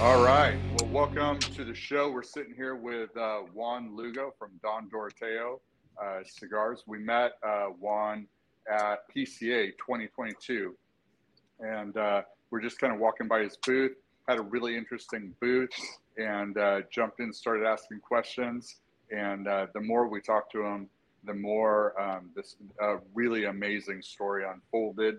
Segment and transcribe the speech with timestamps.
[0.00, 0.58] All right.
[0.78, 2.10] Well, welcome to the show.
[2.10, 5.60] We're sitting here with uh, Juan Lugo from Don Doroteo
[6.02, 6.84] uh, Cigars.
[6.86, 8.26] We met uh, Juan
[8.66, 10.74] at PCA 2022,
[11.60, 13.92] and uh, we're just kind of walking by his booth.
[14.26, 15.68] Had a really interesting booth,
[16.16, 18.76] and uh, jumped in, started asking questions.
[19.10, 20.88] And uh, the more we talked to him,
[21.24, 22.56] the more um, this
[23.12, 25.18] really amazing story unfolded.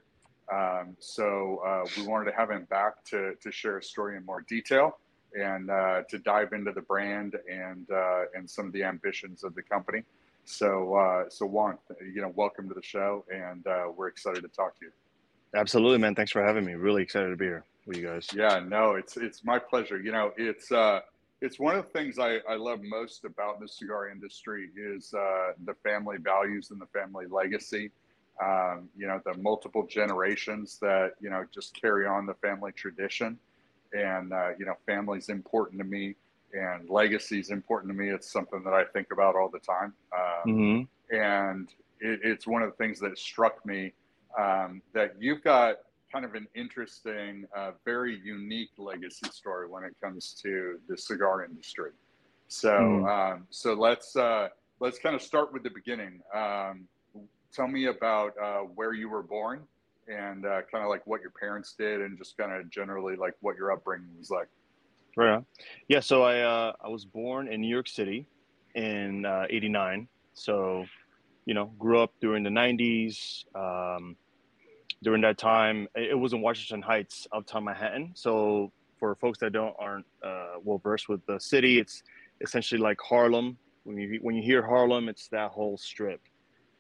[0.52, 4.26] Um, so uh, we wanted to have him back to, to share a story in
[4.26, 5.00] more detail
[5.34, 9.56] and uh, to dive into the brand and uh, and some of the ambitions of
[9.56, 10.04] the company.
[10.44, 14.50] So uh, so Juan, you know, welcome to the show, and uh, we're excited to
[14.50, 14.92] talk to you.
[15.56, 16.16] Absolutely, man.
[16.16, 16.74] Thanks for having me.
[16.74, 18.28] Really excited to be here with you guys.
[18.36, 20.02] Yeah, no, it's it's my pleasure.
[20.02, 21.00] You know, it's uh,
[21.42, 25.76] it's one of the things I, I love most about the cigar industry is the
[25.82, 27.92] family values and the family legacy
[28.44, 33.38] um, you know, the multiple generations that, you know, just carry on the family tradition.
[33.94, 36.16] And, uh, you know, family's important to me
[36.54, 38.10] and legacy is important to me.
[38.10, 39.94] It's something that I think about all the time.
[40.14, 41.16] Um, mm-hmm.
[41.16, 43.94] And it, it's one of the things that struck me
[44.38, 45.78] um, that you've got
[46.12, 51.46] kind of an interesting, uh, very unique legacy story when it comes to the cigar
[51.46, 51.92] industry.
[52.48, 53.34] So, mm.
[53.34, 54.50] um, so let's uh,
[54.82, 56.22] let's kind of start with the beginning.
[56.36, 56.88] Um,
[57.54, 59.62] tell me about uh, where you were born
[60.08, 63.34] and uh, kind of like what your parents did and just kind of generally like
[63.42, 64.48] what your upbringing was like.
[65.16, 65.44] Right.
[65.88, 66.00] Yeah.
[66.00, 68.26] So I uh, I was born in New York City
[68.76, 70.00] in '89.
[70.00, 70.86] Uh, so,
[71.46, 73.46] you know, grew up during the '90s.
[73.56, 74.16] Um,
[75.04, 78.12] during that time, it was in Washington Heights, uptown Manhattan.
[78.14, 82.04] So for folks that don't aren't uh, well versed with the city, it's
[82.40, 83.58] essentially like Harlem.
[83.84, 86.22] When you when you hear Harlem, it's that whole strip.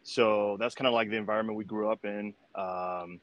[0.03, 2.33] So that's kind of like the environment we grew up in.
[2.55, 3.19] Um,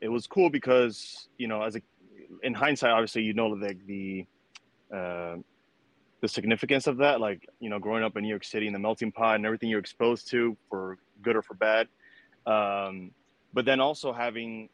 [0.00, 1.82] it was cool because you know, as a
[2.42, 4.26] in hindsight, obviously you know like the
[4.92, 5.36] uh,
[6.20, 7.20] the significance of that.
[7.20, 9.68] Like you know, growing up in New York City and the melting pot and everything
[9.68, 11.88] you're exposed to for good or for bad.
[12.46, 13.12] Um,
[13.52, 14.68] but then also having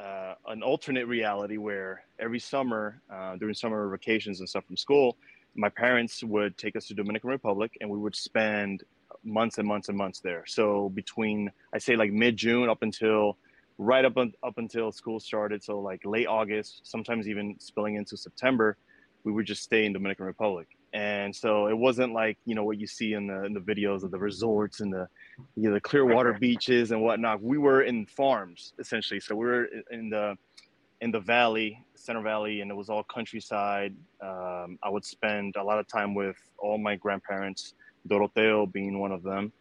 [0.00, 5.16] uh, an alternate reality where every summer uh, during summer vacations and stuff from school,
[5.54, 8.82] my parents would take us to Dominican Republic and we would spend
[9.26, 10.44] months and months and months there.
[10.46, 13.36] So between I say like mid June up until
[13.78, 18.76] right up up until school started, so like late August, sometimes even spilling into September,
[19.24, 20.68] we would just stay in Dominican Republic.
[20.92, 24.02] And so it wasn't like you know what you see in the in the videos
[24.02, 25.08] of the resorts and the
[25.56, 27.42] you know, the clear water beaches and whatnot.
[27.42, 30.36] We were in farms essentially, so we were in the
[31.02, 33.94] in the valley, Center Valley, and it was all countryside.
[34.22, 37.74] Um, I would spend a lot of time with all my grandparents
[38.08, 39.52] Doroteo being one of them.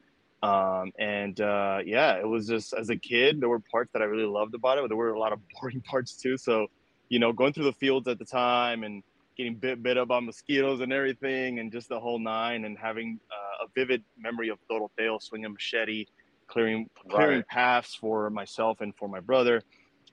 [0.43, 4.05] Um, and uh, yeah, it was just as a kid, there were parts that I
[4.05, 6.37] really loved about it, but there were a lot of boring parts too.
[6.37, 6.67] So,
[7.09, 9.03] you know, going through the fields at the time and
[9.37, 13.19] getting bit bit up by mosquitoes and everything, and just the whole nine, and having
[13.31, 16.05] uh, a vivid memory of Doroteo swinging machete,
[16.47, 17.47] clearing clearing right.
[17.47, 19.61] paths for myself and for my brother,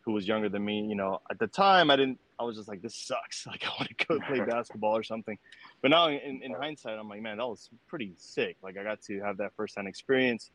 [0.05, 0.81] who was younger than me.
[0.81, 2.19] You know, at the time, I didn't.
[2.39, 3.47] I was just like, this sucks.
[3.53, 5.39] Like, I want to go play basketball or something.
[5.81, 8.57] But now, in, in hindsight, I'm like, man, that was pretty sick.
[8.63, 10.51] Like, I got to have that firsthand experience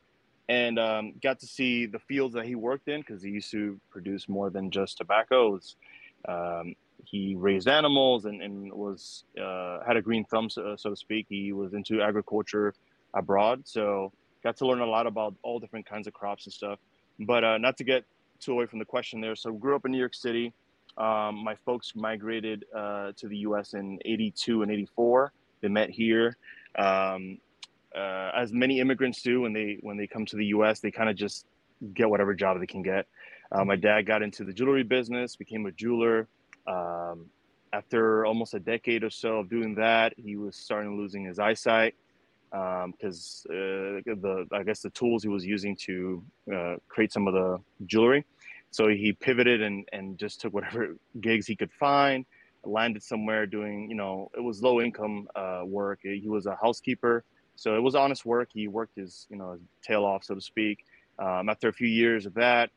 [0.48, 3.78] and um, got to see the fields that he worked in because he used to
[3.90, 5.76] produce more than just tobaccos.
[6.26, 6.74] Um,
[7.04, 11.26] he raised animals and, and was uh, had a green thumb, so, so, to speak.
[11.28, 12.74] He was into agriculture
[13.14, 14.12] abroad, so
[14.42, 16.78] got to learn a lot about all different kinds of crops and stuff.
[17.20, 18.04] But uh, not to get
[18.40, 19.36] too away from the question there.
[19.36, 20.52] So grew up in New York City.
[20.98, 23.74] Um, my folks migrated uh, to the U.S.
[23.74, 25.32] in '82 and '84.
[25.60, 26.36] They met here.
[26.76, 27.38] Um,
[27.96, 31.08] uh, as many immigrants do when they when they come to the U.S., they kind
[31.08, 31.46] of just
[31.94, 33.06] get whatever job they can get.
[33.52, 36.28] Uh, my dad got into the jewelry business, became a jeweler.
[36.66, 37.26] Um,
[37.72, 41.94] after almost a decade or so of doing that, he was starting losing his eyesight
[42.50, 46.22] because um, uh, the I guess the tools he was using to
[46.54, 48.24] uh, create some of the jewelry
[48.70, 52.24] so he pivoted and, and just took whatever gigs he could find,
[52.64, 56.00] landed somewhere doing, you know, it was low income uh, work.
[56.02, 57.24] He was a housekeeper.
[57.56, 58.50] So it was honest work.
[58.52, 60.84] He worked his, you know, tail off, so to speak.
[61.18, 62.70] Um, after a few years of that,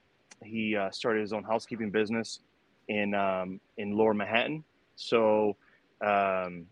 [0.44, 2.40] he uh, started his own housekeeping business
[2.88, 4.64] in um, in Lower Manhattan.
[4.96, 5.56] So
[6.04, 6.66] um,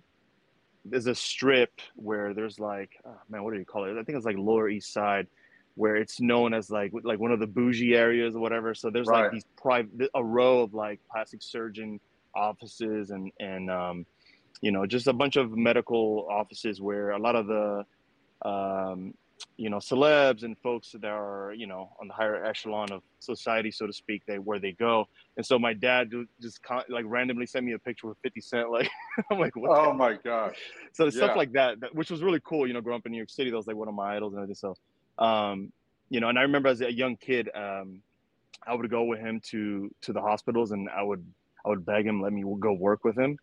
[0.86, 3.92] there's a strip where there's like, oh, man, what do you call it?
[3.92, 5.27] I think it's like Lower East Side
[5.80, 8.76] where it's known as like like one of the bougie areas or whatever.
[8.76, 9.24] So there's right.
[9.24, 12.02] like these private a row of like plastic surgeon
[12.36, 14.06] offices and and um,
[14.60, 17.86] you know just a bunch of medical offices where a lot of the
[18.42, 19.14] um,
[19.58, 23.72] you know, celebs and folks that are, you know, on the higher echelon of society,
[23.72, 25.08] so to speak, they where they go.
[25.38, 26.12] And so my dad
[26.42, 26.60] just
[26.90, 28.72] like randomly sent me a picture with 50 Cent.
[28.72, 28.90] Like,
[29.32, 30.58] I'm like, what oh my gosh.
[30.94, 31.12] So yeah.
[31.12, 33.30] stuff like that, that, which was really cool, you know, growing up in New York
[33.30, 34.56] City, that was like one of my idols and everything.
[34.56, 34.75] So,
[35.19, 35.71] um,
[36.10, 38.01] you know, and I remember as a young kid, um,
[38.66, 41.25] I would go with him to, to the hospitals and I would,
[41.66, 43.38] I would beg him, let me go work with him.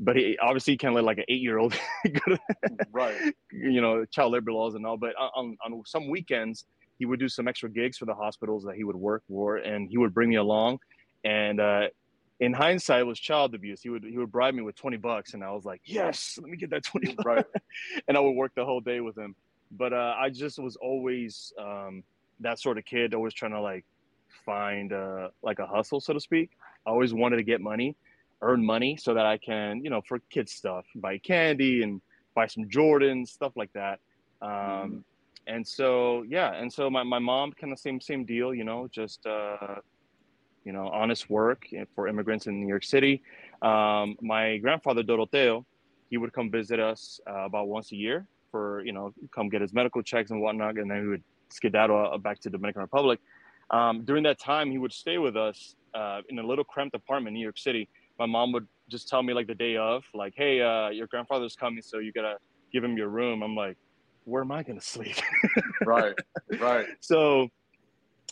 [0.00, 1.74] But he obviously can't let like an eight year old
[2.92, 3.16] right.
[3.50, 6.66] you know child labor laws and all but on, on some weekends
[7.00, 9.88] he would do some extra gigs for the hospitals that he would work for and
[9.88, 10.78] he would bring me along.
[11.24, 11.88] And uh,
[12.40, 13.82] in hindsight it was child abuse.
[13.82, 16.50] He would he would bribe me with 20 bucks and i was like yes let
[16.50, 17.44] me get that 20 right.
[18.08, 19.34] and i would work the whole day with him
[19.72, 22.02] but uh, i just was always um,
[22.40, 23.84] that sort of kid always trying to like
[24.44, 26.50] find uh, like a hustle so to speak
[26.86, 27.96] i always wanted to get money
[28.42, 32.00] earn money so that I can, you know, for kids stuff, buy candy and
[32.34, 34.00] buy some Jordans, stuff like that.
[34.40, 35.02] Um, mm.
[35.46, 36.54] And so, yeah.
[36.54, 39.76] And so my, my mom kind of same, same deal, you know, just, uh,
[40.64, 43.22] you know, honest work for immigrants in New York City.
[43.62, 45.64] Um, my grandfather, Doroteo,
[46.10, 49.60] he would come visit us uh, about once a year for, you know, come get
[49.60, 50.76] his medical checks and whatnot.
[50.76, 53.20] And then he would skedaddle uh, back to Dominican Republic.
[53.70, 57.28] Um, during that time, he would stay with us uh, in a little cramped apartment
[57.28, 60.34] in New York City my mom would just tell me like the day of, like,
[60.36, 62.36] "Hey, uh, your grandfather's coming, so you gotta
[62.72, 63.76] give him your room." I'm like,
[64.24, 65.16] "Where am I gonna sleep?"
[65.86, 66.14] right,
[66.58, 66.86] right.
[67.00, 67.42] So,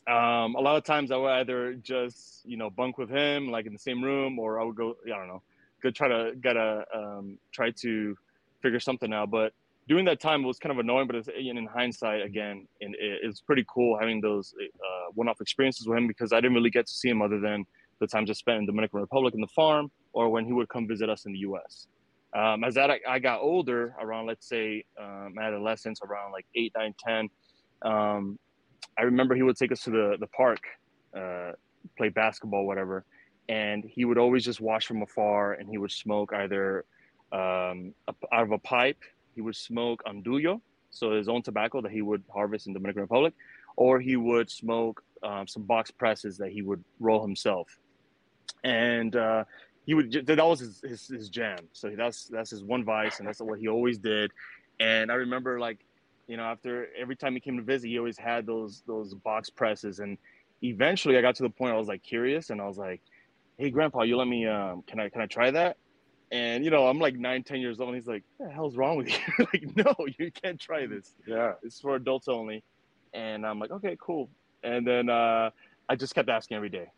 [0.09, 3.67] um, a lot of times I would either just you know bunk with him, like
[3.67, 5.43] in the same room, or I would go, I don't know,
[5.83, 8.17] go try to gotta um, try to
[8.63, 9.31] figure something out.
[9.31, 9.53] But
[9.88, 13.21] during that time, it was kind of annoying, but it's, in hindsight, again, and it,
[13.23, 16.87] it's pretty cool having those uh, one-off experiences with him because I didn't really get
[16.87, 17.65] to see him other than
[18.00, 20.88] the times I spent in Dominican Republic in the farm, or when he would come
[20.88, 21.87] visit us in the U.S.
[22.37, 26.94] Um, as that I got older, around let's say um, adolescence, around like eight, nine,
[26.99, 27.29] ten,
[27.82, 28.39] um,
[28.99, 30.61] I remember he would take us to the the park,
[31.17, 31.53] uh,
[31.97, 33.05] play basketball, whatever,
[33.49, 36.85] and he would always just watch from afar, and he would smoke either
[37.32, 37.94] um,
[38.32, 38.99] out of a pipe.
[39.37, 40.61] He would smoke andullo,
[40.91, 43.35] so his own tobacco that he would harvest in Dominican Republic,
[43.77, 47.69] or he would smoke um, some box presses that he would roll himself
[48.65, 49.44] and uh,
[49.87, 51.59] he would that was his, his, his jam.
[51.73, 54.33] So that's that's his one vice, and that's what he always did.
[54.81, 55.79] And I remember like
[56.27, 59.50] you know after every time he came to visit, he always had those those box
[59.50, 60.00] presses.
[60.00, 60.19] And
[60.62, 63.00] eventually, I got to the point I was like curious, and I was like,
[63.59, 64.47] "Hey, Grandpa, you let me?
[64.47, 65.77] Um, can I can I try that?"
[66.32, 68.76] And you know, I'm like nine, ten years old, and he's like, "What the hell's
[68.76, 69.08] wrong with
[69.38, 71.14] you?" like, no, you can't try this.
[71.26, 72.64] Yeah, it's for adults only.
[73.14, 74.28] And I'm like, okay, cool.
[74.62, 75.50] And then uh,
[75.88, 76.88] I just kept asking every day.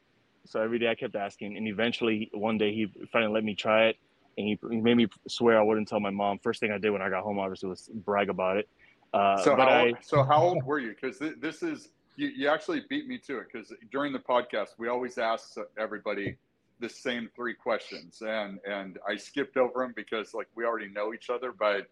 [0.47, 3.89] So every day I kept asking, and eventually one day he finally let me try
[3.89, 3.97] it,
[4.39, 6.39] and he, he made me swear I wouldn't tell my mom.
[6.39, 8.69] First thing I did when I got home, obviously, was brag about it.
[9.13, 10.91] Uh, so how I, so how old were you?
[10.91, 13.47] Because th- this is you, you actually beat me to it.
[13.53, 16.37] Because during the podcast, we always ask everybody
[16.81, 21.15] the same three questions, and and I skipped over them because like we already know
[21.15, 21.89] each other, but.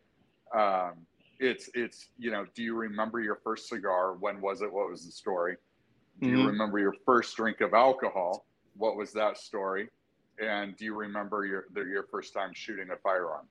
[0.56, 1.06] Um,
[1.38, 5.04] it's it's you know do you remember your first cigar when was it what was
[5.04, 5.58] the story
[6.20, 6.46] do you mm-hmm.
[6.46, 8.46] remember your first drink of alcohol?
[8.76, 9.88] What was that story?
[10.42, 13.46] And do you remember your your first time shooting a firearm?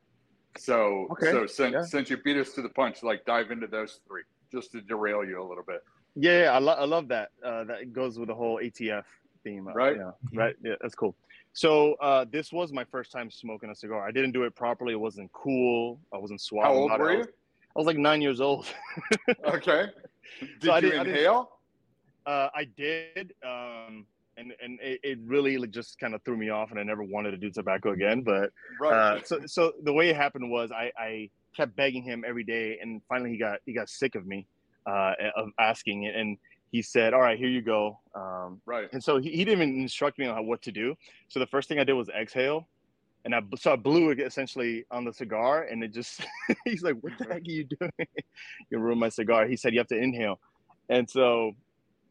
[0.57, 1.31] So okay.
[1.31, 1.83] so since yeah.
[1.83, 5.23] since you beat us to the punch, like dive into those three just to derail
[5.23, 5.83] you a little bit.
[6.15, 7.31] Yeah, yeah I, lo- I love that.
[7.43, 9.03] Uh, that goes with the whole ATF
[9.43, 9.97] theme, right?
[9.97, 10.55] Yeah, right.
[10.63, 11.15] Yeah, that's cool.
[11.55, 14.05] So uh, this was my first time smoking a cigar.
[14.05, 14.91] I didn't do it properly.
[14.91, 16.01] It wasn't cool.
[16.13, 16.65] I wasn't suave.
[16.65, 17.15] How old were you?
[17.15, 18.67] I was, I was, like nine years old.
[19.45, 19.87] okay.
[20.59, 21.49] Did so you inhale?
[22.25, 26.71] Uh, I did, um, and and it, it really just kind of threw me off,
[26.71, 28.21] and I never wanted to do tobacco again.
[28.21, 28.49] But
[28.81, 28.91] right.
[28.91, 32.79] uh, so so the way it happened was I, I kept begging him every day,
[32.81, 34.45] and finally he got he got sick of me
[34.85, 36.37] uh, of asking it, and
[36.71, 38.87] he said, "All right, here you go." Um, right.
[38.91, 40.95] And so he, he didn't even instruct me on what to do.
[41.29, 42.67] So the first thing I did was exhale,
[43.23, 46.25] and I so I blew it essentially on the cigar, and it just
[46.65, 47.91] he's like, "What the heck are you doing?
[48.69, 50.39] you ruined my cigar." He said, "You have to inhale,"
[50.89, 51.53] and so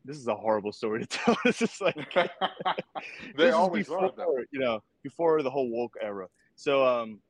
[0.04, 1.36] this is a horrible story to tell.
[1.44, 1.96] this is like
[3.36, 6.26] they always before, are, you know, before the whole woke era.
[6.56, 7.20] So um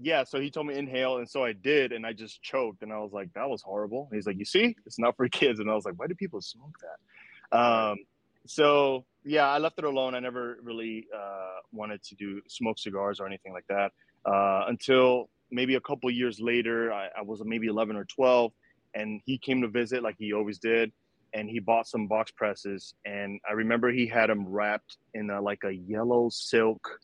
[0.00, 2.92] yeah, so he told me inhale, and so I did, and I just choked, and
[2.92, 4.08] I was like, that was horrible.
[4.12, 6.40] he's like, you see, it's not for kids, and I was like, why do people
[6.40, 7.58] smoke that?
[7.58, 7.98] Um,
[8.46, 10.14] so yeah, I left it alone.
[10.14, 13.92] I never really uh, wanted to do smoke cigars or anything like that
[14.24, 16.92] uh, until maybe a couple years later.
[16.92, 18.52] I, I was maybe 11 or 12,
[18.94, 20.92] and he came to visit like he always did
[21.34, 25.40] and he bought some box presses and i remember he had them wrapped in a,
[25.40, 27.00] like a yellow silk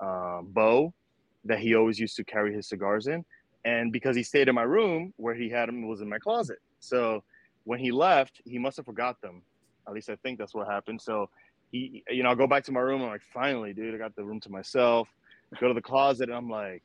[0.00, 0.92] uh, bow
[1.44, 3.24] that he always used to carry his cigars in
[3.64, 6.58] and because he stayed in my room where he had them was in my closet
[6.80, 7.22] So
[7.64, 9.42] when he left, he must have forgot them.
[9.88, 11.00] At least I think that's what happened.
[11.00, 11.28] So
[11.72, 13.02] he, you know, I go back to my room.
[13.02, 15.08] I'm like, finally, dude, I got the room to myself.
[15.60, 16.82] Go to the closet, and I'm like,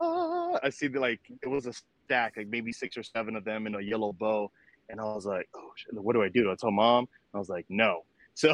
[0.00, 0.58] ah.
[0.62, 3.66] I see the like it was a stack, like maybe six or seven of them
[3.66, 4.50] in a yellow bow,
[4.88, 6.44] and I was like, oh, shit, what do I do?
[6.44, 7.08] Do I tell mom?
[7.34, 8.04] I was like, no.
[8.34, 8.52] So,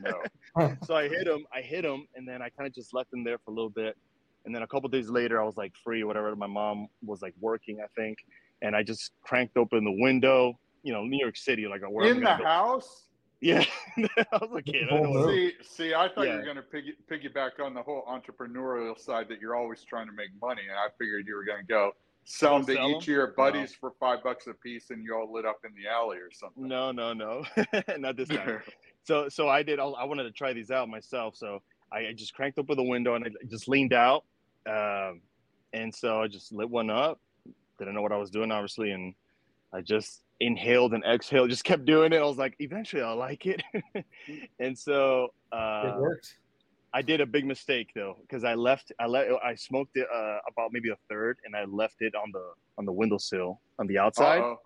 [0.00, 0.76] no.
[0.84, 1.46] so I hit him.
[1.54, 3.70] I hit him, and then I kind of just left him there for a little
[3.70, 3.96] bit.
[4.46, 6.34] And then a couple days later, I was like free, whatever.
[6.36, 8.18] My mom was like working, I think,
[8.62, 10.58] and I just cranked open the window.
[10.82, 13.02] You know, New York City, like where in the house.
[13.40, 13.64] Yeah,
[13.98, 14.88] I was a kid.
[14.90, 16.32] I see, see, I thought yeah.
[16.32, 20.06] you were going to piggy, piggyback on the whole entrepreneurial side that you're always trying
[20.06, 21.92] to make money, and I figured you were going to go
[22.24, 22.98] sell them to sell each them?
[23.02, 23.90] of your buddies no.
[23.90, 26.66] for five bucks a piece, and you all lit up in the alley or something.
[26.66, 27.44] No, no, no,
[27.98, 28.60] not this time.
[29.02, 29.80] so, so I did.
[29.80, 31.60] I wanted to try these out myself, so
[31.92, 34.24] I just cranked open the window and I just leaned out,
[34.66, 35.20] um,
[35.72, 37.20] and so I just lit one up.
[37.78, 39.14] Didn't know what I was doing, obviously, and
[39.72, 42.18] I just inhaled and exhaled, just kept doing it.
[42.18, 43.62] I was like, eventually I'll like it.
[44.58, 46.38] and so uh, it worked.
[46.94, 50.38] I did a big mistake though, because I left, I let, I smoked it uh,
[50.50, 53.98] about maybe a third, and I left it on the on the windowsill on the
[53.98, 54.40] outside.
[54.40, 54.60] Uh-oh.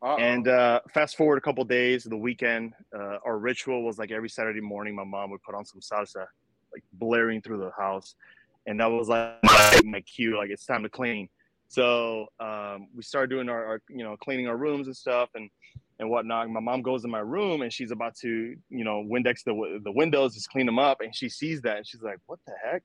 [0.00, 0.16] Uh-oh.
[0.16, 4.28] And uh, fast forward a couple days, the weekend, uh, our ritual was like every
[4.28, 6.26] Saturday morning, my mom would put on some salsa,
[6.72, 8.14] like blaring through the house,
[8.68, 11.28] and that was like my, my cue, like it's time to clean.
[11.68, 15.50] So um, we started doing our, our, you know, cleaning our rooms and stuff and
[15.98, 16.48] and whatnot.
[16.50, 19.90] My mom goes in my room and she's about to, you know, Windex the the
[19.90, 22.82] windows, just clean them up, and she sees that and she's like, "What the heck?"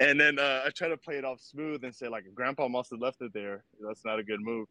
[0.00, 2.90] And then uh, I try to play it off smooth and say like, "Grandpa must
[2.90, 3.64] have left it there.
[3.80, 4.68] That's not a good move."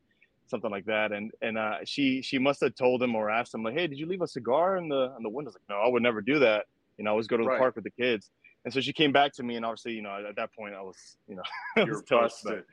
[0.47, 3.63] Something like that, and and uh, she she must have told him or asked him
[3.63, 5.87] like, "Hey, did you leave a cigar in the on the windows?" Like, no, I
[5.87, 6.65] would never do that.
[6.97, 7.59] You know, I always go to the right.
[7.59, 8.29] park with the kids.
[8.63, 10.81] And so she came back to me, and obviously, you know, at that point, I
[10.81, 11.43] was, you know,
[11.77, 12.63] I was busted.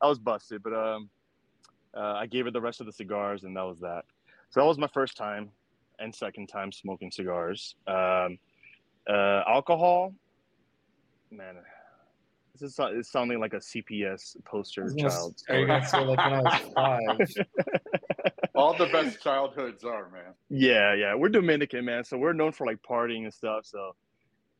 [0.00, 1.08] I was busted, but um,
[1.96, 4.04] uh, I gave her the rest of the cigars, and that was that.
[4.50, 5.50] So that was my first time
[5.98, 7.74] and second time smoking cigars.
[7.86, 8.38] Um,
[9.08, 10.14] uh, alcohol,
[11.30, 11.56] man,
[12.52, 15.36] this is it's sounding like a CPS poster child.
[15.48, 17.46] Are you gonna say like when I was five?
[18.54, 20.34] All the best childhoods are, man.
[20.50, 21.14] Yeah, yeah.
[21.14, 23.64] We're Dominican, man, so we're known for like partying and stuff.
[23.64, 23.94] So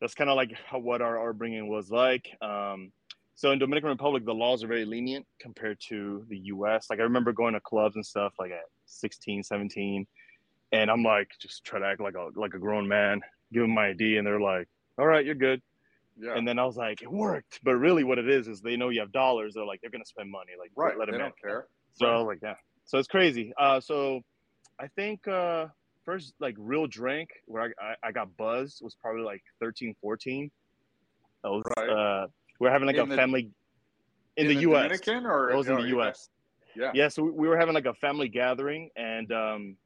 [0.01, 2.29] that's kind of like how, what our, our bringing was like.
[2.41, 2.93] Um,
[3.35, 6.89] so in Dominican Republic, the laws are very lenient compared to the U.S.
[6.91, 10.07] Like I remember going to clubs and stuff like at 16, 17,
[10.73, 13.21] and I'm like just try to act like a like a grown man,
[13.53, 15.63] give them my ID, and they're like, "All right, you're good."
[16.21, 16.35] Yeah.
[16.37, 18.89] And then I was like, "It worked," but really, what it is is they know
[18.89, 19.55] you have dollars.
[19.55, 20.53] They're like, they're gonna spend money.
[20.59, 20.99] Like, right?
[20.99, 21.69] Let them they don't care.
[21.93, 22.27] So right.
[22.27, 22.55] Like, yeah.
[22.87, 23.53] So it's crazy.
[23.57, 24.21] Uh, so
[24.81, 25.67] I think uh,
[26.09, 30.51] first like real drink where I, I, I got buzzed was probably like 13, 14.
[31.45, 31.91] I was right.
[31.91, 32.27] uh,
[32.59, 33.51] we're having like in a the, family
[34.39, 34.85] in, in the, the, U.S.
[34.85, 36.31] Dominican or it was in the U.S.
[36.75, 36.93] Yeah.
[36.95, 37.09] Yeah.
[37.09, 39.77] So we were having like a family gathering, and um,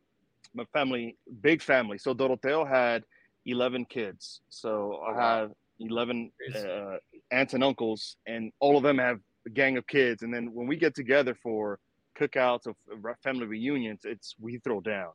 [0.55, 1.99] my family, big family.
[1.99, 3.03] So Doroteo had
[3.45, 4.43] eleven kids.
[4.49, 5.51] So oh, I have
[5.81, 6.99] eleven uh,
[7.33, 10.23] aunts and uncles, and all of them have a gang of kids.
[10.23, 11.81] And then when we get together for
[12.17, 12.77] cookouts of
[13.25, 15.11] family reunions, it's we throw down.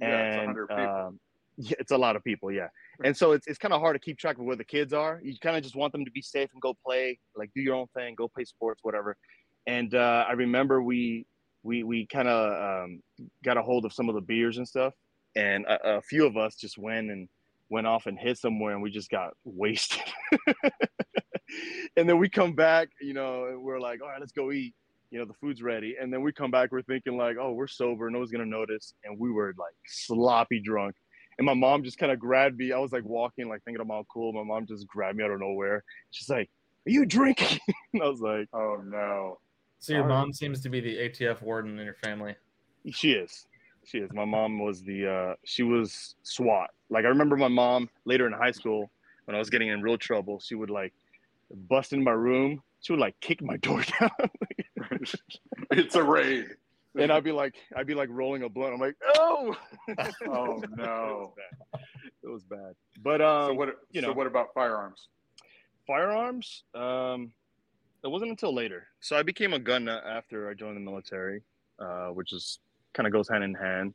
[0.00, 1.20] Yeah, and, it's um,
[1.56, 2.50] yeah, it's a lot of people.
[2.52, 2.68] Yeah
[3.02, 5.20] and so it's, it's kind of hard to keep track of where the kids are.
[5.22, 7.74] You kind of just want them to be safe and go play, like do your
[7.74, 9.16] own thing, go play sports, whatever.
[9.66, 11.26] And uh, I remember we
[11.62, 13.00] we we kind of um,
[13.42, 14.92] got a hold of some of the beers and stuff,
[15.34, 17.28] and a, a, few of us just went and
[17.70, 20.02] went off and hit somewhere, and we just got wasted.
[21.96, 24.74] and then we come back, you know, and we're like, all right, let's go eat.
[25.10, 27.68] You know, the food's ready, and then we come back, we're thinking like, oh, we're
[27.68, 30.96] sober, no one's gonna notice, and we were like sloppy drunk
[31.38, 32.72] and my mom just kind of grabbed me.
[32.72, 34.32] I was like walking, like thinking I'm all cool.
[34.32, 35.84] My mom just grabbed me out of nowhere.
[36.10, 36.50] She's like,
[36.86, 37.58] "Are you drinking?"
[37.92, 39.38] and I was like, "Oh no."
[39.78, 42.34] So your mom seems to be the ATF warden in your family.
[42.90, 43.46] She is.
[43.84, 44.10] She is.
[44.12, 45.08] My mom was the.
[45.08, 46.70] uh She was SWAT.
[46.90, 48.90] Like I remember my mom later in high school
[49.24, 50.40] when I was getting in real trouble.
[50.40, 50.92] She would like
[51.68, 52.62] bust in my room.
[52.84, 54.10] She would like kick my door down.
[55.70, 56.46] it's a raid
[56.96, 58.74] and I'd be like, I'd be like rolling a blunt.
[58.74, 59.56] I'm like, oh,
[60.28, 61.80] oh no, it was bad.
[62.22, 62.74] It was bad.
[63.02, 63.68] But um, so what?
[63.90, 65.08] You know, so what about firearms?
[65.86, 66.64] Firearms.
[66.74, 67.32] Um,
[68.02, 68.86] it wasn't until later.
[69.00, 71.42] So I became a gun nut after I joined the military,
[71.78, 72.60] uh, which is
[72.92, 73.94] kind of goes hand in hand.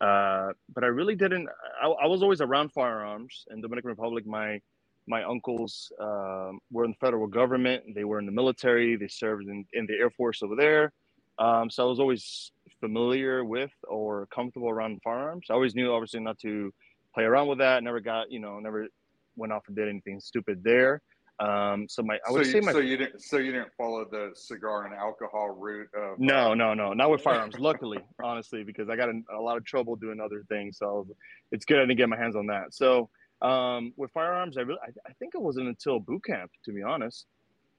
[0.00, 1.48] Uh, but I really didn't.
[1.82, 4.26] I, I, was always around firearms in Dominican Republic.
[4.26, 4.60] My
[5.06, 7.94] my uncles um, were in the federal government.
[7.94, 8.96] They were in the military.
[8.96, 10.92] They served in, in the Air Force over there.
[11.38, 15.46] Um, so I was always familiar with or comfortable around firearms.
[15.50, 16.72] I always knew, obviously, not to
[17.14, 17.82] play around with that.
[17.82, 18.88] Never got, you know, never
[19.36, 21.02] went off and did anything stupid there.
[21.38, 23.70] Um, so my I so would you, say my so you didn't so you didn't
[23.76, 27.58] follow the cigar and alcohol route of no uh, no no not with firearms.
[27.58, 31.06] Luckily, honestly, because I got in a lot of trouble doing other things, so
[31.52, 32.72] it's good I didn't get my hands on that.
[32.72, 33.10] So
[33.42, 36.82] um, with firearms, I really I, I think it wasn't until boot camp, to be
[36.82, 37.26] honest.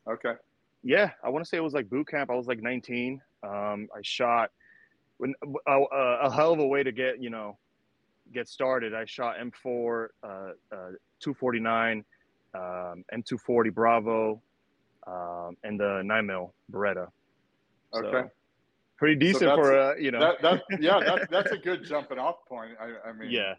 [0.09, 0.33] okay
[0.83, 2.29] Yeah, I want to say it was like boot camp.
[2.29, 3.21] I was like 19.
[3.43, 4.51] Um, I shot
[5.17, 5.33] when
[5.67, 7.57] a, a, a hell of a way to get you know
[8.33, 8.93] get started.
[8.93, 10.51] I shot M4, uh, uh,
[11.21, 12.03] 249,
[12.53, 14.41] um, M240 Bravo,
[15.07, 17.07] um, and the 9 mil Beretta.
[17.93, 18.29] So, okay
[18.97, 20.19] pretty decent that's- for uh, you know.
[20.19, 23.53] that, that yeah that, that's a good jumping off point i, I mean yeah,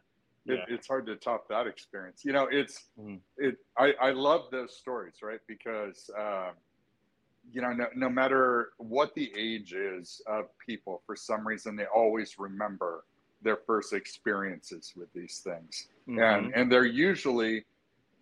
[0.49, 0.75] it, yeah.
[0.75, 3.21] it's hard to top that experience you know it's Mhm.
[3.37, 6.52] it I, I love those stories right because um,
[7.50, 11.87] you know no, no matter what the age is of people for some reason they
[11.87, 13.05] always remember
[13.43, 16.23] their first experiences with these things Mhm.
[16.23, 17.64] and and they're usually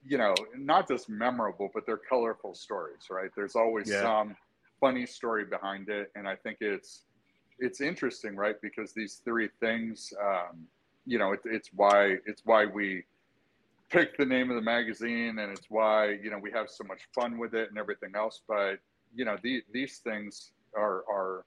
[0.05, 4.01] you know not just memorable but they're colorful stories right there's always Yeah.
[4.01, 4.37] some
[4.81, 7.05] funny story behind it and i think it's
[7.59, 10.67] it's interesting right because these three things um,
[11.07, 13.05] you know it, it's why it's why we
[13.89, 17.03] picked the name of the magazine and it's why you know we have so much
[17.15, 18.43] fun with it and everything else.
[18.49, 18.79] But
[19.15, 21.45] you know the, these things are are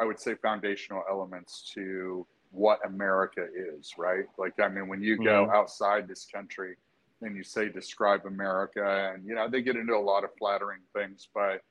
[0.00, 4.24] i would say foundational elements to what america is right?
[4.38, 6.76] Like i mean when you go outside this country
[7.22, 10.80] and you say describe america and you know they get into a lot of flattering
[10.94, 11.62] things but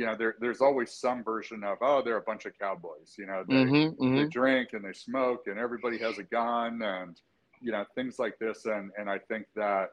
[0.00, 3.26] you know there, there's always some version of oh they're a bunch of cowboys you
[3.26, 4.30] know they, Mhm, they mhm.
[4.30, 7.20] drink and they smoke and everybody has a gun and
[7.60, 9.90] you know things like this and and i think that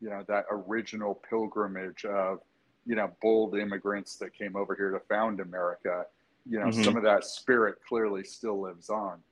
[0.00, 2.40] you know that original pilgrimage of
[2.84, 6.04] you know bold immigrants that came over here to found america
[6.44, 6.84] you know Mhm.
[6.84, 9.22] some of that spirit clearly still lives on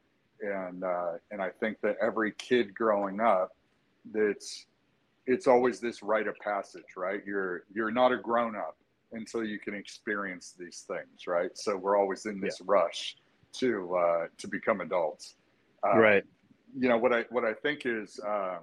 [0.40, 3.50] and uh and i think that every kid growing up
[4.12, 4.64] that's
[5.26, 8.78] it's always this rite of passage right you're you're not a grown up
[9.14, 13.16] until you can experience these things right so we're always in this rush
[13.52, 15.36] to uh to become adults
[15.84, 16.24] uh, right.
[16.76, 18.60] you know what I what I think is um,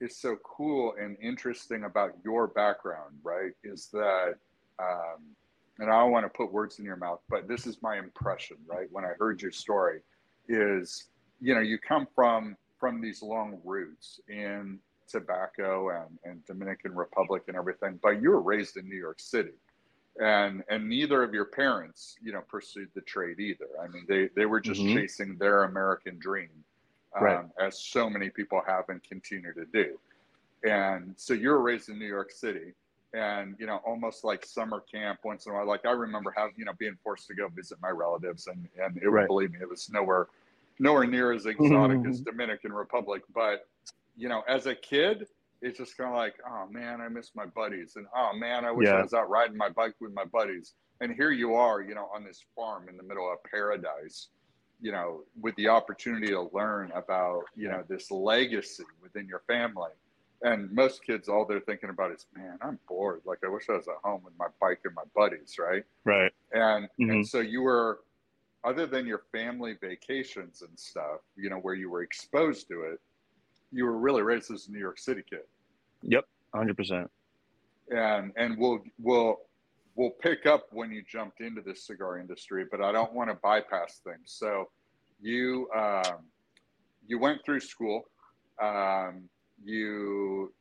[0.00, 3.52] is so cool and interesting about your background, right?
[3.64, 4.34] Is that
[4.78, 5.34] um,
[5.78, 8.56] and I don't want to put words in your mouth, but this is my impression,
[8.66, 8.88] right?
[8.90, 10.00] When I heard your story,
[10.48, 11.08] is
[11.40, 17.44] you know you come from from these long roots in tobacco and, and Dominican Republic
[17.48, 19.54] and everything, but you were raised in New York City.
[20.20, 23.68] And and neither of your parents, you know, pursued the trade either.
[23.80, 24.88] I mean, they they were just Mhm.
[24.88, 26.64] chasing their American dream
[27.16, 27.44] um, Right.
[27.60, 29.98] as so many people have and continue to do.
[30.64, 32.74] And so you were raised in New York City,
[33.14, 35.66] and you know, almost like summer camp once in a while.
[35.66, 38.96] Like I remember having, you know, being forced to go visit my relatives, and and
[38.98, 39.28] it, Right.
[39.28, 40.28] believe me, it was nowhere,
[40.80, 43.22] nowhere near as exotic as Dominican Republic.
[43.32, 43.68] But
[44.18, 45.26] you know, as a kid,
[45.62, 48.72] it's just kind of like, oh man, I miss my buddies, and oh man, I
[48.72, 50.74] wish I was out riding my bike with my buddies.
[51.00, 54.28] And here you are, you know, on this farm in the middle of paradise,
[54.80, 59.90] you know, with the opportunity to learn about, you know, this legacy within your family.
[60.42, 63.22] And most kids, all they're thinking about is, man, I'm bored.
[63.24, 65.84] Like, I wish I was at home with my bike and my buddies, right?
[66.04, 66.32] Right.
[66.52, 67.10] And Mhm.
[67.12, 68.00] and so you were,
[68.64, 73.00] other than your family vacations and stuff, you know, where you were exposed to it,
[73.72, 75.40] you were really raised as a New York City kid.
[76.02, 76.24] Yep.
[76.54, 77.08] 100%.
[77.90, 79.36] and and we'll we'll
[79.96, 83.34] we'll pick up when you jumped into this cigar industry but i don't want to
[83.36, 84.24] bypass things.
[84.26, 84.68] So
[85.20, 86.24] you um,
[87.06, 88.04] you went through school.
[88.62, 89.28] Um,
[89.64, 90.52] you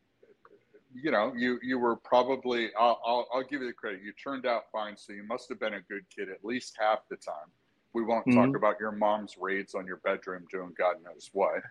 [0.94, 4.02] you know you you were probably I'll, I'll i'll give you the credit.
[4.04, 7.00] You turned out fine so you must have been a good kid at least half
[7.10, 7.52] the time
[7.98, 8.58] we won't talk Mhm.
[8.62, 11.62] about your mom's raids on your bedroom doing god knows what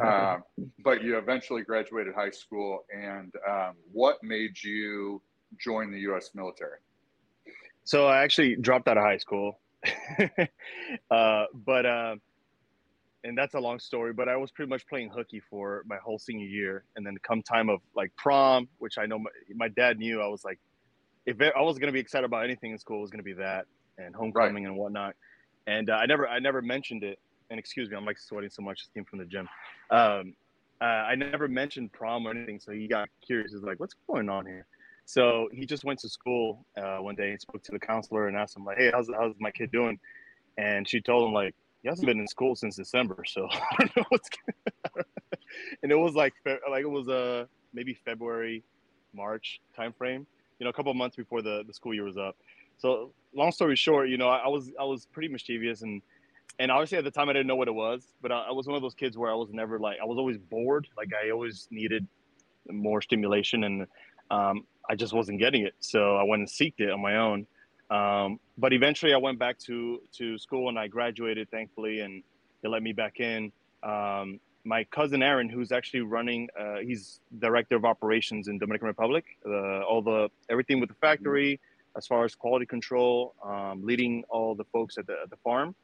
[0.00, 0.42] um,
[0.84, 5.22] but you eventually graduated high school and um, what made you
[5.58, 6.80] join the u.s military
[7.84, 9.60] So I actually dropped out of high school,
[11.10, 12.16] uh, but uh,
[13.24, 14.12] and that's a long story.
[14.12, 17.42] But I was pretty much playing hooky for my whole senior year, and then come
[17.42, 20.20] time of like prom, which I know my, my dad knew.
[20.20, 20.58] I was like,
[21.26, 23.66] if I was gonna be excited about anything in school, it was gonna be that
[23.98, 25.14] and homecoming and whatnot.
[25.66, 27.18] And uh, I never I never mentioned it.
[27.50, 28.78] And excuse me, I'm like sweating so much.
[28.78, 29.48] Just came from the gym.
[29.90, 30.34] Um,
[30.80, 33.52] uh, I never mentioned prom or anything, so he got curious.
[33.52, 34.66] He's like, "What's going on here?"
[35.06, 38.36] So he just went to school uh, one day and spoke to the counselor and
[38.36, 39.98] asked him like, "Hey, how's how's my kid doing?"
[40.56, 43.96] And she told him like, "He hasn't been in school since December, so I don't
[43.96, 44.28] know what's."
[45.82, 46.34] And it was like
[46.68, 48.64] like it was uh maybe February,
[49.12, 50.26] March time frame.
[50.58, 52.36] You know, a couple of months before the the school year was up.
[52.78, 56.02] So long story short, you know, I, I was I was pretty mischievous and
[56.58, 58.66] and obviously at the time I didn't know what it was, but I, I was
[58.66, 60.88] one of those kids where I was never like I was always bored.
[60.96, 62.06] Like I always needed
[62.70, 63.86] more stimulation and
[64.30, 65.74] um, I just wasn't getting it.
[65.80, 67.46] So I went and seeked it on my own.
[67.90, 72.22] Um, but eventually, I went back to to school and I graduated, thankfully, and
[72.62, 73.52] they let me back in.
[73.82, 79.24] Um, my cousin Aaron, who's actually running, uh, he's director of operations in Dominican Republic.
[79.46, 81.60] Uh, all the everything with the factory,
[81.96, 85.74] as far as quality control, um, leading all the folks at the, at the farm.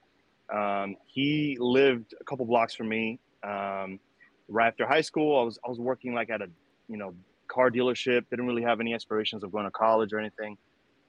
[0.52, 3.20] Um, he lived a couple blocks from me.
[3.42, 4.00] Um,
[4.48, 6.48] right after high school, I was I was working like at a
[6.88, 7.14] you know
[7.48, 8.24] car dealership.
[8.30, 10.56] Didn't really have any aspirations of going to college or anything.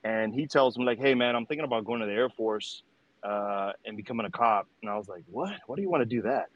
[0.04, 2.84] And he tells me like, "Hey man, I'm thinking about going to the Air Force
[3.24, 5.54] uh, and becoming a cop." And I was like, "What?
[5.68, 6.50] What do you want to do that?"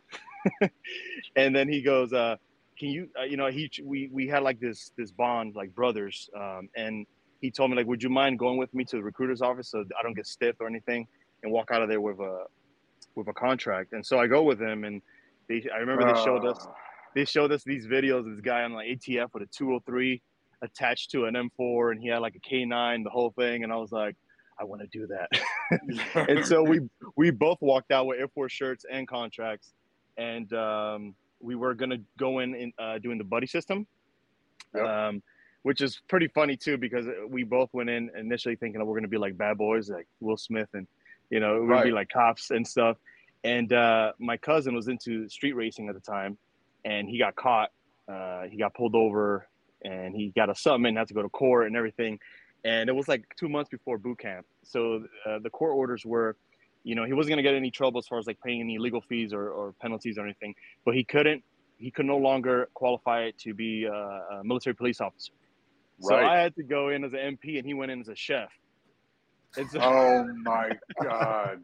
[1.35, 2.37] and then he goes, uh,
[2.77, 3.09] "Can you?
[3.19, 7.05] Uh, you know, he we we had like this this bond like brothers." Um, and
[7.45, 9.85] he told me like, "Would you mind going with me to the recruiter's office so
[9.99, 11.07] I don't get stiff or anything,
[11.43, 12.45] and walk out of there with a
[13.15, 15.01] with a contract?" And so I go with him, and
[15.47, 16.73] they, I remember they showed us Ah,
[17.15, 20.21] they showed us these videos of this guy on like ATF with a 203
[20.61, 23.77] attached to an M4 and he had like a K9 the whole thing and I
[23.77, 24.15] was like
[24.59, 26.29] I want to do that.
[26.29, 26.79] and so we
[27.17, 29.73] we both walked out with Air Force shirts and contracts
[30.17, 33.85] and um, we were going to go in and uh, doing the buddy system.
[34.73, 34.85] Yep.
[34.85, 35.23] Um,
[35.65, 39.01] which is pretty funny too because we both went in initially thinking that we're going
[39.01, 40.85] to be like bad boys like Will Smith and
[41.31, 42.97] you know we'd be like cops and stuff
[43.45, 46.35] and uh, my cousin was into street racing at the time
[46.83, 47.71] and he got caught.
[48.07, 49.47] Uh, he got pulled over
[49.83, 52.19] and he got a summon, had to go to court and everything.
[52.63, 54.47] And it was like two months before boot camp.
[54.63, 56.35] So uh, the court orders were,
[56.83, 58.79] you know, he wasn't going to get any trouble as far as like paying any
[58.79, 61.43] legal fees or, or penalties or anything, but he couldn't,
[61.77, 65.33] he could no longer qualify to be a, a military police officer.
[66.01, 68.15] So I had to go in as an MP and he went in as a
[68.15, 68.49] chef.
[69.57, 71.59] It's, oh my god.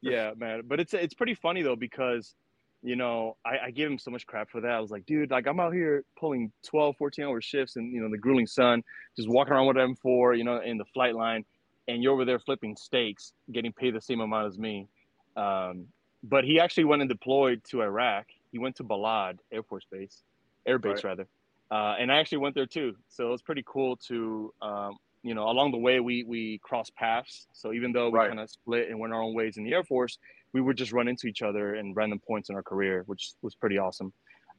[0.00, 0.62] yeah, man.
[0.66, 2.34] But it's it's pretty funny though because,
[2.82, 4.70] you know, I, I gave him so much crap for that.
[4.70, 8.00] I was like, dude, like I'm out here pulling 12, 14 hour shifts and you
[8.00, 8.82] know the grueling sun,
[9.16, 11.44] just walking around with M4, you know, in the flight line,
[11.88, 14.88] and you're over there flipping steaks, getting paid the same amount as me.
[15.36, 15.86] Um,
[16.24, 18.26] but he actually went and deployed to Iraq.
[18.52, 20.22] He went to Balad Air Force Base,
[20.66, 21.04] Air Base Right.
[21.04, 21.26] rather,
[21.72, 22.94] uh, and I actually went there too.
[23.08, 26.94] So it was pretty cool to, um, you know, along the way we we crossed
[26.94, 27.46] paths.
[27.54, 28.28] So even though we Right.
[28.28, 30.18] kind of split and went our own ways in the Air Force,
[30.52, 33.54] we would just run into each other in random points in our career, which was
[33.54, 34.12] pretty awesome.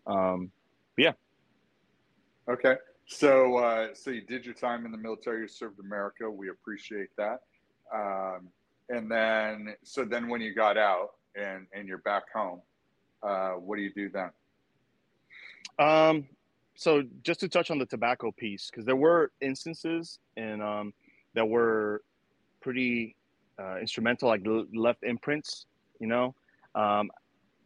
[0.08, 0.52] Um,
[0.98, 1.14] yeah.
[2.50, 2.78] Okay.
[3.06, 5.42] So, uh, so you did your time in the military.
[5.42, 6.32] You served America.
[6.32, 7.42] We appreciate that.
[7.94, 8.50] Um,
[8.90, 12.62] and then, so then when you got out and and you're back home,
[13.22, 14.32] uh, what do you do then?
[15.78, 16.28] Um,
[16.76, 20.94] so just to touch on the tobacco piece, because there were instances and um,
[21.36, 22.02] that were
[22.62, 23.16] pretty
[23.60, 25.66] uh, instrumental, like l- left imprints,
[26.00, 26.34] you know.
[26.76, 27.12] Um,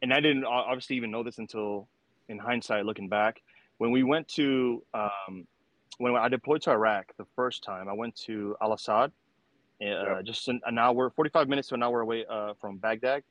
[0.01, 1.87] and I didn't obviously even know this until
[2.29, 3.41] in hindsight, looking back.
[3.77, 5.47] When we went to um,
[5.99, 9.11] when I deployed to Iraq the first time, I went to Al Asad,
[9.81, 10.25] uh, Yep.
[10.25, 13.23] just an, an hour, forty-five minutes to an hour away uh, from Baghdad,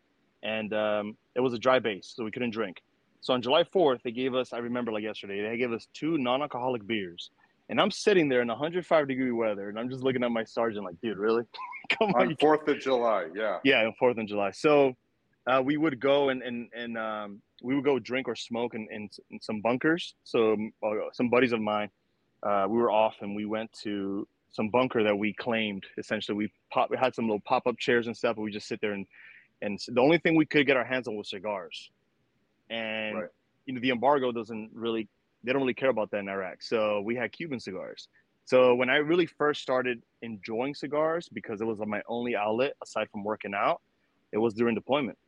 [0.42, 2.82] and um, it was a dry base, so we couldn't drink.
[3.20, 6.18] So on July 4th, they gave us, I remember like yesterday, they gave us two
[6.18, 7.31] non alcoholic beers.
[7.68, 10.85] And I'm sitting there in 105 degree weather and I'm just looking at my sergeant
[10.85, 11.42] like, dude, really?
[11.98, 12.29] Come on.
[12.29, 13.59] On Fourth of July, yeah.
[13.64, 14.52] yeah, on Fourth of July.
[14.52, 14.94] So
[15.46, 18.87] uh, we would go and and and um, we would go drink or smoke in,
[18.90, 20.14] in, in some bunkers.
[20.24, 21.90] So um, uh, some buddies of mine,
[22.42, 25.85] uh, we were off and we went to some bunker that we claimed.
[25.98, 28.68] Essentially, we pop we had some little pop up chairs and stuff, and we just
[28.68, 29.07] sit there and
[29.62, 31.90] and the only thing we could get our hands on was cigars.
[32.70, 33.31] And Right.
[33.66, 35.09] you know the embargo doesn't really
[35.44, 36.62] they don't really care about that in Iraq.
[36.62, 38.09] So we had Cuban cigars.
[38.44, 43.09] So when I really first started enjoying cigars, because it was my only outlet aside
[43.11, 43.81] from working out,
[44.33, 45.18] it was during deployment.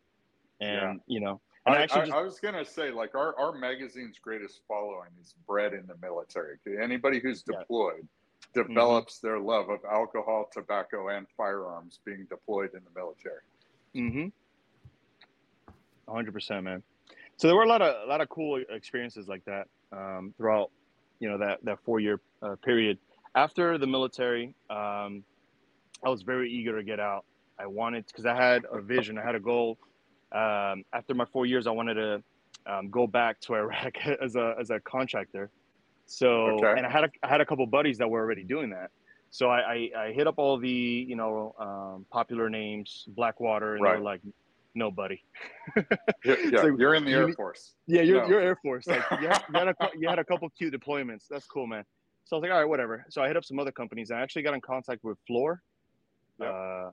[0.60, 3.38] And you know, and I, I, actually I, just I was gonna say, like our,
[3.38, 6.56] our magazine's greatest following is bred in the military.
[6.82, 7.54] Anybody who's Yeah.
[7.54, 7.60] Mm-hmm.
[7.62, 8.08] deployed
[8.54, 13.42] develops their love of alcohol, tobacco, and firearms being deployed in the military.
[13.94, 14.28] Mm-hmm.
[16.12, 16.82] hundred percent, man.
[17.38, 20.70] So there were a lot of a lot of cool experiences like that um, throughout,
[21.20, 22.98] you know, that that four year uh, period.
[23.34, 25.24] After the military, um,
[26.04, 27.24] I was very eager to get out.
[27.60, 29.78] I wanted because I had a vision, I had a goal.
[30.34, 32.22] Um, after my four years, I wanted to
[32.72, 35.50] um, go back to Iraq as a as a contractor.
[36.06, 36.74] So Okay.
[36.76, 38.90] and I had a, I had a couple buddies that were already doing that.
[39.30, 43.86] So I, I, I hit up all the you know um, popular names, Blackwater, and
[43.86, 43.92] they Right.
[43.92, 44.22] were like,
[44.78, 45.22] "No, buddy.
[45.76, 45.82] Yeah,
[46.24, 47.74] yeah, you're in the Air Force.
[47.86, 48.28] Yeah, you're, No.
[48.28, 48.86] you're Air Force.
[48.86, 51.24] Like you had, you, had a, you had a couple cute deployments.
[51.28, 51.84] That's cool, man.
[52.24, 53.04] So I was like, all right, whatever.
[53.10, 54.10] So I hit up some other companies.
[54.10, 55.56] I actually got in contact with Fluor,
[56.40, 56.54] Yep.
[56.54, 56.90] uh,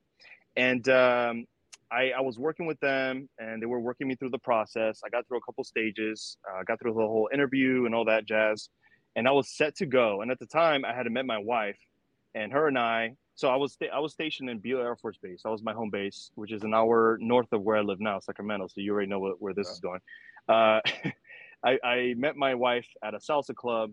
[0.57, 1.45] and um,
[1.91, 5.01] I, I was working with them, and they were working me through the process.
[5.05, 6.37] I got through a couple stages.
[6.51, 8.69] I uh, got through the whole interview and all that jazz,
[9.15, 10.21] and I was set to go.
[10.21, 11.77] And at the time, I had met my wife,
[12.33, 13.13] and her and I.
[13.35, 15.41] So I was sta- I was stationed in Beale Air Force Base.
[15.43, 18.19] That was my home base, which is an hour north of where I live now,
[18.19, 18.67] Sacramento.
[18.67, 19.73] So you already know what, where this yeah.
[19.73, 19.99] is going.
[20.47, 20.79] Uh,
[21.65, 23.91] I, I met my wife at a salsa club,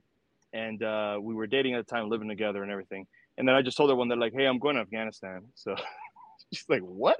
[0.52, 3.06] and uh, we were dating at the time, living together and everything.
[3.38, 5.74] And then I just told her one day, like, "Hey, I'm going to Afghanistan." So
[6.54, 7.16] she's like, "What?"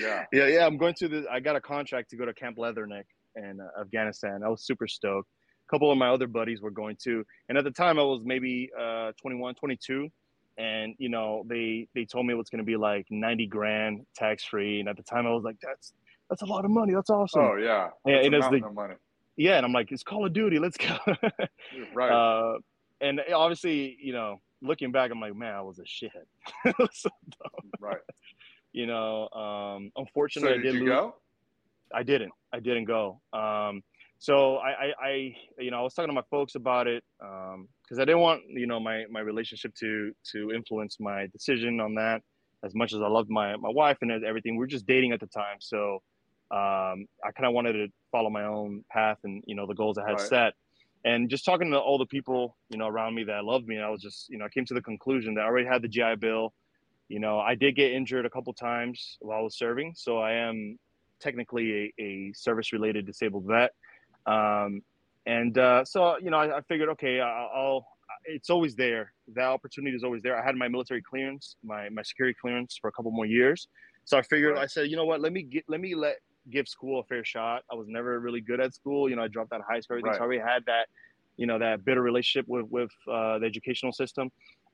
[0.00, 0.66] Yeah, yeah, yeah.
[0.66, 1.26] I'm going to the.
[1.30, 3.04] I got a contract to go to Camp Leatherneck
[3.34, 4.42] in uh, Afghanistan.
[4.44, 5.28] I was super stoked.
[5.68, 8.20] A couple of my other buddies were going too, and at the time I was
[8.24, 10.08] maybe uh, 21, 22,
[10.58, 14.04] and you know they they told me it was going to be like 90 grand
[14.14, 15.94] tax free, and at the time I was like, "That's
[16.28, 16.92] that's a lot of money.
[16.92, 18.94] That's awesome." Oh yeah, yeah, and the money.
[19.36, 20.58] Yeah, and I'm like, "It's Call of Duty.
[20.58, 20.98] Let's go."
[21.94, 22.10] right.
[22.10, 22.58] Uh,
[23.00, 26.88] and obviously, you know, looking back, I'm like, man, I was a shithead.
[26.92, 27.10] so
[27.80, 27.98] right.
[28.72, 30.88] You know, um, unfortunately, so I did you lose.
[30.88, 31.14] Go?
[31.94, 32.32] I didn't.
[32.52, 33.20] I didn't go.
[33.32, 33.82] Um,
[34.18, 37.04] so I, I, I, you know, I was talking to my folks about it
[37.88, 41.94] because I didn't want, you know, my my relationship to to influence my decision on
[41.94, 42.22] that.
[42.64, 45.20] As much as I loved my my wife and everything, we were just dating at
[45.20, 45.56] the time.
[45.60, 46.02] So
[46.50, 49.96] um, I kind of wanted to follow my own path and you know the goals
[49.98, 50.20] I had Right.
[50.20, 50.54] set.
[51.04, 53.88] And just talking to all the people, you know, around me that loved me, I
[53.88, 56.16] was just, you know, I came to the conclusion that I already had the GI
[56.16, 56.52] Bill.
[57.08, 60.32] You know, I did get injured a couple times while I was serving, so I
[60.32, 60.76] am
[61.20, 63.70] technically a, a service-related disabled vet.
[64.26, 64.82] Um,
[65.36, 67.82] and uh, so, you know, I, I figured, okay, I- I'll.
[68.36, 69.04] It's always there.
[69.38, 70.34] That opportunity is always there.
[70.40, 73.68] I had my military clearance, my my security clearance for a couple more years.
[74.04, 74.64] So I figured, Right.
[74.64, 75.18] I said, you know what?
[75.26, 76.16] Let me get, let me let
[76.50, 77.58] give school a fair shot.
[77.72, 79.02] I was never really good at school.
[79.10, 79.94] You know, I dropped out of high school.
[79.98, 80.14] Everything.
[80.18, 80.86] So I already had that,
[81.40, 84.26] you know, that bitter relationship with with uh, the educational system.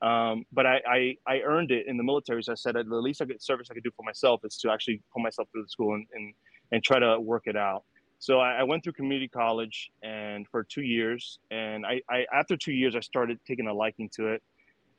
[0.09, 0.99] Um, but I, I
[1.33, 2.41] I earned it in the military.
[2.43, 4.71] So I said, the least I could service I could do for myself is to
[4.73, 6.25] actually put myself through the school and and,
[6.71, 7.83] and try to work it out.
[8.19, 12.55] So I, I went through community college and for two years, and I, I after
[12.57, 14.43] two years I started taking a liking to it.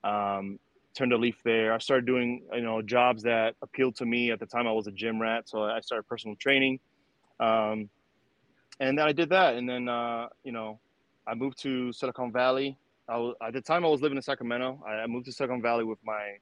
[0.04, 0.58] Um,
[0.94, 1.72] turned a leaf there.
[1.74, 4.66] I started doing you know jobs that appealed to me at the time.
[4.66, 6.78] I was a gym rat, so I started personal training,
[7.40, 7.88] um,
[8.80, 9.56] and then I did that.
[9.56, 10.78] And then uh, you know
[11.26, 12.78] I moved to Silicon Valley.
[13.08, 14.82] I was, at the time I was living in Sacramento.
[14.86, 16.36] I, I moved to Silicon Valley with my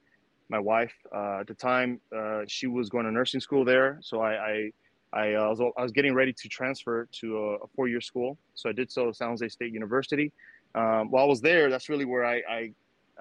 [0.48, 0.94] my wife.
[1.14, 4.32] Uh, at the time, uh, she was going to nursing school there, so I.
[4.34, 4.72] I
[5.14, 8.68] I, uh, was, I was getting ready to transfer to a, a four-year school, so
[8.68, 10.32] I did so at San Jose State University.
[10.74, 12.70] Um, while I was there, that's really where I, I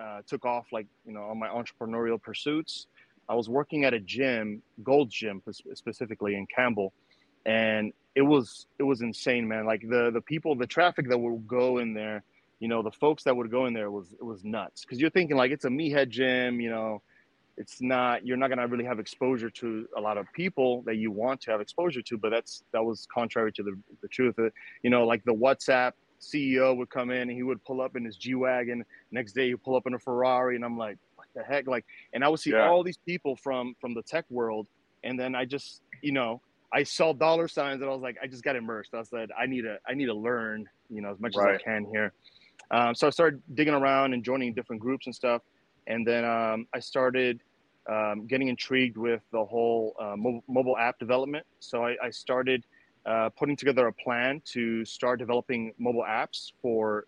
[0.01, 2.87] uh, took off, like you know, on my entrepreneurial pursuits.
[3.29, 5.41] I was working at a gym, Gold Gym
[5.75, 6.93] specifically in Campbell,
[7.45, 9.65] and it was it was insane, man.
[9.65, 12.23] Like the the people, the traffic that would go in there,
[12.59, 14.81] you know, the folks that would go in there was it was nuts.
[14.81, 17.01] Because you're thinking like it's a meathead gym, you know,
[17.57, 21.11] it's not you're not gonna really have exposure to a lot of people that you
[21.11, 22.17] want to have exposure to.
[22.17, 24.35] But that's that was contrary to the the truth.
[24.81, 28.05] You know, like the WhatsApp CEO would come in and he would pull up in
[28.05, 28.83] his G wagon.
[29.11, 31.67] Next day, he'd pull up in a Ferrari, and I'm like, what the heck?
[31.67, 32.69] Like, and I would see Yeah.
[32.69, 34.67] all these people from from the tech world,
[35.03, 36.41] and then I just, you know,
[36.73, 38.93] I saw dollar signs, and I was like, I just got immersed.
[38.93, 41.57] I said, I need to, I need to learn, you know, as much as I
[41.63, 42.13] can here.
[42.71, 45.41] Um, so I started digging around and joining different groups and stuff,
[45.87, 47.41] and then um, I started
[47.89, 51.45] um, getting intrigued with the whole uh, mo- mobile app development.
[51.59, 52.63] So I, I started
[53.05, 57.05] uh, putting together a plan to start developing mobile apps for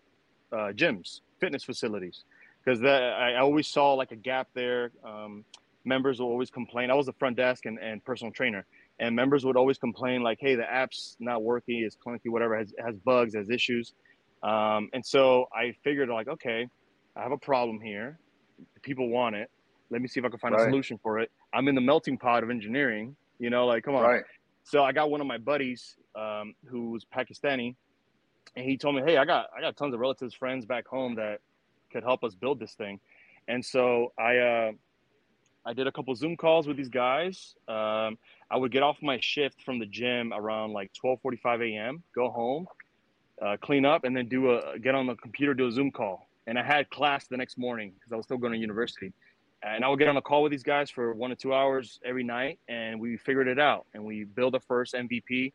[0.52, 2.24] uh, gyms, fitness facilities,
[2.64, 4.90] because I, always saw like a gap there.
[5.04, 5.44] Um,
[5.84, 6.90] members will always complain.
[6.90, 8.66] I was the front desk and, and personal trainer,
[9.00, 12.74] and members would always complain like, "Hey, the app's not working, it's clunky, whatever, has
[12.84, 13.94] has bugs, has issues."
[14.42, 16.68] Um, and so I figured like, okay,
[17.16, 18.18] I have a problem here.
[18.82, 19.50] People want it.
[19.90, 21.30] Let me see if I can find a solution for it.
[21.52, 23.16] I'm in the melting pot of engineering.
[23.38, 24.02] You know, like come on.
[24.02, 24.24] Right.
[24.64, 27.76] So I got one of my buddies um, who was Pakistani,
[28.56, 31.14] and he told me, "Hey, I got I got tons of relatives, friends back home
[31.16, 31.40] that
[31.92, 32.98] could help us build this thing."
[33.48, 34.72] And so I uh,
[35.64, 37.54] I did a couple Zoom calls with these guys.
[37.68, 38.18] Um,
[38.50, 42.02] I would get off my shift from the gym around like 12:45 a.m.
[42.14, 42.66] Go home,
[43.40, 46.28] uh, clean up, and then do a get on the computer, do a Zoom call.
[46.46, 49.12] And I had class the next morning because I was still going to university.
[49.62, 51.98] And I would get on a call with these guys for one to two hours
[52.04, 53.86] every night, and we figured it out.
[53.94, 55.52] And we built a first MVP.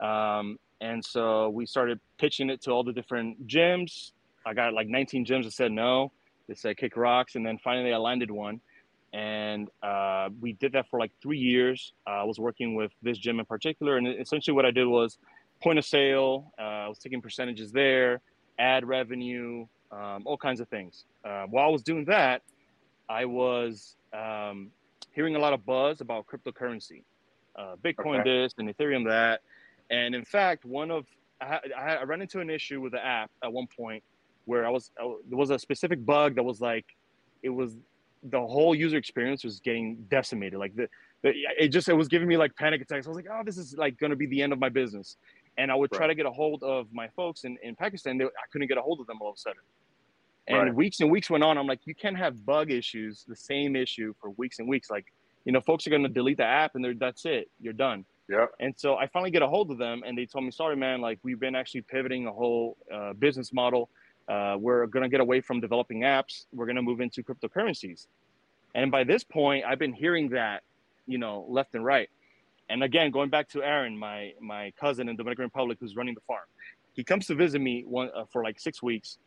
[0.00, 4.12] Um, and so we started pitching it to all the different gyms.
[4.44, 6.12] I got like 19 gyms that said no.
[6.48, 8.60] They said kick rocks, and then finally I landed one.
[9.12, 11.92] And uh, we did that for like three years.
[12.06, 15.18] Uh, I was working with this gym in particular, and essentially what I did was
[15.62, 16.52] point of sale.
[16.58, 18.20] Uh, I was taking percentages there,
[18.58, 19.66] ad revenue,
[19.96, 21.04] um, all kinds of things.
[21.24, 22.42] Uh, while I was doing that,
[23.08, 24.70] I was um,
[25.12, 27.02] hearing a lot of buzz about cryptocurrency,
[27.56, 28.42] uh, Bitcoin Okay.
[28.42, 29.40] this and Ethereum that.
[29.90, 31.06] And in fact, one of
[31.40, 34.02] I, I, I ran into an issue with the app at one point
[34.46, 36.86] where I was, I, there was a specific bug that was like,
[37.42, 37.76] it was
[38.22, 40.58] the whole user experience was getting decimated.
[40.58, 40.88] Like the,
[41.22, 43.06] the it just, it was giving me like panic attacks.
[43.06, 45.16] I was like, oh, this is like going to be the end of my business.
[45.58, 48.18] And I would try to get a hold of my folks in, in Pakistan.
[48.18, 49.62] They, I couldn't get a hold of them all of a sudden.
[50.48, 50.74] And Right.
[50.74, 51.58] weeks and weeks went on.
[51.58, 54.90] I'm like, you can't have bug issues, the same issue for weeks and weeks.
[54.90, 55.06] Like,
[55.44, 57.50] you know, folks are going to delete the app and they're, that's it.
[57.60, 58.04] You're done.
[58.28, 58.50] Yep.
[58.60, 61.00] And so I finally get a hold of them, and they told me, "Sorry, man.
[61.00, 63.88] Like we've been actually pivoting a whole uh, business model.
[64.26, 66.46] Uh, we're gonna get away from developing apps.
[66.52, 68.08] We're gonna move into cryptocurrencies."
[68.74, 70.64] And by this point, I've been hearing that,
[71.06, 72.10] you know, left and right.
[72.68, 76.20] And again, going back to Aaron, my my cousin in Dominican Republic, who's running the
[76.22, 76.46] farm,
[76.94, 79.18] he comes to visit me one uh, for like six weeks.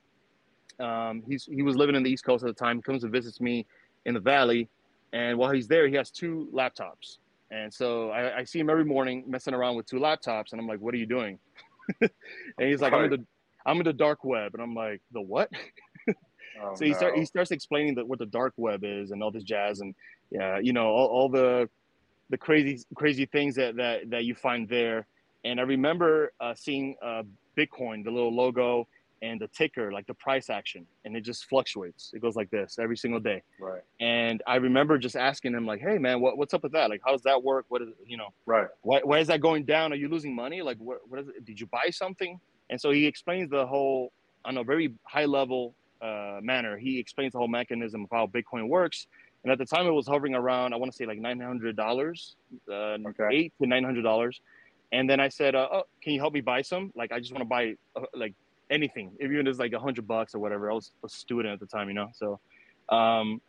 [0.79, 2.77] Um, he's he was living in the East Coast at the time.
[2.77, 3.65] He comes and visits me
[4.05, 4.69] in the Valley,
[5.13, 7.17] and while he's there, he has two laptops.
[7.51, 10.67] And so I, I see him every morning messing around with two laptops, and I'm
[10.67, 11.39] like, "What are you doing?"
[12.01, 12.09] and
[12.57, 13.25] he's like, "I'm in the
[13.65, 15.49] I'm in the dark web," and I'm like, "The what?"
[16.61, 17.19] Oh, so he start no.
[17.19, 19.95] he starts explaining that what the dark web is and all this jazz and
[20.29, 21.69] yeah you know all, all the
[22.29, 25.05] the crazy crazy things that that that you find there
[25.45, 27.23] and i remember uh, seeing uh,
[27.57, 28.87] bitcoin the little logo
[29.21, 32.77] and the ticker like the price action and it just fluctuates it goes like this
[32.79, 33.81] every single day right.
[33.99, 37.01] and i remember just asking him like hey man what, what's up with that like
[37.05, 38.67] how does that work what is you know Right.
[38.81, 39.93] why, why is that going down?
[39.93, 40.61] Are you losing money?
[40.61, 41.45] Like, what, what is it?
[41.45, 42.39] Did you buy something?
[42.69, 44.11] And so he explains the whole,
[44.45, 48.67] on a very high level uh, manner, he explains the whole mechanism of how Bitcoin
[48.67, 49.07] works.
[49.43, 52.35] And at the time, it was hovering around, I want to say like $900,
[52.69, 53.27] uh, Okay.
[53.31, 54.33] eight to $900.
[54.91, 56.91] And then I said, uh, oh, can you help me buy some?
[56.95, 58.33] Like, I just want to buy uh, like
[58.69, 60.71] anything, even if it's like a hundred bucks or whatever.
[60.71, 62.09] I was a student at the time, you know?
[62.13, 62.39] So
[62.89, 63.41] um,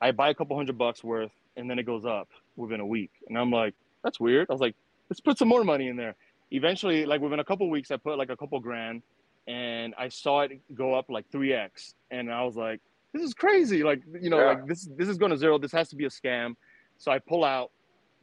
[0.00, 3.10] I buy a couple hundred bucks worth and then it goes up within a week.
[3.28, 4.48] And I'm like, that's weird.
[4.50, 4.74] I was like,
[5.10, 6.14] let's put some more money in there.
[6.50, 9.02] Eventually, like within a couple weeks, I put like a couple grand
[9.48, 11.94] and I saw it go up like 3x.
[12.10, 12.80] And I was like,
[13.12, 13.82] this is crazy.
[13.82, 14.46] Like, you know, Yeah.
[14.46, 15.58] like this, this is going to zero.
[15.58, 16.54] This has to be a scam.
[16.98, 17.70] So I pull out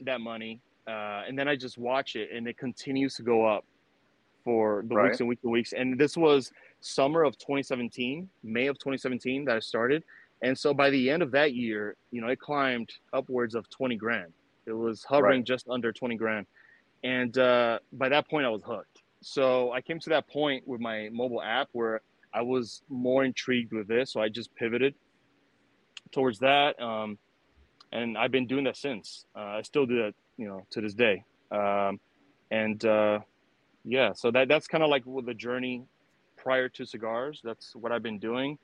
[0.02, 3.66] that money uh, and then I just watch it and it continues to go up
[4.50, 5.04] for the Right.
[5.12, 5.74] weeks and weeks and weeks.
[5.74, 10.04] And this was summer of 2017, May of 2017 that I started.
[10.42, 13.96] And so by the end of that year, you know, it climbed upwards of 20
[13.96, 14.34] grand.
[14.66, 15.46] It was hovering Right.
[15.54, 16.48] just under 20 grand.
[17.04, 19.04] And uh, by that point, I was hooked.
[19.22, 22.02] So I came to that point with my mobile app where
[22.34, 24.14] I was more intrigued with this.
[24.14, 24.96] So I just pivoted
[26.12, 26.82] towards that.
[26.82, 27.20] Um,
[27.92, 29.26] and I've been doing that since.
[29.36, 31.24] Uh, I still do that, you know, to this day.
[31.52, 32.00] Um,
[32.50, 33.20] and uh,
[33.84, 35.84] yeah, so that that's kind of like the journey
[36.38, 37.42] prior to cigars.
[37.44, 38.58] That's what I've been doing.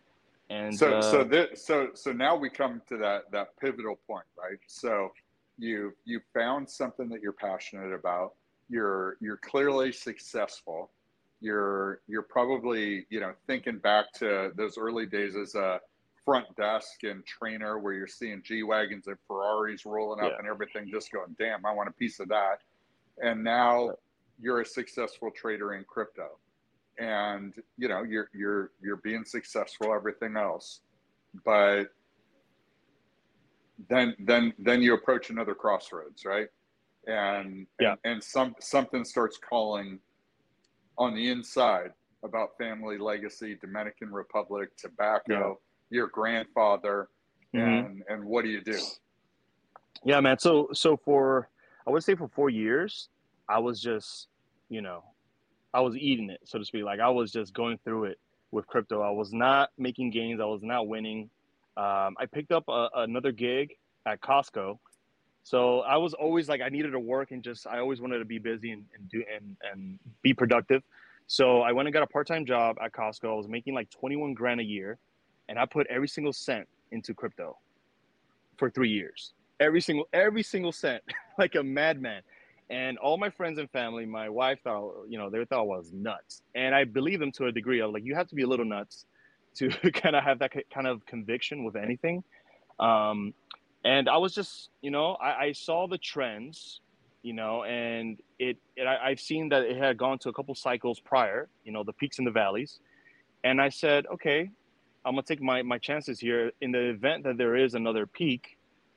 [0.49, 4.25] And so uh, so this so so now we come to that that pivotal point
[4.38, 5.12] right so
[5.58, 8.34] you you found something that you're passionate about
[8.69, 10.91] you're you're clearly successful
[11.41, 15.80] you're you're probably you know thinking back to those early days as a
[16.23, 20.38] front desk and trainer where you're seeing g wagons and ferraris rolling up Yeah.
[20.38, 22.60] and everything just going damn i want a piece of that
[23.21, 23.91] and now.
[24.39, 26.38] You're a successful trader in crypto
[27.00, 30.82] and you know you're you're you're being successful everything else
[31.43, 31.86] but
[33.89, 36.48] then then then you approach another crossroads right
[37.08, 37.95] and Yeah.
[38.04, 40.00] and, and some something starts calling
[40.98, 41.91] on the inside
[42.24, 47.10] about family legacy dominican republic tobacco your grandfather
[47.54, 47.86] Mhm.
[47.86, 48.80] and and what do you do
[50.04, 50.38] Yeah, man.
[50.39, 51.50] So so for
[51.88, 53.10] I would say for four years,
[53.47, 54.27] I was just,
[54.69, 55.03] you know,
[55.73, 56.84] I was eating it, so to speak.
[56.84, 58.19] Like I was just going through it
[58.51, 59.01] with crypto.
[59.01, 60.39] I was not making gains.
[60.39, 61.29] I was not winning.
[61.77, 63.73] Um, I picked up a, another gig
[64.05, 64.77] at Costco.
[65.43, 68.25] So I was always like I needed to work and just I always wanted to
[68.25, 70.81] be busy and, and do and, and be productive.
[71.27, 73.29] So I went and got a part-time job at Costco.
[73.29, 74.97] I was making like 21 grand a year
[75.49, 77.58] and I put every single cent into crypto
[78.58, 81.03] for three years every single every single cent
[81.38, 82.21] like a madman
[82.69, 85.91] and all my friends and family my wife thought you know they thought I was
[85.93, 86.41] nuts.
[86.56, 88.65] And i believe them to a degree of like you have to be a little
[88.65, 89.06] nuts
[89.56, 92.23] to kind of have that kind of conviction with anything.
[92.79, 93.33] Um,
[93.85, 96.81] and i was just you know I, I saw the trends
[97.21, 100.54] you know and it, it I, i've seen that it had gone to a couple
[100.56, 102.79] cycles prior you know the peaks and the valleys.
[103.44, 104.50] And i said okay
[105.06, 106.52] i'm gonna take my, my chances here.
[106.62, 108.54] In the event that there is another peak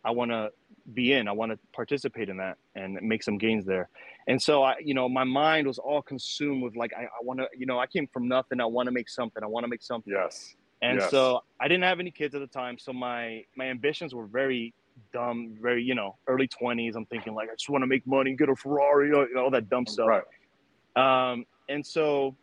[0.08, 0.48] I want to
[0.94, 1.28] be in.
[1.28, 3.90] I want to participate in that and make some gains there.
[4.26, 7.40] And so I, you know, my mind was all consumed with like, I, I want
[7.40, 8.58] to, you know, I came from nothing.
[8.58, 9.42] I want to make something.
[9.42, 10.14] I want to make something.
[10.18, 11.10] yes And Yes.
[11.10, 12.78] so I didn't have any kids at the time.
[12.78, 14.72] So my, my ambitions were very
[15.12, 16.96] dumb, very, you know, early twenties.
[16.96, 19.50] I'm thinking like, I just want to make money, get a Ferrari, you know, all
[19.50, 20.08] that dumb stuff.
[20.08, 22.34] right Um, and so,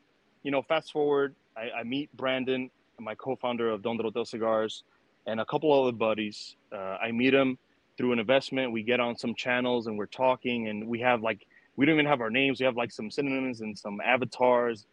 [0.43, 4.83] you know, fast forward, I, I meet Brandon my co-founder of Don Doroteo Cigars,
[5.27, 6.55] and a couple other buddies.
[6.71, 7.57] Uh, I meet him
[7.97, 8.71] through an investment.
[8.71, 11.45] We get on some channels and we're talking, and we have like
[11.75, 12.59] we don't even have our names.
[12.59, 14.85] We have like some synonyms and some avatars,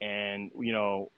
[0.00, 1.10] and you know,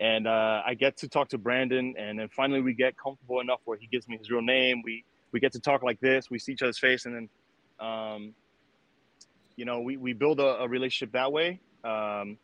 [0.00, 3.60] and uh, I get to talk to Brandon, and then finally we get comfortable enough
[3.64, 4.82] where he gives me his real name.
[4.84, 6.30] We we get to talk like this.
[6.30, 8.34] We see each other's face, and then, um,
[9.56, 11.60] you know, we we build a, a relationship that way.
[11.84, 12.38] Um,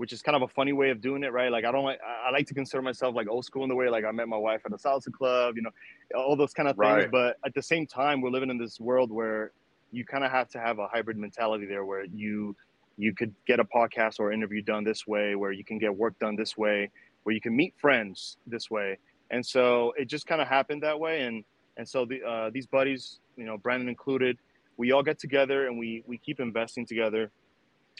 [0.00, 1.52] which is kind of a funny way of doing it, right?
[1.52, 3.90] Like I don't like I like to consider myself like old school in the way
[3.90, 5.70] like I met my wife at a salsa club, you know,
[6.16, 6.88] all those kind of things.
[6.88, 7.10] Right.
[7.10, 9.52] But at the same time, we're living in this world where
[9.92, 12.56] you kind of have to have a hybrid mentality there, where you
[12.96, 16.18] you could get a podcast or interview done this way, where you can get work
[16.18, 16.90] done this way,
[17.24, 18.96] where you can meet friends this way,
[19.30, 21.44] and so it just kind of happened that way, and
[21.76, 24.38] and so the uh, these buddies, you know, Brandon included,
[24.78, 27.30] we all get together and we we keep investing together.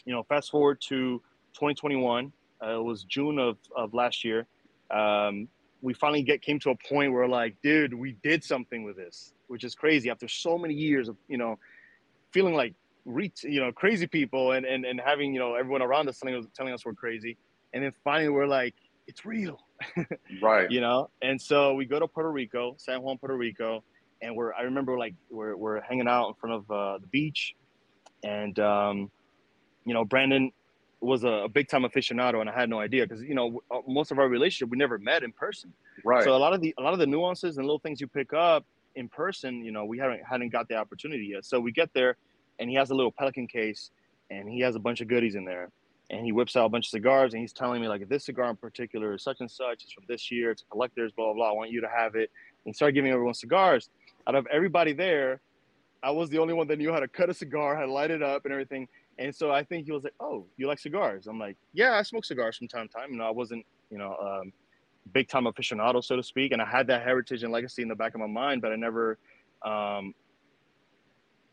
[0.03, 1.21] You know, fast forward to
[1.53, 2.31] 2021.
[2.63, 4.45] Uh, it was June of, of last year.
[4.89, 5.47] Um,
[5.81, 9.33] we finally get came to a point where like, dude, we did something with this,
[9.47, 10.09] which is crazy.
[10.09, 11.57] After so many years of you know,
[12.31, 12.75] feeling like
[13.05, 16.35] re- you know crazy people and, and and having you know everyone around us telling
[16.35, 17.37] us telling us we're crazy,
[17.73, 18.75] and then finally we're like,
[19.07, 19.59] it's real,
[20.41, 20.69] right?
[20.69, 21.09] you know.
[21.21, 23.83] And so we go to Puerto Rico, San Juan, Puerto Rico,
[24.21, 27.55] and we're I remember like we're we're hanging out in front of uh, the beach,
[28.23, 29.11] and um,
[29.85, 30.51] you know Brandon
[31.01, 33.79] was a, a big time aficionado, and I had no idea because you know uh,
[33.87, 35.73] most of our relationship we never met in person.
[36.05, 36.23] Right.
[36.23, 38.33] So a lot of the a lot of the nuances and little things you pick
[38.33, 41.45] up in person, you know, we haven't hadn't got the opportunity yet.
[41.45, 42.17] So we get there,
[42.59, 43.91] and he has a little Pelican case,
[44.29, 45.69] and he has a bunch of goodies in there,
[46.09, 48.49] and he whips out a bunch of cigars, and he's telling me like, this cigar
[48.49, 51.49] in particular is such and such, it's from this year, it's collector's, blah blah blah.
[51.49, 52.29] I want you to have it.
[52.65, 53.89] And he started giving everyone cigars.
[54.27, 55.41] Out of everybody there,
[56.03, 58.11] I was the only one that knew how to cut a cigar, how to light
[58.11, 58.87] it up, and everything.
[59.17, 62.03] And so I think he was like, "Oh, you like cigars?" I'm like, "Yeah, I
[62.03, 64.51] smoke cigars from time to time." You know, I wasn't, you know, um,
[65.11, 67.95] big time aficionado, so to speak, and I had that heritage and legacy in the
[67.95, 69.19] back of my mind, but I never,
[69.65, 70.13] um,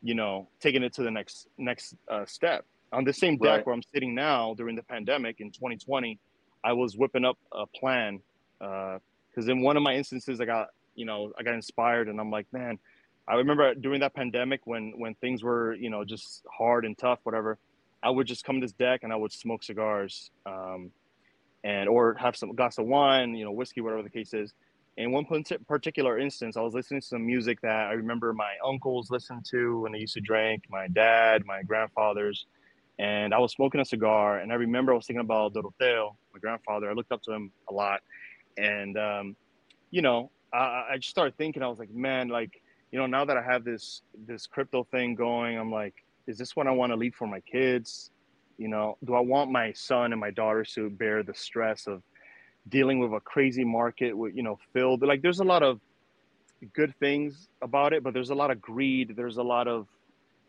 [0.00, 2.64] you know, taken it to the next next uh, step.
[2.92, 3.66] On the same deck Right.
[3.66, 6.18] where I'm sitting now during the pandemic in 2020,
[6.64, 8.20] I was whipping up a plan
[8.60, 12.30] because in one of my instances, I got, you know, I got inspired, and I'm
[12.30, 12.78] like, man,
[13.28, 17.20] I remember during that pandemic when when things were you know just hard and tough,
[17.24, 17.58] whatever.
[18.02, 20.90] I would just come to this deck and I would smoke cigars, um,
[21.64, 24.54] and or have some glass of wine, you know, whiskey, whatever the case is.
[24.96, 25.24] In one
[25.68, 29.80] particular instance, I was listening to some music that I remember my uncles listened to
[29.80, 32.46] when they used to drink, my dad, my grandfathers,
[32.98, 34.38] and I was smoking a cigar.
[34.38, 36.90] And I remember I was thinking about Doroteo, my grandfather.
[36.90, 38.00] I looked up to him a lot,
[38.56, 39.36] and um,
[39.90, 41.62] you know, I, I just started thinking.
[41.62, 42.60] I was like, man, like
[42.92, 45.94] you know, now that I have this this crypto thing going, I'm like,
[46.26, 48.10] is this what I want to leave for my kids?
[48.56, 52.02] You know, do I want my son and my daughters to bear the stress of
[52.68, 55.80] dealing with a crazy market with you know filled like there's a lot of
[56.74, 59.14] good things about it, but there's a lot of greed.
[59.16, 59.86] There's a lot of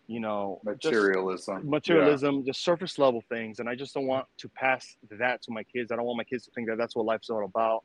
[0.07, 1.69] you know just Materialism.
[1.69, 5.63] materialism, just surface level things, and I just don't want to pass that to my
[5.63, 5.91] kids.
[5.91, 7.83] I don't want my kids to think that that's what life's all about.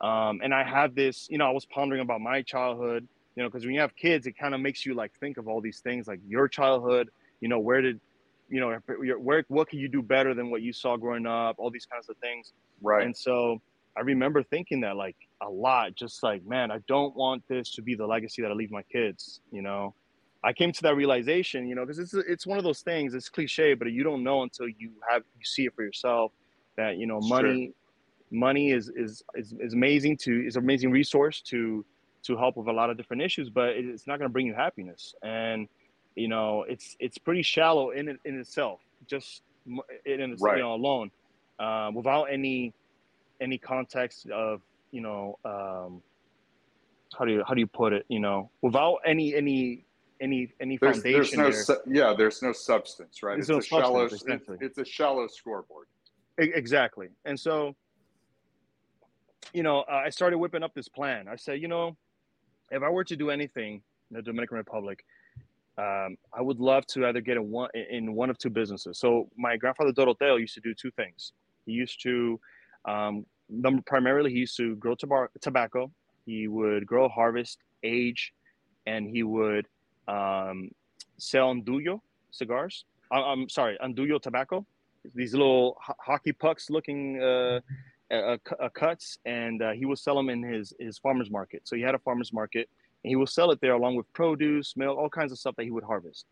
[0.00, 3.48] Um, and I have this, you know, I was pondering about my childhood, you know,
[3.48, 5.80] because when you have kids, it kind of makes you like think of all these
[5.80, 7.08] things, like your childhood.
[7.40, 8.00] You know, where did,
[8.48, 8.78] you know,
[9.20, 11.56] where what can you do better than what you saw growing up?
[11.58, 12.52] All these kinds of things.
[12.82, 13.04] Right.
[13.04, 13.60] And so
[13.96, 17.82] I remember thinking that like a lot, just like, man, I don't want this to
[17.82, 19.40] be the legacy that I leave my kids.
[19.50, 19.94] You know,
[20.42, 23.14] I came to that realization, you know, because it's it's one of those things.
[23.14, 26.32] It's cliche, but you don't know until you have you see it for yourself.
[26.76, 27.72] That you know, money,
[28.30, 31.84] money is, is is is amazing to is an amazing resource to
[32.24, 34.54] to help with a lot of different issues, but it's not going to bring you
[34.54, 35.14] happiness.
[35.22, 35.68] And
[36.16, 39.42] you know, it's it's pretty shallow in it- in itself, just
[40.04, 40.56] in its Right.
[40.56, 41.10] you know alone,
[41.58, 42.74] uh, without any
[43.40, 44.60] any context of
[44.90, 46.02] you know um,
[47.16, 48.04] how do you how do you put it?
[48.08, 49.84] You know, without any any
[50.20, 51.62] any any There's, there's foundation no, there.
[51.62, 53.34] su- yeah, there's no substance, right?
[53.36, 54.24] There's it's no a shallow, it's,
[54.60, 55.86] it's a shallow scoreboard.
[56.42, 57.08] E- Exactly.
[57.24, 57.76] And so,
[59.52, 61.28] you know, uh, I started whipping up this plan.
[61.28, 61.96] I said, you know,
[62.70, 65.04] if I were to do anything in the Dominican Republic,
[65.76, 68.98] um, I would love to either get in one in one of two businesses.
[68.98, 71.32] So my grandfather Doroteo used to do two things.
[71.66, 72.40] He used to,
[72.84, 75.90] um, number primarily, he used to grow tobar- tobacco.
[76.26, 78.34] He would grow, harvest, age,
[78.86, 79.66] and he would
[80.08, 80.70] um,
[81.18, 82.00] sell andullo
[82.30, 82.84] cigars.
[83.10, 84.66] I- I'm sorry, andullo tobacco
[85.14, 87.60] these little ho- hockey pucks looking uh,
[88.10, 91.62] uh, uh, cuts, and uh, he will sell them in his his farmers market.
[91.64, 92.68] So he had a farmers market,
[93.04, 95.64] and he will sell it there along with produce, milk, all kinds of stuff that
[95.64, 96.26] he would harvest.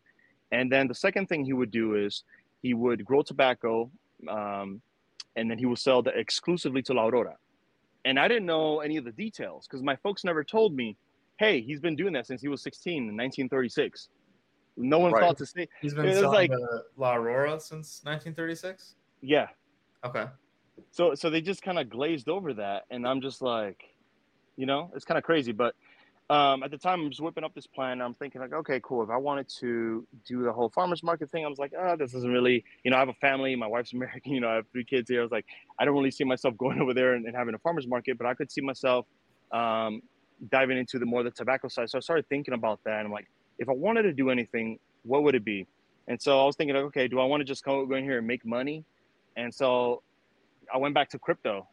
[0.51, 2.23] And then the second thing he would do is
[2.63, 3.91] he would grow tobacco,
[4.27, 4.81] um,
[5.35, 7.37] and then he would sell that exclusively to La Aurora.
[8.05, 10.95] and I didn't know any of the details because my folks never told me,
[11.37, 14.09] "Hey, he's been doing that since he was 16 in 1936."
[14.77, 15.21] No one Right.
[15.23, 18.95] thought to say, He's been It was selling like- the La Aurora since 1936.
[19.21, 19.49] "Yeah."
[20.05, 20.27] Okay.
[20.91, 23.95] So so they just kind of glazed over that, and I'm just like,
[24.55, 25.51] you know, it's kind of crazy.
[25.51, 25.75] But
[26.29, 28.01] um, at the time, I'm just whipping up this plan.
[28.01, 29.01] I'm thinking like, okay, cool.
[29.01, 32.13] If I wanted to do the whole farmers market thing, I was like, oh, this
[32.13, 33.55] isn't really, you know, I have a family.
[33.55, 34.33] My wife's American.
[34.33, 35.21] You know, I have three kids here.
[35.21, 35.45] I was like,
[35.79, 38.27] I don't really see myself going over there and, and having a farmers market, but
[38.27, 39.05] I could see myself
[39.51, 40.01] um,
[40.51, 41.89] diving into the more the tobacco side.
[41.89, 44.79] So I started thinking about that, and I'm like, if I wanted to do anything,
[45.03, 45.65] what would it be?
[46.09, 48.17] And so I was thinking, like, okay, do I want to just go in here
[48.17, 48.83] and make money?
[49.35, 50.03] And so
[50.73, 51.67] I went back to crypto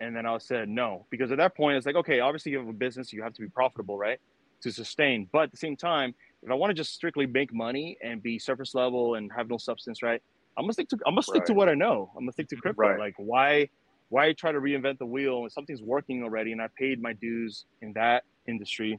[0.00, 2.68] and then I said no because at that point it's like okay obviously you have
[2.68, 4.20] a business you have to be profitable right
[4.62, 5.28] to sustain.
[5.32, 8.38] But at the same time if I want to just strictly make money and be
[8.38, 10.22] surface level and have no substance right
[10.58, 12.10] I'm gonna stick to I'm gonna stick to what I know.
[12.16, 12.82] I'm gonna stick to crypto.
[12.82, 12.98] Right.
[12.98, 13.68] like why
[14.08, 17.66] why try to reinvent the wheel when something's working already and I paid my dues
[17.80, 18.98] in that industry?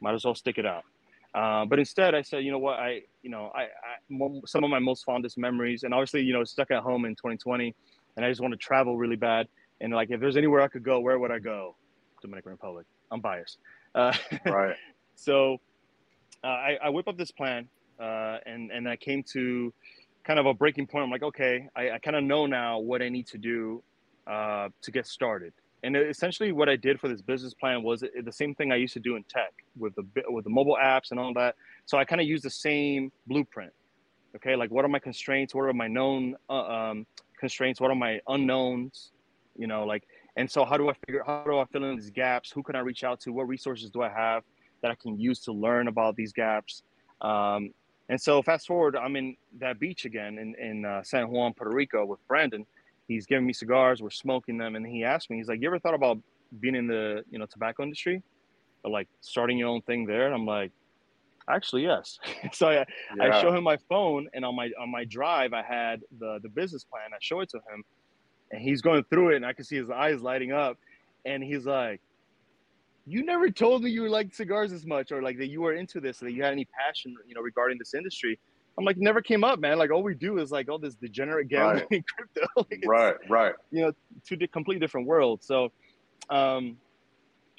[0.00, 0.82] Might as well stick it out.
[1.34, 4.70] Uh, but instead I said you know what I you know I, I some of
[4.70, 7.74] my most fondest memories and obviously you know stuck at home in 2020
[8.18, 9.46] and I just want to travel really bad.
[9.80, 11.76] And like, if there's anywhere I could go, where would I go?
[12.20, 12.84] Dominican Republic.
[13.12, 13.58] I'm biased.
[13.94, 14.12] Uh,
[14.44, 14.74] Right.
[15.14, 15.58] so
[16.42, 17.68] uh, I, I whip up this plan,
[18.00, 19.72] uh, and and I came to
[20.24, 21.04] kind of a breaking point.
[21.04, 23.84] I'm like, okay, I, I kind of know now what I need to do
[24.26, 25.52] uh, to get started.
[25.84, 28.94] And essentially, what I did for this business plan was the same thing I used
[28.94, 31.54] to do in tech with the with the mobile apps and all that.
[31.86, 33.72] So I kind of used the same blueprint.
[34.34, 35.54] Okay, like what are my constraints?
[35.54, 37.06] What are my known uh, um,
[37.38, 37.80] constraints?
[37.80, 39.12] What are my unknowns?
[39.56, 40.04] You know, like,
[40.36, 41.22] and so how do I figure?
[41.26, 42.50] How do I fill in these gaps?
[42.50, 43.32] Who can I reach out to?
[43.32, 44.44] What resources do I have
[44.82, 46.82] that I can use to learn about these gaps?
[47.20, 47.70] Um,
[48.08, 51.74] and so fast forward, I'm in that beach again in in uh, San Juan, Puerto
[51.74, 52.64] Rico, with Brandon.
[53.06, 54.02] He's giving me cigars.
[54.02, 56.18] We're smoking them, and he asked me, he's like, "You ever thought about
[56.60, 58.22] being in the you know tobacco industry,
[58.84, 60.72] or like starting your own thing there?" And I'm like,
[61.48, 62.18] "Actually, yes."
[62.52, 62.86] so I,
[63.20, 66.48] I show him my phone, and on my on my drive, I had the the
[66.48, 67.10] business plan.
[67.12, 67.84] I show it to him,
[68.50, 70.76] and he's going through it, and I can see his eyes lighting up,
[71.24, 72.00] and he's like,
[73.06, 76.00] "You never told me you liked cigars as much, or like that you were into
[76.00, 78.38] this, or that you had any passion, you know, regarding this industry."
[78.78, 79.76] I'm like, "Never came up, man.
[79.76, 82.46] Like all we do is like all this degenerate gambling in crypto.
[82.56, 83.16] like, Right.
[83.28, 83.54] Right.
[83.72, 83.92] you know,
[84.24, 85.46] two di- completely different worlds.
[85.46, 85.72] So,
[86.30, 86.76] um,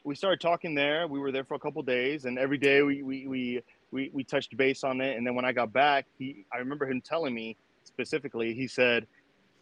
[0.06, 1.08] we started talking there.
[1.08, 3.62] We were there for a couple days, and every day we we we
[3.92, 5.18] we, we touched base on it.
[5.18, 8.54] And then when I got back, he I remember him telling me specifically.
[8.54, 9.08] He said,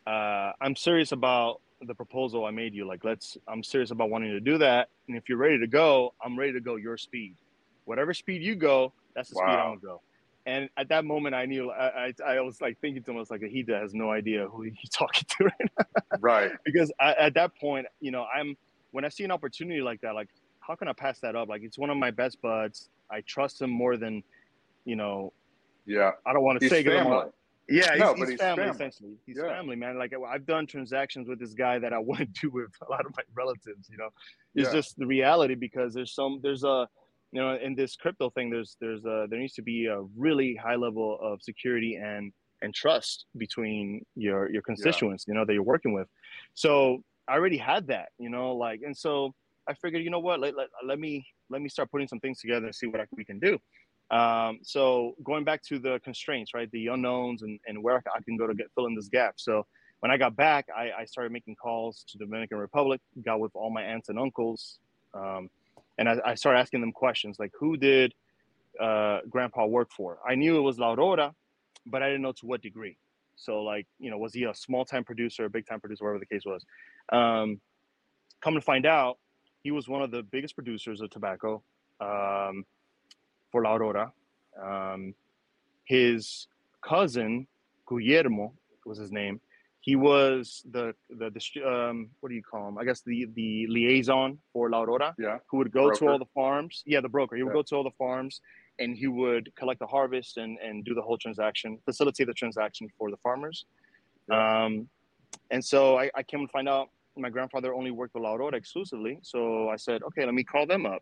[0.05, 2.87] uh, "I'm serious about the proposal I made you.
[2.87, 3.37] Like, let's.
[3.47, 4.89] I'm serious about wanting to do that.
[5.07, 7.35] And if you're ready to go, I'm ready to go your speed.
[7.85, 10.01] Whatever speed you go, that's the speed I'm gonna go."
[10.45, 13.19] And at that moment, I knew I, I, I was like thinking to him, I
[13.19, 15.85] was like, he has no idea who he's talking to right now
[16.19, 16.51] Right.
[16.65, 18.55] because I, at that point, you know, I'm
[18.91, 20.29] when I see an opportunity like that, like
[20.67, 21.47] how can I pass that up?
[21.47, 22.89] Like it's one of my best buds.
[23.09, 24.21] I trust him more than,
[24.85, 25.31] you know,
[25.85, 26.11] Yeah.
[26.25, 27.27] I don't want to He's say family.
[27.69, 28.75] yeah, he's, No, he's but he's family, family.
[28.75, 29.13] essentially.
[29.25, 29.47] He's Yeah.
[29.47, 29.97] family, man.
[29.97, 33.15] Like I've done transactions with this guy that I wouldn't do with a lot of
[33.15, 33.89] my relatives.
[33.89, 34.09] You know,
[34.55, 34.73] it's Yeah.
[34.73, 36.87] just the reality because there's some there's a
[37.31, 40.55] you know in this crypto thing there's there's a there needs to be a really
[40.55, 45.61] high level of security and and trust between your your constituents you know that you're
[45.75, 46.07] working with
[46.53, 49.35] so i already had that you know like and so
[49.67, 52.39] i figured you know what let, let, let me let me start putting some things
[52.39, 53.57] together and see what I, we can do.
[54.09, 58.37] Um, so going back to the constraints right the unknowns and, and where i can
[58.37, 59.35] go to get fill in this gap.
[59.37, 59.65] So
[59.99, 63.69] when i got back I, I started making calls to dominican republic got with all
[63.69, 64.79] my aunts and uncles
[65.13, 65.49] um,
[65.97, 68.13] and I, I started asking them questions like who did
[68.79, 70.19] uh, grandpa work for?
[70.27, 71.33] I knew it was la aurora
[71.85, 72.97] but i didn't know to what degree.
[73.35, 76.19] So like you know was he a small time producer a big time producer whatever
[76.19, 76.65] the case was?
[77.11, 77.59] Um,
[78.41, 79.17] come to find out
[79.63, 81.61] he was one of the biggest producers of tobacco
[81.99, 82.63] um,
[83.51, 84.11] for la aurora
[84.61, 85.13] um,
[85.85, 86.47] his
[86.81, 87.47] cousin
[87.87, 88.53] guillermo
[88.85, 89.39] was his name
[89.81, 92.77] he was the the, distri- um, what do you call him?
[92.77, 95.37] I guess the the liaison for La Aurora, Yeah.
[95.49, 96.83] who would go to all the farms.
[96.85, 97.37] Yeah, the broker.
[97.37, 97.61] He would Yeah.
[97.61, 98.41] go to all the farms
[98.79, 102.89] and he would collect the harvest and and do the whole transaction, facilitate the transaction
[102.97, 103.65] for the farmers.
[104.29, 104.89] Um,
[105.51, 108.55] and so I, I came to find out my grandfather only worked with La Aurora
[108.55, 109.19] exclusively.
[109.23, 111.01] So I said, okay, let me call them up.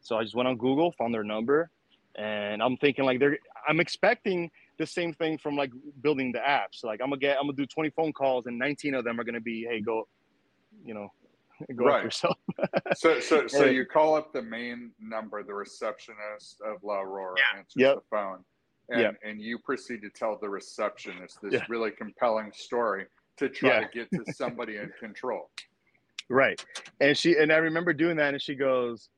[0.00, 1.70] So I just went on Google, found their number,
[2.16, 3.38] and I'm thinking like they're.
[3.68, 5.70] I'm expecting the same thing from like
[6.02, 6.82] building the apps.
[6.82, 9.24] Like I'm gonna get, I'm gonna do 20 phone calls, and 19 of them are
[9.24, 10.08] gonna be, hey, go,
[10.84, 11.08] you know,
[11.76, 12.04] go Right.
[12.04, 12.36] yourself.
[12.94, 13.74] So, so, so Right.
[13.74, 17.94] you call up the main number, the receptionist of La Aurora answers Yep.
[17.94, 18.44] the phone,
[18.90, 19.16] and, Yep.
[19.24, 21.64] and you proceed to tell the receptionist this Yeah.
[21.70, 23.06] really compelling story
[23.38, 23.80] to try Yeah.
[23.80, 25.50] to get to somebody in control.
[26.28, 26.64] right.
[27.00, 29.08] And she and I remember doing that, and she goes,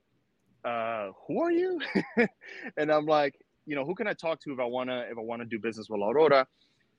[0.65, 1.81] uh, "Who are you?"
[2.77, 3.35] and I'm like,
[3.67, 5.89] you know, who can I talk to if I wanna if I wanna do business
[5.89, 6.47] with La Aurora?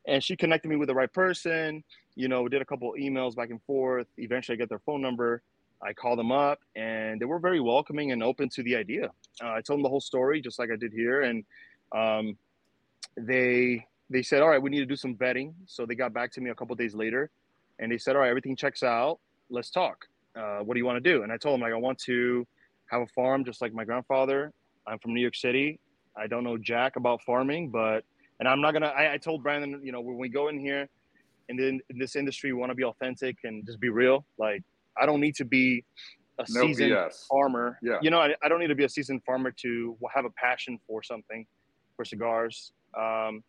[0.07, 1.84] And she connected me with the right person.
[2.16, 4.07] You know, we did a couple emails back and forth.
[4.18, 5.41] Eventually, I get their phone number.
[5.82, 9.11] I call them up, and they were very welcoming and open to the idea.
[9.43, 11.43] Uh, I told them the whole story, just like I did here, and
[11.91, 12.38] um,
[13.18, 16.32] they they said, "All right, we need to do some vetting." So they got back
[16.34, 17.30] to me a couple days later,
[17.80, 19.20] and they said, "All right, everything checks out.
[19.49, 20.06] Let's talk.
[20.36, 22.45] Uh, what do you want to do?" And I told them, like, I want to
[22.91, 24.53] have a farm just like my grandfather.
[24.88, 25.80] I'm from New York City.
[26.18, 28.03] I don't know jack about farming, but
[28.39, 28.88] and I'm not gonna.
[28.88, 30.88] I, I told Brandon, you know, when we go in here,
[31.49, 34.26] and then in this industry, we want to be authentic and just be real.
[34.38, 34.62] Like,
[34.97, 35.84] I don't need to be
[36.38, 37.28] a No seasoned BS.
[37.28, 37.80] farmer.
[37.82, 37.97] Yeah.
[38.01, 40.78] You know, I, I don't need to be a seasoned farmer to have a passion
[40.88, 41.45] for something,
[41.95, 42.72] for cigars.
[42.97, 43.43] Um,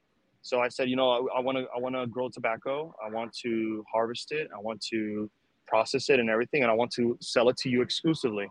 [0.47, 2.95] so I said, you know, I want to I want to grow tobacco.
[3.05, 4.49] I want to harvest it.
[4.57, 5.29] I want to
[5.67, 8.49] process it and everything, and I want to sell it to you exclusively.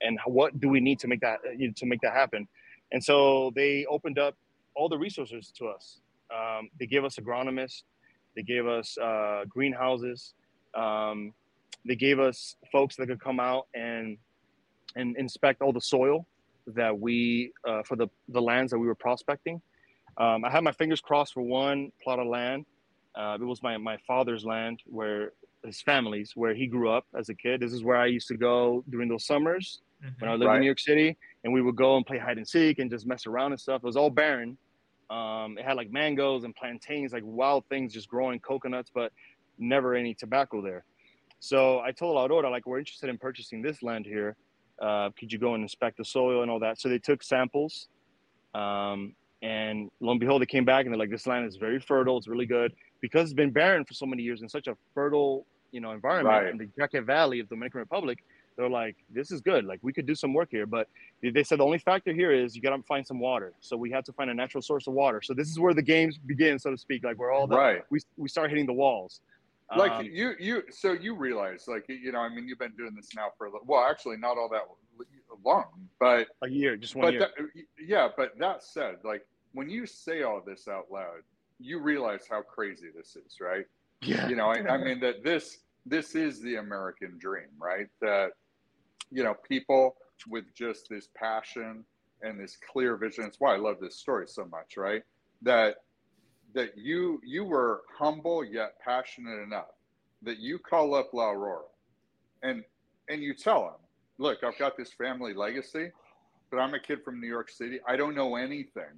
[0.00, 1.40] And what do we need to make that
[1.76, 2.48] to make that happen?
[2.92, 4.34] And so they opened up
[4.74, 6.00] all the resources to us.
[6.34, 7.82] Um, they gave us agronomists.
[8.34, 10.32] They gave us uh, greenhouses.
[10.74, 11.34] Um,
[11.84, 14.16] they gave us folks that could come out and
[14.94, 16.26] and inspect all the soil
[16.68, 19.60] that we uh, for the the lands that we were prospecting.
[20.18, 22.64] Um, I had my fingers crossed for one plot of land.
[23.14, 25.32] Uh, it was my my father's land where
[25.64, 27.60] his family's where he grew up as a kid.
[27.60, 29.82] This is where I used to go during those summers
[30.20, 30.54] when I lived Right.
[30.56, 33.06] in New York City, and we would go and play hide and seek and just
[33.06, 33.82] mess around and stuff.
[33.82, 34.56] It was all barren.
[35.10, 39.12] Um, it had like mangoes and plantains, like wild things just growing, coconuts, but
[39.58, 40.84] never any tobacco there.
[41.40, 44.36] So I told Aurora, like, we're interested in purchasing this land here.
[44.80, 46.80] Uh, could you go and inspect the soil and all that?
[46.80, 47.88] So they took samples,
[48.54, 51.78] um, and lo and behold, they came back and they're like, this land is very
[51.78, 52.16] fertile.
[52.18, 55.46] It's really good because it's been barren for so many years in such a fertile,
[55.72, 56.50] you know, environment Right.
[56.50, 58.18] in the Jacket Valley of Dominican Republic.
[58.56, 59.66] They're like, this is good.
[59.66, 60.88] Like we could do some work here, but
[61.22, 63.52] they- said the only factor here is you got to find some water.
[63.60, 65.20] So we had to find a natural source of water.
[65.20, 67.04] So this is where the games begin, so to speak.
[67.04, 67.82] Like we're all the, right.
[67.90, 69.20] we we start hitting the walls.
[69.76, 72.94] like Um, you you so you realize like you know i mean you've been doing
[72.94, 74.62] this now for a li- well actually not all that
[75.44, 75.64] long
[75.98, 77.20] but a year, just one but year.
[77.20, 81.22] that, yeah but that said like when you say all this out loud
[81.58, 83.66] you realize how crazy this is right?
[84.02, 87.88] Yeah, you know I, I mean that this this is the american dream right?
[88.00, 88.32] That
[89.10, 89.96] you know people
[90.28, 91.84] with just this passion
[92.22, 95.02] and this clear vision it's why i love this story so much right?
[95.42, 95.76] That
[96.54, 99.74] that you you were humble yet passionate enough
[100.22, 101.62] that you call up la aurora
[102.42, 102.64] and
[103.08, 103.85] and you tell them
[104.18, 105.90] look i've got this family legacy
[106.50, 108.94] but i'm a kid from new york city i don't know anything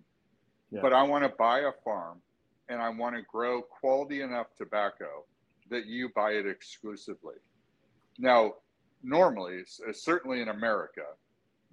[0.70, 0.80] Yeah.
[0.82, 2.20] but i want to buy a farm
[2.68, 5.24] and i want to grow quality enough tobacco
[5.70, 7.34] that you buy it exclusively
[8.18, 8.54] now
[9.02, 11.02] normally uh, certainly in america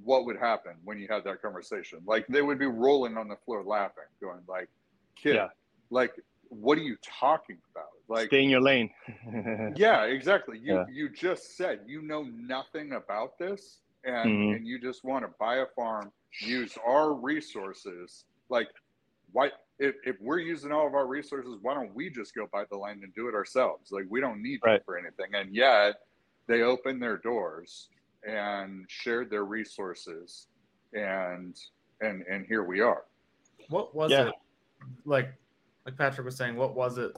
[0.04, 3.38] what would happen when you had that conversation like they would be rolling on the
[3.46, 4.70] floor laughing going like
[5.16, 5.48] kid Yeah.
[5.90, 6.14] like
[6.50, 8.90] what are you talking about like stay in your lane.
[9.76, 10.86] yeah exactly you Yeah.
[10.92, 14.56] you just said you know nothing about this and Mhm.
[14.56, 18.68] and you just want to buy a farm use our resources like
[19.32, 19.50] why
[19.80, 22.78] if, if we're using all of our resources why don't we just go buy the
[22.78, 24.82] land and do it ourselves like we don't need you Right.
[24.86, 25.96] for anything and yet
[26.48, 27.90] they opened their doors
[28.28, 30.48] and shared their resources
[30.94, 31.58] and
[32.02, 33.06] and and here we are
[33.70, 34.28] What was Yeah.
[34.30, 34.34] it
[35.06, 35.34] like?
[35.86, 37.16] Like Patrick was saying, what was it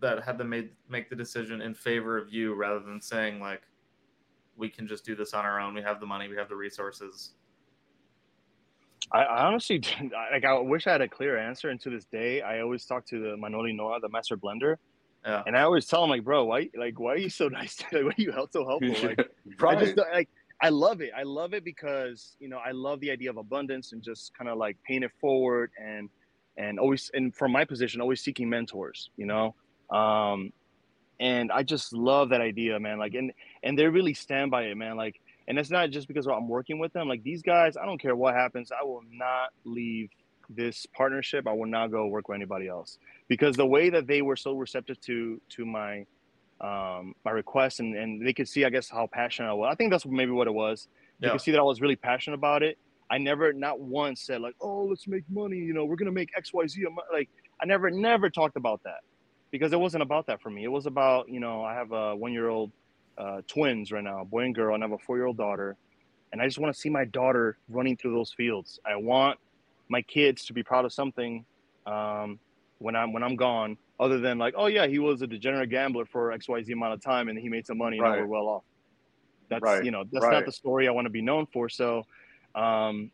[0.00, 3.62] that had them made make the decision in favor of you rather than saying like,
[4.56, 5.74] we can just do this on our own.
[5.74, 6.28] We have the money.
[6.28, 7.32] We have the resources.
[9.12, 9.82] I, I honestly,
[10.32, 11.70] like, I wish I had a clear answer.
[11.70, 14.76] And to this day, I always talk to the Manolo Inoa, the master blender,
[15.24, 15.42] Yeah.
[15.46, 17.82] and I always tell him like, bro, why, like, why are you so nice?
[17.92, 19.08] Like, why are you help so helpful?
[19.08, 19.30] Like,
[19.62, 20.28] I just like
[20.60, 21.12] I love it.
[21.16, 24.50] I love it because you know I love the idea of abundance and just kind
[24.50, 26.10] of like paying it forward and
[26.56, 29.10] and always and from my position always seeking mentors.
[29.16, 29.54] You know,
[29.90, 30.52] um,
[31.20, 32.98] and I just love that idea, man.
[32.98, 33.32] Like and
[33.62, 34.96] and they really stand by it, man.
[34.96, 37.08] Like and it's not just because I'm working with them.
[37.08, 38.70] Like these guys, I don't care what happens.
[38.70, 40.10] I will not leave
[40.50, 41.46] this partnership.
[41.46, 44.52] I will not go work with anybody else because the way that they were so
[44.54, 46.04] receptive to to my
[46.60, 49.68] um, my request and, and they could see, I guess, how passionate I was.
[49.72, 50.88] I think that's maybe what it was.
[51.20, 51.32] They Yeah.
[51.32, 52.78] could see that I was really passionate about it.
[53.10, 55.56] I never, not once said like, oh, let's make money.
[55.56, 56.84] You know, we're going to make X, Y, Z.
[57.12, 57.28] Like
[57.62, 59.00] I never, never talked about that
[59.50, 60.64] because it wasn't about that for me.
[60.64, 62.72] It was about, you know, I have a one-year-old
[63.16, 65.76] uh, twins right now, boy and girl, and I have a four-year-old daughter.
[66.32, 68.78] And I just want to see my daughter running through those fields.
[68.84, 69.38] I want
[69.88, 71.46] my kids to be proud of something
[71.86, 72.38] um,
[72.78, 76.04] when I'm when I'm gone other than like, oh yeah, he was a degenerate gambler
[76.04, 78.16] for X Y Z amount of time and he made some money and Right.
[78.18, 78.64] now we're well off.
[79.48, 79.82] That's Right.
[79.82, 80.32] you know that's Right.
[80.32, 81.70] not the story I want to be known for.
[81.70, 82.04] So,
[82.54, 83.10] um,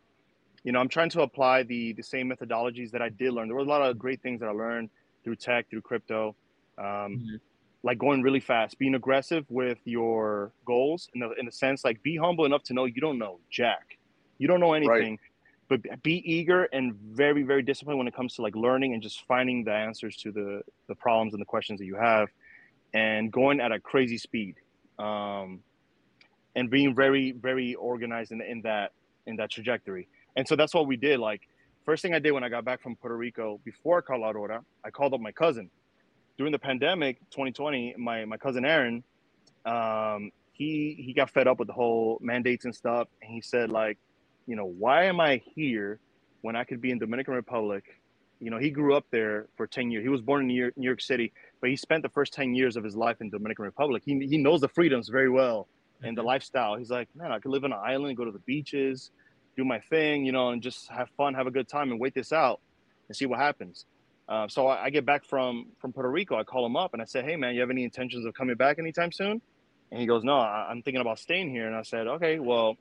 [0.64, 3.47] you know, I'm trying to apply the the same methodologies that I did learn.
[3.49, 4.91] There were a lot of great things that I learned
[5.24, 6.36] through tech, through crypto.
[6.78, 7.40] Um, Mhm.
[7.82, 12.02] like going really fast, being aggressive with your goals in the in the sense like
[12.02, 13.98] be humble enough to know you don't know jack,
[14.38, 15.18] you don't know anything,
[15.68, 19.26] but be eager and very very disciplined when it comes to like learning and just
[19.26, 22.28] finding the answers to the the problems and the questions that you have,
[22.94, 24.56] and going at a crazy speed,
[24.98, 25.62] um,
[26.56, 28.92] and being very very organized in in that
[29.26, 30.08] in that trajectory.
[30.36, 31.20] And so that's what we did.
[31.20, 31.42] Like
[31.85, 34.62] first thing I did when I got back from Puerto Rico before I called Aurora,
[34.85, 35.70] I called up my cousin.
[36.39, 39.05] During the pandemic 2020 my my cousin aaron
[39.66, 43.70] um he he got fed up with the whole mandates and stuff and he said
[43.70, 43.99] like
[44.47, 46.01] you know why am i here
[46.43, 47.85] when i could be in dominican republic?
[48.41, 50.03] You know he grew up there for 10 years.
[50.03, 52.55] He was born in new york, new york city but he spent the first 10
[52.55, 54.03] years of his life in dominican republic.
[54.05, 55.68] He, he knows the freedoms very well
[56.03, 56.26] and the Mhm.
[56.26, 56.76] lifestyle.
[56.76, 59.12] He's like man i could live on an island go to the beaches
[59.57, 62.14] do my thing you know and just have fun have a good time and wait
[62.14, 62.61] this out
[63.09, 63.86] and see what happens
[64.28, 66.36] uh, so I, I get back from from Puerto Rico.
[66.36, 68.57] I call him up and I say, "Hey man, you have any intentions of coming
[68.57, 69.40] back anytime soon?"
[69.90, 72.76] And he goes, "No, I, I'm thinking about staying here." And I said, "Okay, well."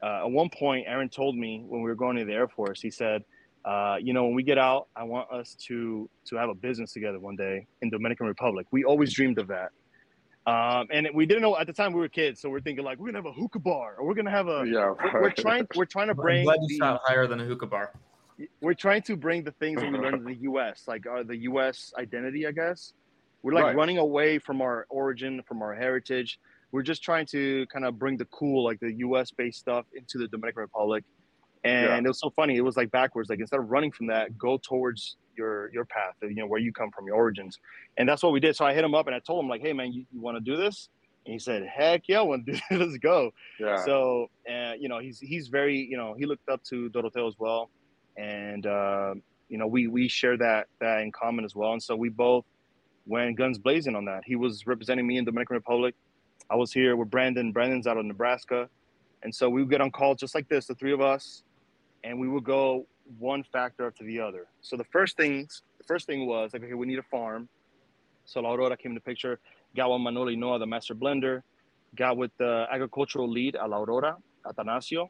[0.00, 2.80] Uh, at one point, Aaron told me when we were going to the Air Force,
[2.80, 3.24] he said,
[3.64, 6.92] uh, "You know, when we get out, I want us to to have a business
[6.92, 8.68] together one day in Dominican Republic.
[8.70, 9.70] We always dreamed of that."
[10.48, 12.98] Um, and we didn't know at the time we were kids, so we're thinking like
[12.98, 14.64] we're gonna have a hookah bar, or we're gonna have a.
[14.66, 14.94] yeah.
[15.12, 15.66] We're, we're trying.
[15.76, 16.44] We're trying to I'm bring.
[16.44, 17.92] glad you the- shot higher than a hookah bar.
[18.60, 21.36] we're trying to bring the things that we learned in the U.S., like uh, the
[21.50, 21.92] U.S.
[21.98, 22.92] identity, I guess.
[23.42, 23.76] We're like Right.
[23.76, 26.38] running away from our origin, from our heritage.
[26.72, 29.30] We're just trying to kind of bring the cool, like the U.S.
[29.30, 31.04] based stuff, into the Dominican Republic.
[31.64, 31.98] And Yeah.
[31.98, 32.56] it was so funny.
[32.56, 33.28] It was like backwards.
[33.28, 36.72] Like instead of running from that, go towards your your path, you know, where you
[36.72, 37.58] come from, your origins.
[37.96, 38.56] And that's what we did.
[38.56, 40.36] So I hit him up and I told him like, "Hey, man, you, you want
[40.36, 40.88] to do this?"
[41.24, 42.78] And he said, "Heck yeah, want to do this.
[42.80, 43.76] Let's go." yeah.
[43.84, 47.34] So, uh, you know, he's he's very, you know, he looked up to Doroteo as
[47.38, 47.70] well,
[48.16, 49.14] and uh,
[49.48, 51.72] you know, we we share that that in common as well.
[51.72, 52.44] And so we both
[53.06, 54.22] went guns blazing on that.
[54.26, 55.94] He was representing me in the Dominican Republic.
[56.50, 57.52] I was here with Brandon.
[57.52, 58.68] Brandon's out of Nebraska,
[59.22, 61.42] and so we would get on call just like this, the three of us,
[62.04, 62.86] and we would go
[63.18, 64.46] one factor after the other.
[64.60, 67.48] So the first things, the first thing was like, okay, we need a farm.
[68.24, 69.38] So La Aurora came the picture.
[69.76, 71.42] Got with Manolo Inoa, the master blender.
[71.96, 75.08] Got with the agricultural lead at La Aurora, Atanasio.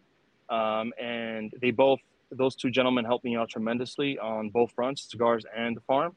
[0.48, 5.44] Um, and they both, those two gentlemen helped me out tremendously on both fronts, cigars
[5.56, 6.14] and the farm.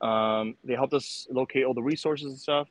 [0.00, 2.68] Um, they helped us locate all the resources and stuff.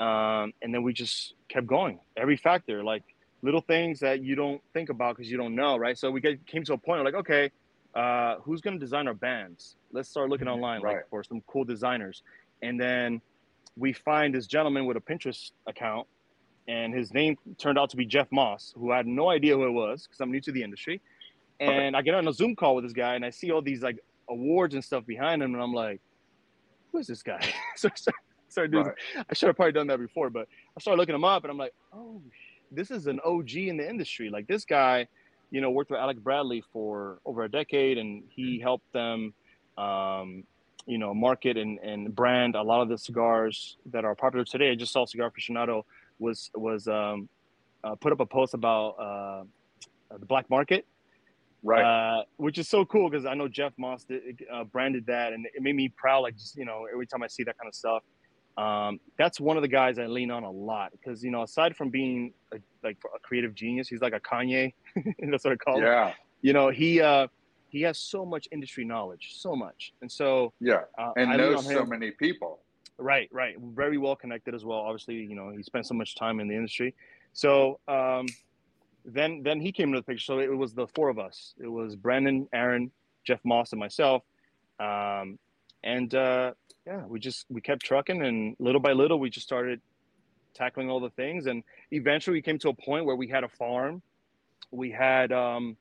[0.00, 2.00] Um, and then we just kept going.
[2.16, 3.04] Every factor, like
[3.42, 5.96] little things that you don't think about because you don't know, right?
[5.96, 7.50] So we get, came to a point like, okay,
[7.94, 9.76] uh, who's going to design our bands?
[9.92, 10.96] Let's start looking online Right.
[10.96, 12.22] like for some cool designers.
[12.62, 13.20] And then
[13.76, 16.06] we find this gentleman with a Pinterest account,
[16.68, 19.66] and his name turned out to be Jeff Moss, who I had no idea who
[19.66, 21.00] it was because I'm new to the industry.
[21.60, 23.82] And I get on a Zoom call with this guy, and I see all these
[23.82, 26.00] like awards and stuff behind him, and I'm like,
[26.90, 27.40] "Who is this guy?"
[27.76, 28.86] so I started, started doing.
[28.86, 29.26] Right.
[29.30, 31.58] I should have probably done that before, but I started looking him up, and I'm
[31.58, 32.20] like, "Oh,
[32.72, 34.28] this is an OG in the industry.
[34.28, 35.06] Like this guy,
[35.52, 39.34] you know, worked with Alec Bradley for over a decade, and he helped them."
[39.78, 40.44] Um,
[40.86, 44.72] you know, market and, and brand a lot of the cigars that are popular today.
[44.72, 45.82] I just saw Cigar Aficionado
[46.18, 47.28] was was um,
[47.84, 49.44] uh, put up a post about uh,
[50.18, 50.86] the black market,
[51.62, 51.84] Right.
[51.84, 55.46] uh, which is so cool because I know Jeff Moss did, uh, branded that, and
[55.46, 56.20] it made me proud.
[56.22, 58.02] Like just you know, every time I see that kind of stuff,
[58.56, 61.76] um, that's one of the guys I lean on a lot because you know, aside
[61.76, 64.72] from being a, like a creative genius, he's like a Kanye.
[65.30, 65.84] that's what I call him.
[65.84, 66.12] yeah.
[66.42, 67.28] You know, he uh,
[67.68, 70.82] he has so much industry knowledge, so much, and so Yeah.
[70.98, 72.60] uh, And I knows so many people.
[72.98, 73.56] Right, right.
[73.58, 74.78] Very well connected as well.
[74.78, 76.94] Obviously, you know, he spent so much time in the industry.
[77.32, 78.26] So um,
[79.04, 80.24] then then he came into the picture.
[80.24, 81.54] So it was the four of us.
[81.58, 82.90] It was Brandon, Aaron,
[83.24, 84.22] Jeff Moss, and myself.
[84.78, 85.38] Um,
[85.84, 86.52] and uh,
[86.86, 89.80] yeah, we just we kept trucking, and little by little, we just started
[90.54, 91.46] tackling all the things.
[91.46, 94.02] And eventually, we came to a point where we had a farm.
[94.70, 95.76] We had um,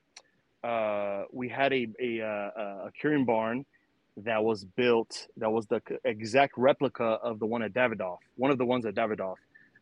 [0.64, 3.66] uh, we had a a, a, a curing barn
[4.18, 8.58] that was built that was the exact replica of the one at Davidoff, one of
[8.58, 9.36] the ones at Davidoff.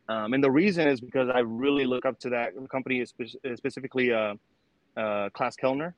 [0.08, 4.12] Um, and the reason is because I really look up to that company, spe- specifically
[4.12, 4.34] uh,
[4.96, 5.94] uh, Klaas Kelner,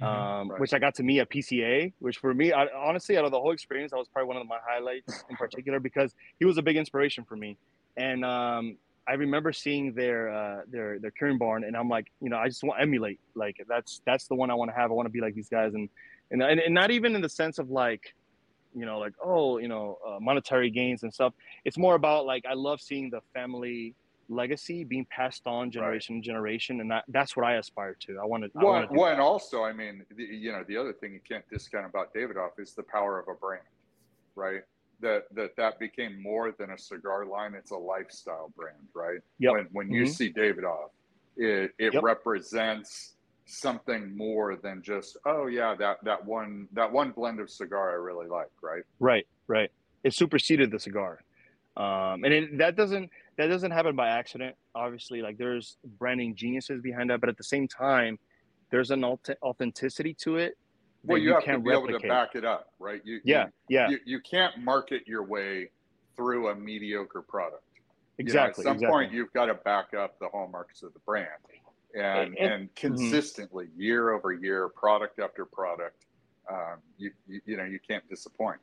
[0.00, 0.06] Mhm.
[0.06, 0.60] um, Right.
[0.60, 3.40] which I got to meet at PCA, which for me, I, honestly, out of the
[3.40, 6.62] whole experience, that was probably one of my highlights in particular because he was a
[6.62, 7.56] big inspiration for me.
[7.96, 8.76] And um,
[9.06, 12.48] I remember seeing their uh, their their curing barn, and I'm like, you know, I
[12.48, 13.20] just want to emulate.
[13.34, 14.90] Like that's that's the one I want to have.
[14.90, 15.88] I want to be like these guys, and
[16.30, 18.14] and and, and not even in the sense of like
[18.74, 21.32] you know, like oh, you know, uh, monetary gains and stuff.
[21.64, 23.94] It's more about like I love seeing the family
[24.28, 26.22] legacy being passed on generation right.
[26.22, 28.18] to generation, and that, that's what I aspire to.
[28.18, 28.50] I want to.
[28.54, 31.86] Well, well and also, I mean, the, you know, the other thing you can't discount
[31.86, 33.64] about Davidoff is the power of a brand,
[34.34, 34.62] right?
[35.00, 39.18] That that that became more than a cigar line; it's a lifestyle brand, right?
[39.38, 39.52] Yep.
[39.52, 40.12] When when you mm-hmm.
[40.12, 40.90] see Davidoff,
[41.36, 42.02] it it yep.
[42.02, 43.14] represents
[43.46, 47.94] something more than just oh yeah that that one that one blend of cigar I
[47.94, 48.82] really like, right?
[49.00, 49.70] Right, right.
[50.02, 51.22] It superseded the cigar,
[51.76, 54.56] um, and it, that doesn't that doesn't happen by accident.
[54.74, 58.18] Obviously, like there's branding geniuses behind that, but at the same time,
[58.70, 60.56] there's an authenticity to it.
[61.04, 61.90] Well, you, you have to be replicate.
[61.90, 63.00] able to back it up, right?
[63.04, 63.88] You, yeah, you, yeah.
[63.90, 65.70] You, you can't market your way
[66.16, 67.62] through a mediocre product.
[68.18, 68.62] Exactly.
[68.62, 68.92] You know, at some exactly.
[68.92, 71.28] point, you've got to back up the hallmarks of the brand,
[71.94, 72.74] and and, and mm-hmm.
[72.74, 73.82] consistently, mm-hmm.
[73.82, 76.06] year over year, product after product,
[76.50, 78.60] um, you, you you know you can't disappoint.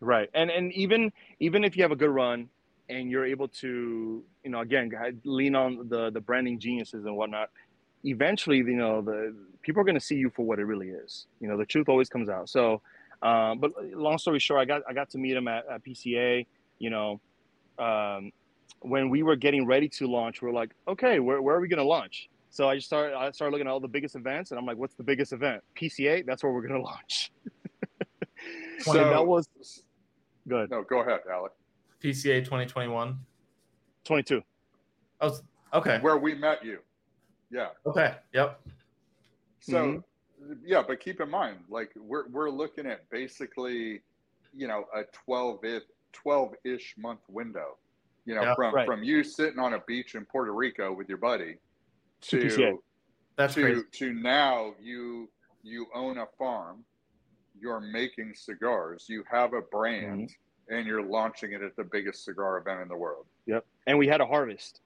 [0.00, 2.48] Right, and and even even if you have a good run,
[2.88, 4.90] and you're able to you know again
[5.24, 7.50] lean on the the branding geniuses and whatnot
[8.04, 11.26] eventually you know the people are going to see you for what it really is.
[11.40, 12.48] You know the truth always comes out.
[12.48, 12.80] So
[13.22, 16.46] um, but long story short i got i got to meet him at, at pca
[16.78, 17.20] you know
[17.80, 18.30] um,
[18.82, 21.66] when we were getting ready to launch we are like okay where, where are we
[21.68, 22.28] going to launch?
[22.50, 24.76] So i just started i started looking at all the biggest events and i'm like
[24.76, 25.62] what's the biggest event?
[25.76, 27.32] Pca that's where we're going to launch
[28.78, 29.48] so that was
[30.46, 31.52] good no go ahead alec
[32.02, 33.18] PCA 2021?
[34.04, 34.42] 22.
[35.20, 35.38] Oh,
[35.74, 35.98] okay.
[36.00, 36.78] Where we met you.
[37.50, 37.68] Yeah.
[37.86, 38.14] Okay.
[38.32, 38.60] Yep.
[39.60, 40.52] So, mm-hmm.
[40.64, 44.02] yeah, but keep in mind, like we're we're looking at basically,
[44.54, 45.60] you know, a 12
[46.12, 47.76] 12 ish month window.
[48.24, 48.86] You know, yeah, from right.
[48.86, 51.56] from you sitting on a beach in Puerto Rico with your buddy
[52.22, 52.76] to PCA.
[53.36, 53.82] That's to, crazy.
[53.92, 55.28] to now you
[55.62, 56.84] you own a farm,
[57.58, 60.28] you're making cigars, you have a brand.
[60.28, 60.32] Mm-hmm
[60.68, 63.26] and you're launching it at the biggest cigar event in the world.
[63.46, 63.64] Yep.
[63.86, 64.80] And we had a harvest.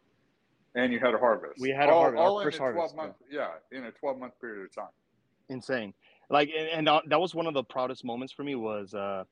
[0.75, 1.61] And you had a harvest.
[1.61, 2.21] We had a all, harvest.
[2.21, 3.49] All in a 12 harvest, month, yeah.
[3.71, 4.93] yeah, in a 12 month period of time.
[5.49, 5.93] Insane.
[6.31, 9.25] Like, and, and that was one of the proudest moments for me was, uh,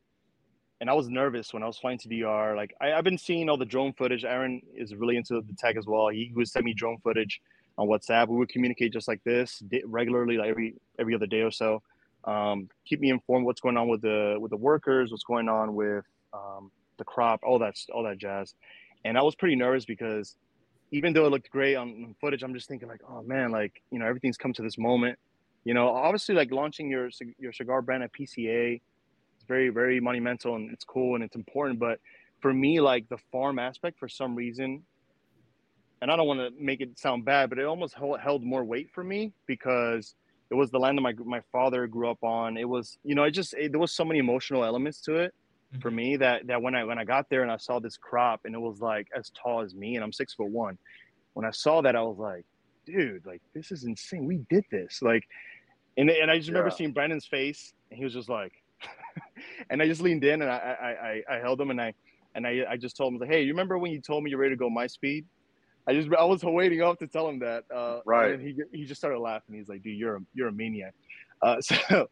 [0.80, 2.56] and I was nervous when I was flying to DR.
[2.56, 4.24] Like, I, have been seeing all the drone footage.
[4.24, 6.08] Aaron is really into the tech as well.
[6.08, 7.40] He would send me drone footage
[7.78, 8.28] on WhatsApp.
[8.28, 11.82] We would communicate just like this regularly, like every every other day or so.
[12.24, 15.74] Um, keep me informed what's going on with the with the workers, what's going on
[15.74, 18.54] with um, the crop, all that, all that jazz.
[19.04, 20.36] And I was pretty nervous because
[20.92, 23.98] even though it looked great on footage, I'm just thinking like, oh man, like you
[23.98, 25.18] know everything's come to this moment.
[25.64, 28.80] You know, obviously like launching your your cigar brand at PCA,
[29.36, 31.78] it's very very monumental and it's cool and it's important.
[31.78, 31.98] But
[32.40, 34.82] for me, like the farm aspect, for some reason,
[36.02, 38.90] and I don't want to make it sound bad, but it almost held more weight
[38.92, 40.14] for me because
[40.50, 42.56] it was the land that my my father grew up on.
[42.56, 45.34] It was you know it just it, there was so many emotional elements to it
[45.78, 45.96] for mm-hmm.
[45.96, 48.54] me that that when I when I got there and I saw this crop and
[48.54, 50.78] it was like as tall as me and I'm six foot one.
[51.34, 52.44] When I saw that, I was like,
[52.86, 54.26] dude, like this is insane.
[54.26, 55.00] We did this.
[55.00, 55.28] Like,
[55.96, 56.76] and and I just remember yeah.
[56.76, 58.52] seeing Brandon's face and he was just like,
[59.70, 60.88] and I just leaned in and I I
[61.34, 61.94] I, I held him and I
[62.34, 64.40] and I I just told him like, hey, you remember when you told me you're
[64.40, 65.24] ready to go my speed?
[65.86, 67.64] I just I was waiting up to tell him that.
[67.74, 68.32] Uh, right.
[68.32, 69.56] And he he just started laughing.
[69.56, 70.94] He's like, dude, you're a, you're a maniac.
[71.42, 72.08] Uh, so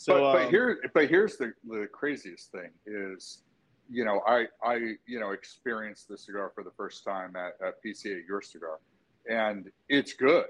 [0.00, 3.42] so, but, but um, here, but here's the the craziest thing is,
[3.90, 7.84] you know, I I you know experienced the cigar for the first time at, at
[7.84, 8.78] PCA Your Cigar,
[9.28, 10.46] and it's good.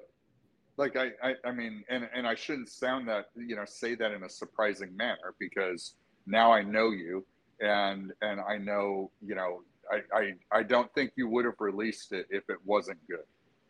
[0.76, 4.12] Like I, I I mean, and and I shouldn't sound that you know say that
[4.12, 5.96] in a surprising manner because
[6.26, 7.26] now I know you,
[7.60, 12.12] and and I know you know I I, I don't think you would have released
[12.12, 13.26] it if it wasn't good,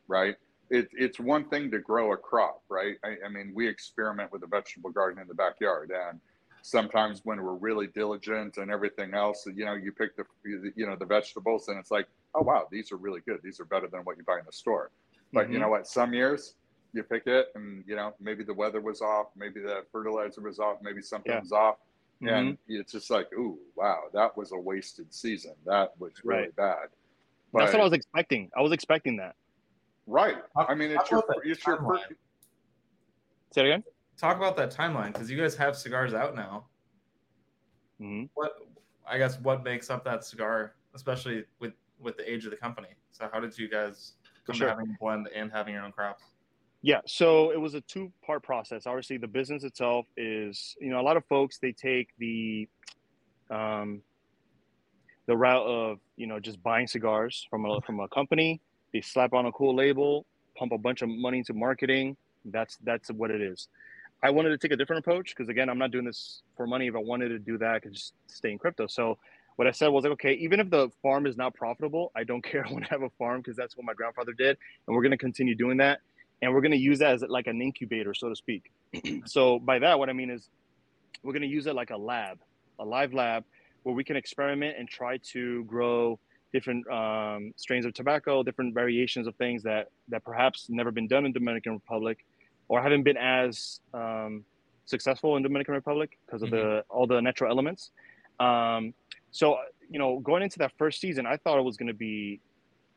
[0.08, 0.36] right?
[0.70, 2.96] It, it's one thing to grow a crop, right?
[3.04, 6.20] I, I, mean, we experiment with a vegetable garden in the backyard, and
[6.62, 10.96] sometimes when we're really diligent and everything else, you know, you pick the you know
[10.96, 13.40] the vegetables, and it's like, oh wow, these are really good.
[13.42, 14.90] These are better than what you buy in the store.
[15.32, 15.54] But mm-hmm.
[15.54, 15.88] you know what?
[15.88, 16.54] Some years
[16.92, 20.60] you pick it, and you know maybe the weather was off, maybe the fertilizer was
[20.60, 21.40] off, maybe something yeah.
[21.40, 21.76] was off.
[22.22, 22.34] Mm-hmm.
[22.34, 25.54] And it's just like, ooh, wow, that was a wasted season.
[25.64, 26.56] That was really right.
[26.56, 26.88] bad.
[27.50, 28.50] But, That's what I was expecting.
[28.56, 29.34] I was expecting that.
[30.10, 30.38] Right.
[30.56, 32.04] I mean, it's your it's your first.
[33.52, 33.84] Say it again.
[34.18, 36.64] Talk about that timeline because you guys have cigars out now.
[38.00, 38.24] Mm-hmm.
[38.34, 38.54] What
[39.08, 42.88] I guess what makes up that cigar, especially with with the age of the company.
[43.12, 44.14] So how did you guys
[44.46, 44.66] come sure.
[44.66, 46.24] to having a blend and having your own crops?
[46.82, 48.88] Yeah, so it was a two part process.
[48.88, 52.68] Obviously, the business itself is you know a lot of folks they take the
[53.48, 54.02] um,
[55.26, 58.60] the route of you know just buying cigars from a from a company
[58.92, 60.26] they slap on a cool label,
[60.56, 62.16] pump a bunch of money into marketing.
[62.44, 63.68] That's that's what it is.
[64.22, 66.86] I wanted to take a different approach because again, I'm not doing this for money.
[66.86, 68.86] If I wanted to do that, I could just stay in crypto.
[68.86, 69.18] So
[69.56, 72.42] what I said was like, okay, even if the farm is not profitable, I don't
[72.50, 72.66] care.
[72.66, 75.10] I want to have a farm because that's what my grandfather did, and we're going
[75.12, 76.00] to continue doing that.
[76.42, 78.70] And we're going to use that as like an incubator, so to speak.
[79.26, 80.48] so by that, what I mean is,
[81.22, 82.38] we're going to use it like a lab,
[82.78, 83.44] a live lab,
[83.82, 86.18] where we can experiment and try to grow
[86.52, 91.24] different um, strains of tobacco, different variations of things that that perhaps never been done
[91.26, 92.24] in Dominican Republic,
[92.68, 94.44] or haven't been as um,
[94.86, 96.56] successful in Dominican Republic because of mm-hmm.
[96.56, 97.90] the all the natural elements.
[98.38, 98.94] Um,
[99.30, 102.40] so you know, going into that first season, I thought it was going to be,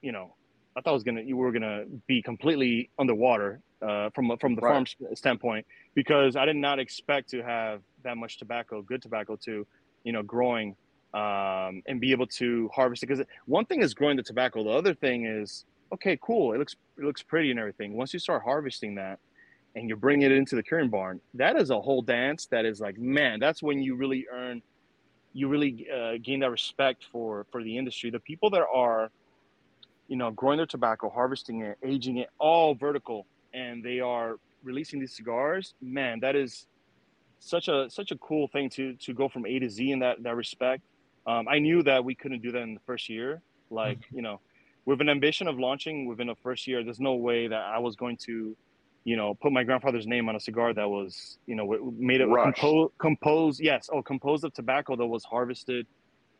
[0.01, 0.35] you know,
[0.75, 4.61] I thought it was gonna you were gonna be completely underwater uh, from from the
[4.61, 4.87] right.
[4.87, 9.67] farm standpoint because I did not expect to have that much tobacco, good tobacco, to
[10.03, 10.75] you know growing
[11.13, 13.07] um, and be able to harvest it.
[13.07, 16.75] Because one thing is growing the tobacco, the other thing is okay, cool, it looks
[16.97, 17.93] it looks pretty and everything.
[17.93, 19.19] Once you start harvesting that
[19.75, 22.47] and you're bringing it into the curing barn, that is a whole dance.
[22.47, 24.61] That is like man, that's when you really earn
[25.33, 28.09] you really uh, gain that respect for for the industry.
[28.09, 29.11] The people that are,
[30.07, 34.99] you know, growing their tobacco, harvesting it, aging it, all vertical, and they are releasing
[34.99, 35.73] these cigars.
[35.81, 36.67] Man, that is
[37.39, 40.23] such a such a cool thing to to go from A to Z in that
[40.23, 40.83] that respect.
[41.25, 43.41] Um, I knew that we couldn't do that in the first year.
[43.69, 44.15] Like mm-hmm.
[44.17, 44.39] you know,
[44.85, 47.95] with an ambition of launching within the first year, there's no way that I was
[47.95, 48.55] going to
[49.03, 52.29] you know, put my grandfather's name on a cigar that was, you know, made it
[52.29, 53.59] compo- composed.
[53.59, 55.85] Yes, oh, composed of tobacco that was harvested,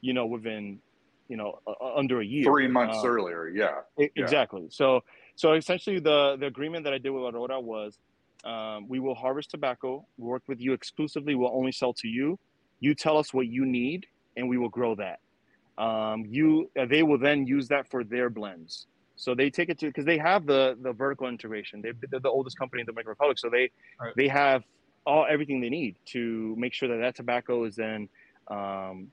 [0.01, 0.79] you know, within,
[1.27, 2.45] you know, uh, under a year.
[2.45, 3.79] Three months um, earlier, yeah.
[3.97, 4.23] It, yeah.
[4.23, 4.67] Exactly.
[4.69, 5.01] So,
[5.35, 7.97] so essentially, the the agreement that I did with Aurora was,
[8.45, 11.35] um, we will harvest tobacco, work with you exclusively.
[11.35, 12.39] We'll only sell to you.
[12.79, 14.05] You tell us what you need,
[14.37, 15.19] and we will grow that.
[15.77, 18.87] Um, you, uh, they will then use that for their blends.
[19.15, 21.81] So they take it to because they have the the vertical integration.
[21.81, 23.69] They, are the oldest company in the Dominican Republic, so they
[23.99, 24.13] right.
[24.15, 24.63] they have
[25.05, 28.09] all everything they need to make sure that that tobacco is then
[28.49, 29.11] um,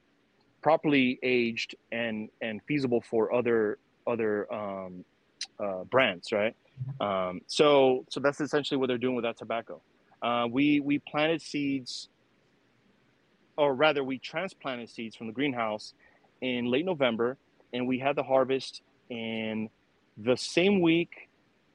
[0.63, 5.05] properly aged and and feasible for other other um,
[5.59, 6.55] uh, brands, right?
[7.01, 9.81] Um, so so that's essentially what they're doing with that tobacco.
[10.23, 12.09] Uh, we we planted seeds,
[13.61, 15.93] or rather, we transplanted seeds from the greenhouse
[16.41, 17.37] in late November,
[17.75, 18.81] and we had the harvest
[19.11, 19.69] in
[20.17, 21.29] the same week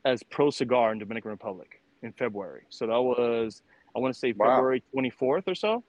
[0.03, 2.63] as ProCigar in Dominican Republic in February.
[2.69, 3.61] So that was,
[3.95, 4.55] I want to say wow.
[4.55, 5.83] February 24th or so.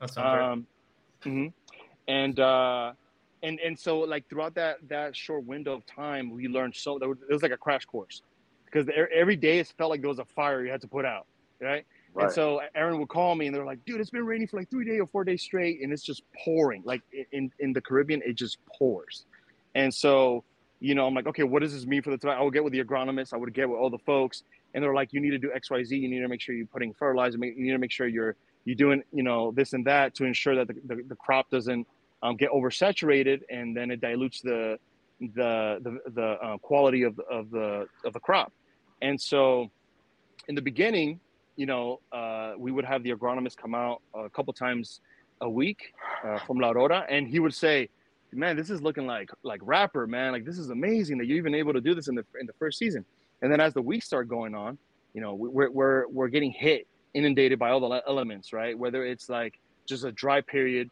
[0.00, 0.66] That's um,
[1.24, 1.46] mm-hmm.
[2.08, 2.92] And, uh,
[3.44, 7.08] and, and so like throughout that, that short window of time, we learned so there
[7.08, 8.22] was, it was like a crash course
[8.64, 11.28] because every day it felt like there was a fire you had to put out.
[11.60, 11.86] Right.
[12.14, 12.26] Right.
[12.26, 14.70] And so Aaron would call me and they're like, dude, it's been raining for like
[14.70, 15.82] three days or four days straight.
[15.82, 17.02] And it's just pouring like
[17.32, 19.26] in, in the Caribbean, it just pours.
[19.74, 20.44] And so
[20.84, 22.40] you know, I'm like, okay, what does this mean for the tobacco?
[22.40, 24.42] I would get with the agronomist, I would get with all the folks,
[24.74, 25.96] and they're like, you need to do X, Y, Z.
[25.96, 27.38] You need to make sure you're putting fertilizer.
[27.38, 28.36] You need to make sure you're
[28.66, 31.86] you're doing, you know, this and that to ensure that the, the, the crop doesn't
[32.22, 34.78] um, get oversaturated, and then it dilutes the
[35.20, 38.52] the the, the uh, quality of the, of the of the crop.
[39.00, 39.70] And so,
[40.48, 41.18] in the beginning,
[41.56, 45.00] you know, uh, we would have the agronomist come out a couple times
[45.40, 45.92] a week
[46.24, 47.88] uh, from La Aurora, and he would say,
[48.32, 50.32] man, this is looking like like wrapper, man.
[50.32, 52.52] Like this is amazing that you're even able to do this in the in the
[52.54, 53.04] first season.
[53.42, 54.78] And then as the weeks start going on,
[55.12, 58.76] you know, we're we're we're getting hit, inundated by all the elements, right?
[58.76, 60.90] Whether it's like just a dry period,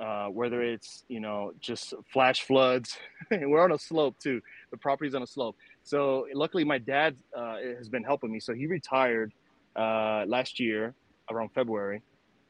[0.00, 2.96] uh, whether it's you know just flash floods.
[3.30, 4.40] we're on a slope too.
[4.70, 5.56] The property's on a slope.
[5.84, 8.40] So luckily, my dad uh, has been helping me.
[8.40, 9.32] So he retired
[9.76, 10.94] uh, last year
[11.30, 12.02] around February,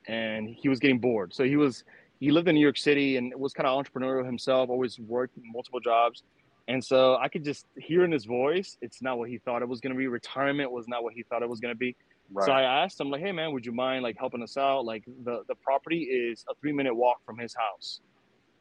[0.09, 1.35] and he was getting bored.
[1.35, 1.85] So he was
[2.21, 5.81] he lived in New York City and was kind of entrepreneurial himself, always worked multiple
[5.81, 6.23] jobs.
[6.69, 9.69] And so I could just hear in his voice, it's not what he thought it
[9.69, 10.07] was going to be.
[10.07, 11.97] Retirement was not what he thought it was going to be.
[12.33, 12.47] Right.
[12.47, 14.85] So I asked him, like, hey, man, would you mind like helping us out?
[14.85, 18.01] Like the, the property is a three minute walk from his house.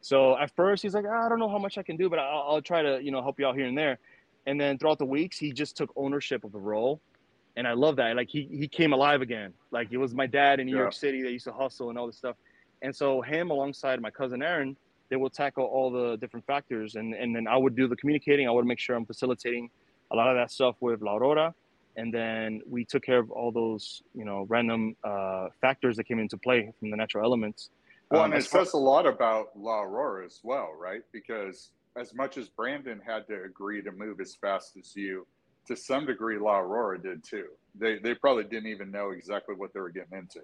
[0.02, 2.46] So at first he's like, I don't know how much I can do, but I'll,
[2.50, 4.00] I'll try to, you know, help you out here and there.
[4.48, 7.00] And then throughout the weeks, he just took ownership of the role.
[7.56, 8.16] And I love that.
[8.16, 9.54] Like he, he came alive again.
[9.72, 10.84] Like it was my dad in New yeah.
[10.84, 12.36] York City that used to hustle and all this stuff.
[12.82, 14.76] And so him alongside my cousin Aaron,
[15.10, 16.96] they will tackle all the different factors.
[16.96, 18.48] And, and then I would do the communicating.
[18.48, 19.70] I would make sure I'm facilitating
[20.12, 21.54] a lot of that stuff with La Aurora.
[21.98, 26.20] And then we took care of all those, you know, random uh, factors that came
[26.20, 27.70] into play from the natural elements.
[28.10, 31.02] Well, um, and it says a lot about La Aurora as well, right?
[31.12, 35.28] Because as much as Brandon had to agree to move as fast as you,
[35.72, 37.48] to some degree, La Aurora did too.
[37.76, 40.42] They, they probably didn't even know exactly what they were getting into.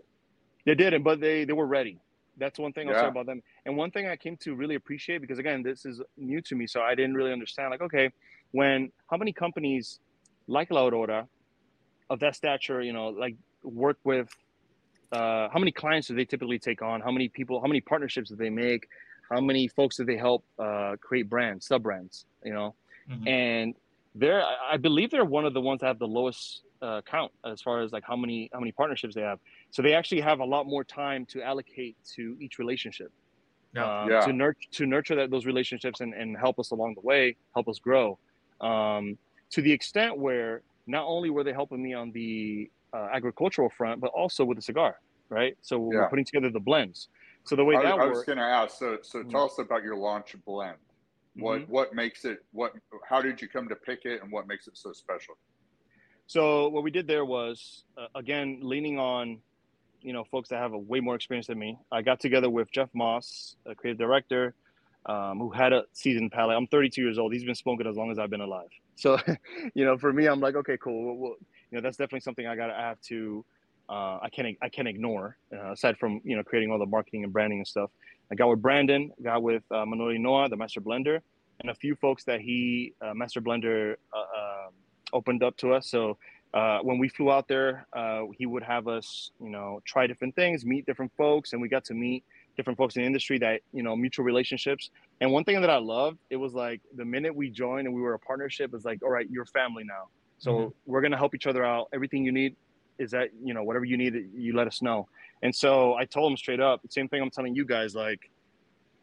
[0.65, 1.99] They didn't, but they, they were ready.
[2.37, 3.41] That's one thing I'll say about them.
[3.65, 6.67] And one thing I came to really appreciate because again, this is new to me,
[6.67, 7.71] so I didn't really understand.
[7.71, 8.11] Like, okay,
[8.51, 9.99] when how many companies
[10.47, 11.27] like La Aurora
[12.09, 14.29] of that stature, you know, like work with
[15.11, 17.01] uh, how many clients do they typically take on?
[17.01, 17.59] How many people?
[17.59, 18.87] How many partnerships do they make?
[19.31, 22.25] How many folks do they help uh, create brands, sub brands?
[22.43, 22.75] You know,
[23.09, 23.27] mm-hmm.
[23.27, 23.75] and
[24.15, 27.61] they're I believe they're one of the ones that have the lowest uh, count as
[27.61, 29.39] far as like how many how many partnerships they have.
[29.71, 33.11] So they actually have a lot more time to allocate to each relationship.
[33.75, 34.01] Yeah.
[34.01, 34.21] Um, yeah.
[34.21, 37.67] To nurture to nurture that, those relationships and, and help us along the way, help
[37.67, 38.17] us grow.
[38.61, 39.17] Um,
[39.51, 43.99] to the extent where not only were they helping me on the uh, agricultural front,
[43.99, 44.99] but also with the cigar,
[45.29, 45.57] right?
[45.61, 45.99] So yeah.
[45.99, 47.09] we're putting together the blends.
[47.43, 48.77] So the way I, that I was going to ask.
[48.77, 49.29] So so mm-hmm.
[49.29, 50.77] tell us about your launch blend.
[51.37, 51.71] What mm-hmm.
[51.71, 52.43] what makes it?
[52.51, 52.73] What?
[53.07, 55.37] How did you come to pick it, and what makes it so special?
[56.25, 59.39] So what we did there was uh, again leaning on,
[60.01, 61.77] you know, folks that have a way more experience than me.
[61.91, 64.55] I got together with Jeff Moss, a creative director,
[65.05, 66.57] um, who had a seasoned palate.
[66.57, 67.33] I'm 32 years old.
[67.33, 68.69] He's been smoking as long as I've been alive.
[68.95, 69.17] So,
[69.73, 71.17] you know, for me, I'm like, okay, cool.
[71.17, 71.35] Well,
[71.71, 73.45] you know, that's definitely something I got to have to.
[73.89, 77.23] Uh, I can't I can't ignore uh, aside from you know creating all the marketing
[77.23, 77.89] and branding and stuff.
[78.31, 81.21] I got with Brandon, got with uh, Manolo Inoa, the master blender,
[81.61, 84.73] and a few folks that he uh, master blender uh, um,
[85.13, 85.89] opened up to us.
[85.89, 86.17] So
[86.53, 90.35] uh, when we flew out there, uh, he would have us, you know, try different
[90.35, 92.23] things, meet different folks, and we got to meet
[92.55, 94.89] different folks in the industry that, you know, mutual relationships.
[95.21, 98.01] And one thing that I loved, it was like the minute we joined and we
[98.01, 100.07] were a partnership, it's like, all right, you're family now.
[100.39, 100.69] So mm-hmm.
[100.85, 101.89] we're gonna help each other out.
[101.93, 102.55] Everything you need
[102.97, 105.07] is that, you know, whatever you need, you let us know.
[105.43, 108.29] And so I told him straight up, same thing I'm telling you guys, like,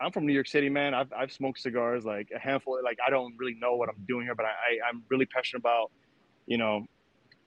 [0.01, 0.93] I'm from New York City, man.
[0.95, 2.79] I've, I've smoked cigars, like a handful.
[2.83, 5.61] Like I don't really know what I'm doing here, but I, I I'm really passionate
[5.61, 5.91] about,
[6.47, 6.87] you know,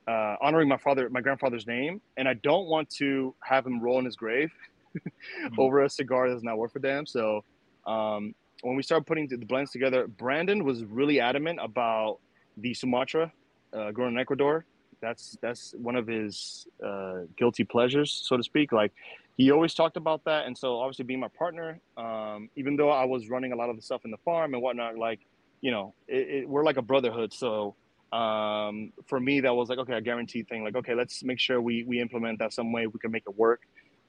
[0.08, 4.00] uh, honoring my father, my grandfather's name, and I don't want to have him roll
[4.00, 4.52] in his grave
[4.96, 5.56] mm-hmm.
[5.60, 7.06] over a cigar that's not worth a damn.
[7.06, 7.44] So
[7.86, 12.20] um, when we started putting the blends together, Brandon was really adamant about
[12.56, 13.32] the Sumatra
[13.74, 14.66] uh, grown in Ecuador.
[15.02, 18.72] That's that's one of his uh, guilty pleasures, so to speak.
[18.72, 18.94] Like
[19.38, 23.06] he always talked about that, and so obviously being my partner, um, even though I
[23.06, 25.20] was running a lot of the stuff in the farm and whatnot, like
[25.62, 27.34] you know, it, it, we're like a brotherhood.
[27.34, 27.76] So
[28.12, 30.64] um, for me, that was like, okay, a guaranteed thing.
[30.64, 33.38] Like, okay, let's make sure we, we implement that some way we can make it
[33.38, 33.62] work.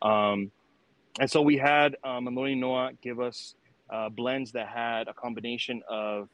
[0.03, 0.51] Um,
[1.18, 3.55] and so we had um, Manolo Inoa give us
[3.91, 6.28] uh, blends that had a combination of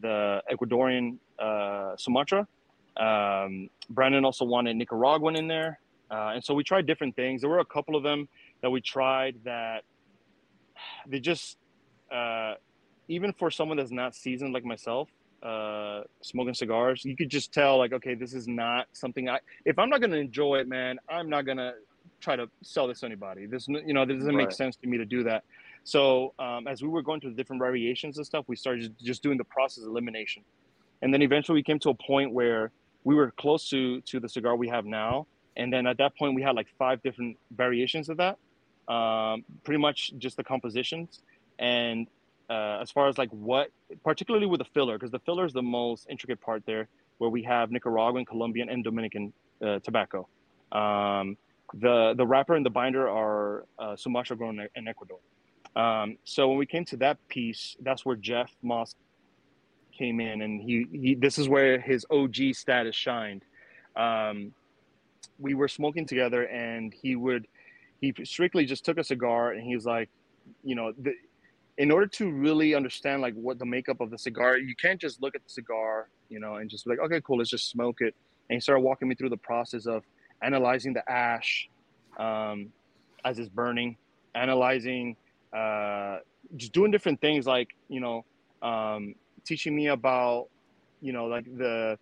[0.00, 2.48] the Ecuadorian uh, Sumatra.
[2.96, 5.78] Um, Brandon also wanted Nicaraguan in there.
[6.10, 7.40] Uh, and so we tried different things.
[7.40, 8.28] There were a couple of them
[8.62, 9.84] that we tried that
[11.06, 11.58] they just,
[12.12, 12.54] uh,
[13.08, 15.08] even for someone that's not seasoned like myself,
[15.42, 19.40] uh, smoking cigars, you could just tell like, okay, this is not something I.
[19.64, 21.74] If I'm not gonna enjoy it, man, I'm not gonna
[22.20, 23.46] try to sell this to anybody.
[23.46, 24.44] This, you know, this doesn't right.
[24.48, 25.44] make sense to me to do that.
[25.84, 29.22] So um, as we were going through the different variations and stuff, we started just
[29.22, 30.42] doing the process elimination,
[31.02, 32.72] and then eventually we came to a point where
[33.06, 35.26] we were close to to the cigar we have now.
[35.56, 38.36] And then at that point, we had like five different variations of that,
[38.92, 41.22] um, pretty much just the compositions.
[41.58, 42.08] And
[42.50, 43.68] uh, as far as like what,
[44.04, 46.88] particularly with the filler, because the filler is the most intricate part there,
[47.18, 49.32] where we have Nicaraguan, Colombian, and Dominican
[49.64, 50.28] uh, tobacco.
[50.72, 51.38] Um,
[51.74, 55.20] the the wrapper and the binder are uh, Sumatra grown in Ecuador.
[55.76, 58.96] Um, so when we came to that piece, that's where Jeff Moss
[59.96, 63.42] came in, and he, he this is where his OG status shined.
[63.96, 64.52] Um,
[65.38, 67.46] we were smoking together, and he would
[68.00, 70.08] he strictly just took a cigar, and he was like,
[70.62, 71.14] you know, the,
[71.78, 75.20] in order to really understand like what the makeup of the cigar, you can't just
[75.22, 78.00] look at the cigar, you know, and just be like, okay, cool, let's just smoke
[78.00, 78.14] it.
[78.48, 80.02] And he started walking me through the process of
[80.42, 81.68] analyzing the ash
[82.18, 82.72] um,
[83.24, 83.96] as it's burning,
[84.34, 85.16] analyzing,
[85.54, 86.18] uh,
[86.56, 88.24] just doing different things like, you know,
[88.62, 89.14] um,
[89.46, 90.48] teaching me about,
[91.00, 91.98] you know, like the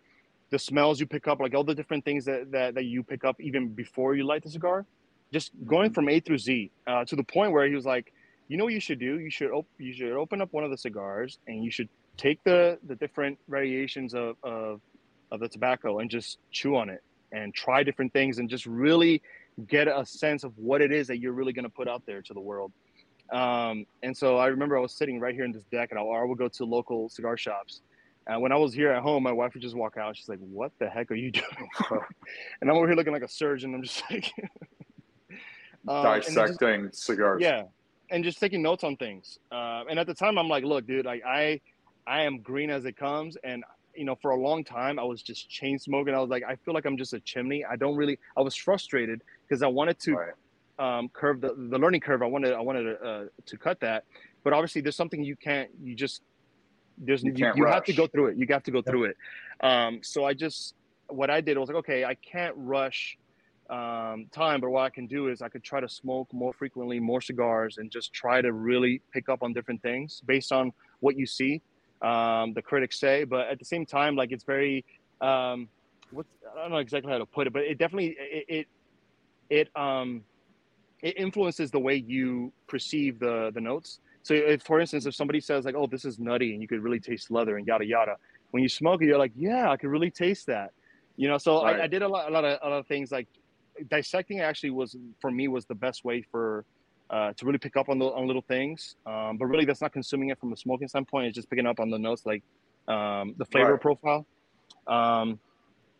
[0.50, 3.24] the smells you pick up, like all the different things that, that, that you pick
[3.24, 4.86] up even before you light the cigar,
[5.32, 8.12] just going from A through Z uh, to the point where he was like,
[8.46, 9.18] you know what you should do?
[9.18, 12.42] You should op- you should open up one of the cigars and you should take
[12.44, 14.80] the the different variations of, of
[15.32, 17.02] of the tobacco and just chew on it
[17.32, 19.22] and try different things and just really
[19.66, 22.22] get a sense of what it is that you're really going to put out there
[22.22, 22.72] to the world.
[23.30, 26.02] Um, and so I remember I was sitting right here in this deck and I,
[26.02, 27.80] I would go to local cigar shops.
[28.26, 30.16] And when I was here at home, my wife would just walk out.
[30.16, 31.68] She's like, "What the heck are you doing?"
[32.60, 33.74] and I'm over here looking like a surgeon.
[33.74, 34.32] I'm just like
[35.88, 37.42] um, dissecting just, cigars.
[37.42, 37.64] Yeah,
[38.10, 39.38] and just taking notes on things.
[39.52, 41.60] Uh, and at the time, I'm like, look, dude, like I,
[42.06, 43.62] I am green as it comes, and
[43.94, 46.14] you know, for a long time, I was just chain smoking.
[46.14, 47.64] I was like, I feel like I'm just a chimney.
[47.64, 48.18] I don't really.
[48.36, 50.32] I was frustrated because I wanted to right.
[50.78, 52.22] Um, curve the, the learning curve.
[52.22, 54.04] I wanted I wanted to, uh, to cut that,
[54.42, 55.70] but obviously, there's something you can't.
[55.82, 56.22] You just
[56.98, 58.36] there's you, you, you have to go through it.
[58.36, 59.16] You have to go through it.
[59.60, 60.74] Um, so I just
[61.08, 63.18] what I did was like, okay, I can't rush
[63.70, 64.60] um, time.
[64.60, 67.78] But what I can do is I could try to smoke more frequently, more cigars,
[67.78, 71.62] and just try to really pick up on different things based on what you see,
[72.02, 73.24] um, the critics say.
[73.24, 74.84] But at the same time, like it's very,
[75.20, 75.68] um,
[76.10, 78.66] what I don't know exactly how to put it, but it definitely it it,
[79.50, 80.22] it um
[81.04, 84.00] it influences the way you perceive the the notes.
[84.24, 86.82] So, if, for instance, if somebody says like, "Oh, this is nutty," and you could
[86.82, 88.16] really taste leather and yada yada,
[88.52, 90.70] when you smoke it, you're like, "Yeah, I could really taste that."
[91.16, 91.80] You know, so Right.
[91.80, 93.28] I, I did a lot, a lot of, a lot of things like
[93.90, 94.40] dissecting.
[94.40, 96.64] Actually, was for me was the best way for
[97.10, 98.96] uh, to really pick up on the on little things.
[99.06, 101.28] Um, but really, that's not consuming it from a smoking standpoint.
[101.28, 102.42] It's just picking up on the notes, like
[102.88, 103.80] um, the flavor Right.
[103.80, 104.26] profile.
[104.86, 105.40] Um,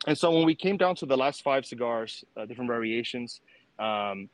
[0.07, 3.41] and so when we came down to the last five cigars, uh, different variations,
[3.79, 4.29] um,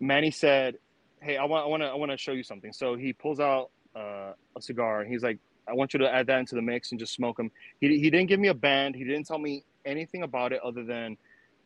[0.00, 0.76] Manny said,
[1.20, 3.40] "Hey, I want, I want to, I want to show you something." So he pulls
[3.40, 6.62] out uh, a cigar and he's like, "I want you to add that into the
[6.62, 7.50] mix and just smoke them."
[7.80, 8.94] He, he didn't give me a band.
[8.94, 11.16] He didn't tell me anything about it other than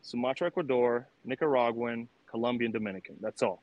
[0.01, 3.15] Sumatra, Ecuador, Nicaraguan, Colombian, Dominican.
[3.21, 3.61] That's all.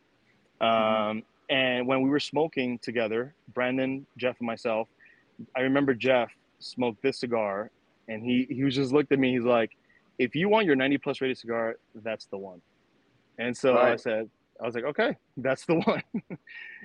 [0.60, 4.88] Um, and when we were smoking together, Brandon, Jeff, and myself,
[5.56, 6.30] I remember Jeff
[6.60, 7.70] smoked this cigar,
[8.08, 9.32] and he he was just looked at me.
[9.34, 9.72] He's like,
[10.18, 12.60] "If you want your 90 plus rated cigar, that's the one."
[13.38, 14.28] And so I said,
[14.62, 16.02] I was like, "Okay, that's the one."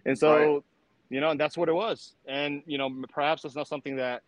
[0.06, 0.62] and so, Right.
[1.10, 2.16] you know, and that's what it was.
[2.28, 4.24] And you know, perhaps that's not something that,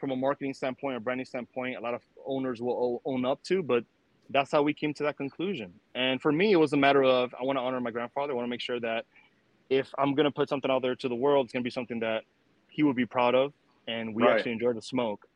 [0.00, 3.62] from a marketing standpoint or branding standpoint, a lot of owners will own up to,
[3.62, 3.84] but
[4.30, 5.72] that's how we came to that conclusion.
[5.94, 8.32] And for me, it was a matter of I want to honor my grandfather.
[8.32, 9.04] I want to make sure that
[9.70, 11.70] if I'm going to put something out there to the world, it's going to be
[11.70, 12.24] something that
[12.68, 13.52] he would be proud of,
[13.86, 14.32] and we Right.
[14.32, 15.26] actually enjoy the smoke.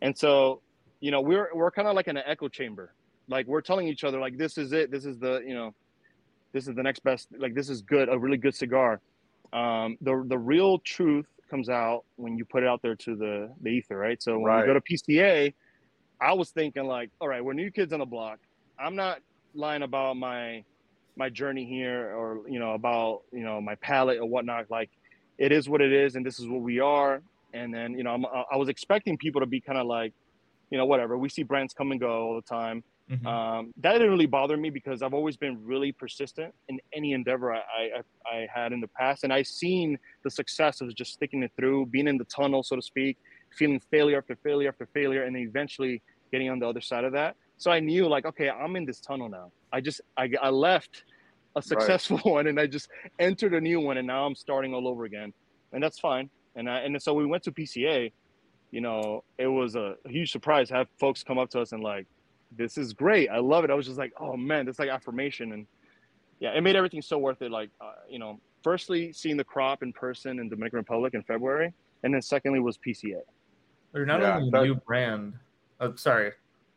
[0.00, 0.62] And so,
[1.00, 2.94] you know, we're we're kind of like in an echo chamber.
[3.28, 4.90] Like we're telling each other, like this is it.
[4.90, 5.74] This is the you know,
[6.52, 7.28] this is the next best.
[7.38, 8.08] Like this is good.
[8.08, 9.00] A really good cigar.
[9.52, 13.54] Um, the the real truth comes out when you put it out there to the
[13.60, 14.22] the ether, right?
[14.22, 14.56] So when Right.
[14.56, 15.54] we go to PCA,
[16.20, 18.38] I was thinking like, all right, we're new kids on the block.
[18.78, 19.20] I'm not
[19.54, 20.64] lying about my
[21.16, 24.66] my journey here or you know about you know my palate or whatnot.
[24.70, 24.90] Like
[25.38, 27.22] it is what it is, and this is what we are.
[27.52, 30.14] And then you know I'm, I was expecting people to be kind of like,
[30.70, 31.18] you know, whatever.
[31.18, 32.84] We see brands come and go all the time.
[33.12, 33.26] Mhm.
[33.26, 37.52] Um, that didn't really bother me because I've always been really persistent in any endeavor
[37.52, 39.24] I, I, I had in the past.
[39.24, 42.76] And I've seen the success of just sticking it through, being in the tunnel, so
[42.76, 43.18] to speak,
[43.58, 47.12] feeling failure after failure after failure, and then eventually getting on the other side of
[47.12, 47.36] that.
[47.58, 49.52] So I knew like, okay, I'm in this tunnel now.
[49.72, 51.04] I just, I, I left
[51.54, 54.88] a successful one and I just entered a new one and now I'm starting all
[54.88, 55.34] over again.
[55.72, 56.30] And that's fine.
[56.56, 58.10] And I, and so we went to PCA,
[58.70, 61.82] you know, it was a huge surprise to have folks come up to us and
[61.82, 62.06] like,
[62.56, 63.28] this is great.
[63.28, 63.70] I love it.
[63.70, 65.52] I was just like, oh man, that's like affirmation.
[65.52, 65.66] And
[66.40, 67.50] yeah, it made everything so worth it.
[67.50, 71.72] Like, uh, you know, firstly, seeing the crop in person in Dominican Republic in February.
[72.02, 73.20] And then secondly was PCA.
[73.94, 75.34] You're not Yeah, only a that- new brand.
[75.80, 76.32] Oh, sorry.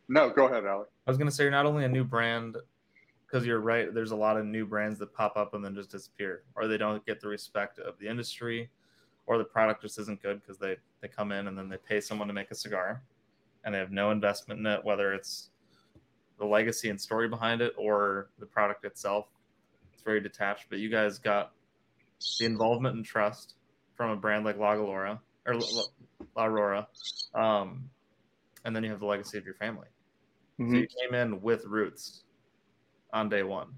[0.08, 0.88] No, go ahead, Alec.
[1.06, 2.56] I was gonna say you're not only a new brand
[3.26, 3.92] because you're right.
[3.92, 6.76] There's a lot of new brands that pop up and then just disappear, or they
[6.78, 8.70] don't get the respect of the industry,
[9.26, 12.00] or the product just isn't good because they they come in and then they pay
[12.00, 13.02] someone to make a cigar,
[13.64, 15.50] and they have no investment in it, whether it's
[16.38, 19.26] the legacy and story behind it or the product itself.
[19.94, 20.66] It's very detached.
[20.68, 21.52] But you guys got
[22.38, 23.54] the involvement and trust
[23.94, 26.88] from a brand like La Galora or La, Aurora,
[27.34, 27.88] um,
[28.64, 29.86] and then you have the legacy of your family.
[30.58, 32.24] So you came in with roots
[33.12, 33.68] on day one.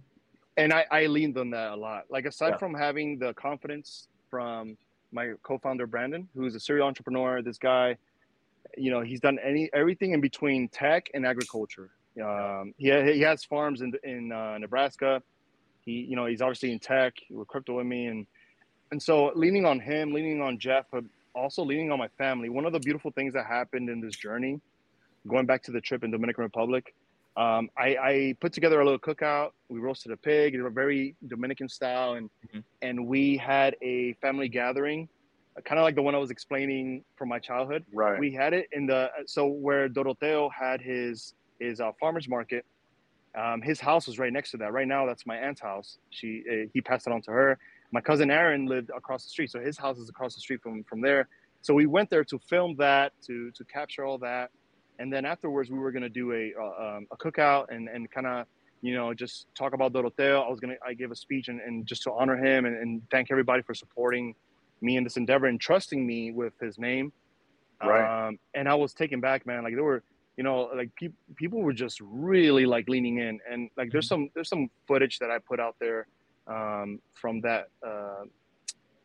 [0.57, 2.05] and I, I leaned on that a lot.
[2.09, 2.57] Like aside Yeah.
[2.59, 4.77] from having the confidence from
[5.13, 7.97] my co-founder Brandon, who's a serial entrepreneur, this guy,
[8.77, 11.91] you know, he's done any everything in between tech and agriculture.
[12.21, 15.23] Um, he he has farms in in uh, Nebraska.
[15.85, 18.27] He you know he's obviously in tech with crypto with me, and
[18.91, 21.05] and so leaning on him, leaning on Jeff, but
[21.35, 22.49] also leaning on my family.
[22.49, 24.61] One of the beautiful things that happened in this journey,
[25.27, 26.95] going back to the trip in Dominican Republic,
[27.37, 29.51] um, I, I put together a little cookout.
[29.69, 32.65] We roasted a pig, in a very Dominican style, and Mhm.
[32.83, 35.09] and we had a family gathering,
[35.65, 37.85] kind of like the one I was explaining from my childhood.
[37.93, 38.19] Right.
[38.19, 42.65] We had it in the so where Doroteo had his his a farmers market.
[43.39, 44.73] Um, his house was right next to that.
[44.73, 45.99] Right now, that's my aunt's house.
[46.11, 47.59] She uh, he passed it on to her.
[47.93, 50.85] My cousin Aaron lived across the street, so his house is across the street from
[50.85, 51.29] from there.
[51.61, 54.51] So we went there to film that, to to capture all that,
[54.99, 58.27] and then afterwards we were gonna do a uh, um, a cookout and and kind
[58.27, 58.47] of
[58.81, 60.45] you know just talk about Doroteo.
[60.45, 63.03] I was gonna I gave a speech and, and just to honor him and, and
[63.11, 64.35] thank everybody for supporting
[64.81, 67.13] me in this endeavor and trusting me with his name.
[67.83, 68.29] Right.
[68.29, 69.63] Um, and I was taken back, man.
[69.63, 70.03] Like there were,
[70.39, 74.31] you know, like pe- people were just really like leaning in, and like there's some
[74.35, 76.07] there's some footage that I put out there
[76.47, 78.23] um, from that uh,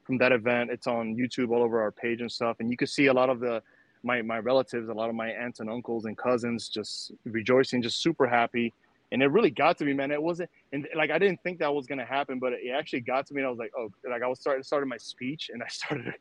[0.03, 0.69] from that event.
[0.69, 3.31] It's on YouTube all over our page and stuff, and you could see a lot
[3.31, 3.63] of the
[4.03, 8.03] my my relatives, a lot of my aunts and uncles and cousins just rejoicing, just
[8.03, 8.71] super happy.
[9.11, 10.11] and it really got to me, man.
[10.11, 13.25] It wasn't, and like I didn't think that was gonna happen, but it actually got
[13.25, 15.63] to me, and I was like, oh, like I was starting started my speech, and
[15.63, 16.13] I started,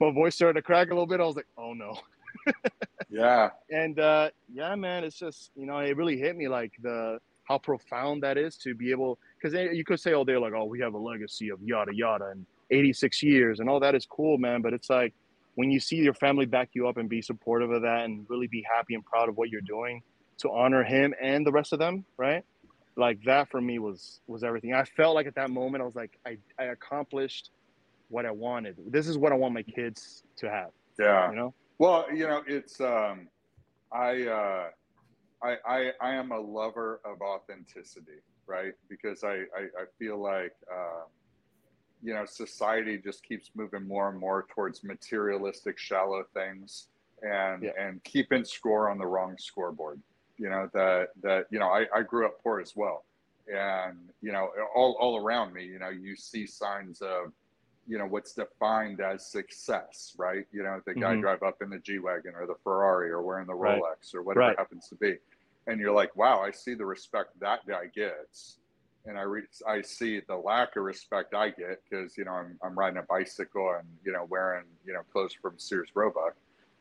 [0.00, 1.20] my voice started to crack a little bit.
[1.20, 1.98] I was like, oh no.
[3.08, 3.50] Yeah.
[3.70, 7.58] And uh, yeah, man, it's just you know, it really hit me like the how
[7.58, 10.80] profound that is to be able because you could say all day like, oh, we
[10.80, 14.62] have a legacy of yada yada and 86 years and all that is cool, man.
[14.62, 15.14] But it's like
[15.54, 18.48] when you see your family back you up and be supportive of that and really
[18.48, 20.02] be happy and proud of what you're doing
[20.38, 22.44] to honor him and the rest of them, right?
[22.96, 24.74] Like that for me was was everything.
[24.74, 27.50] I felt like at that moment I was like I, I accomplished
[28.08, 28.76] what I wanted.
[28.88, 30.70] This is what I want my kids to have.
[30.98, 31.30] Yeah.
[31.30, 31.54] You know?
[31.78, 33.28] Well, you know, it's um
[33.92, 34.68] I uh
[35.42, 38.72] I I, I am a lover of authenticity, right?
[38.88, 41.06] Because I, I, I feel like um
[42.02, 46.88] you know society just keeps moving more and more towards materialistic shallow things
[47.22, 47.70] and Yeah.
[47.78, 50.00] and keeping score on the wrong scoreboard
[50.36, 53.06] you know that that you know I, I grew up poor as well
[53.48, 57.32] and you know all, all around me you know you see signs of
[57.86, 61.20] you know what's defined as success right you know the guy Mhm.
[61.20, 63.80] drive up in the g-wagon or the ferrari or wearing the Right.
[63.80, 64.52] rolex or whatever Right.
[64.52, 65.16] it happens to be
[65.66, 68.58] and you're like wow i see the respect that guy gets
[69.08, 72.58] and I re- I see the lack of respect I get because you know I'm
[72.62, 76.34] I'm riding a bicycle and you know wearing you know clothes from Sears Roebuck,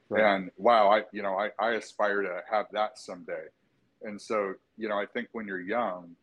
[0.10, 0.24] Right.
[0.24, 3.46] and wow I you know I, I aspire to have that someday,
[4.02, 6.16] and so you know I think when you're young,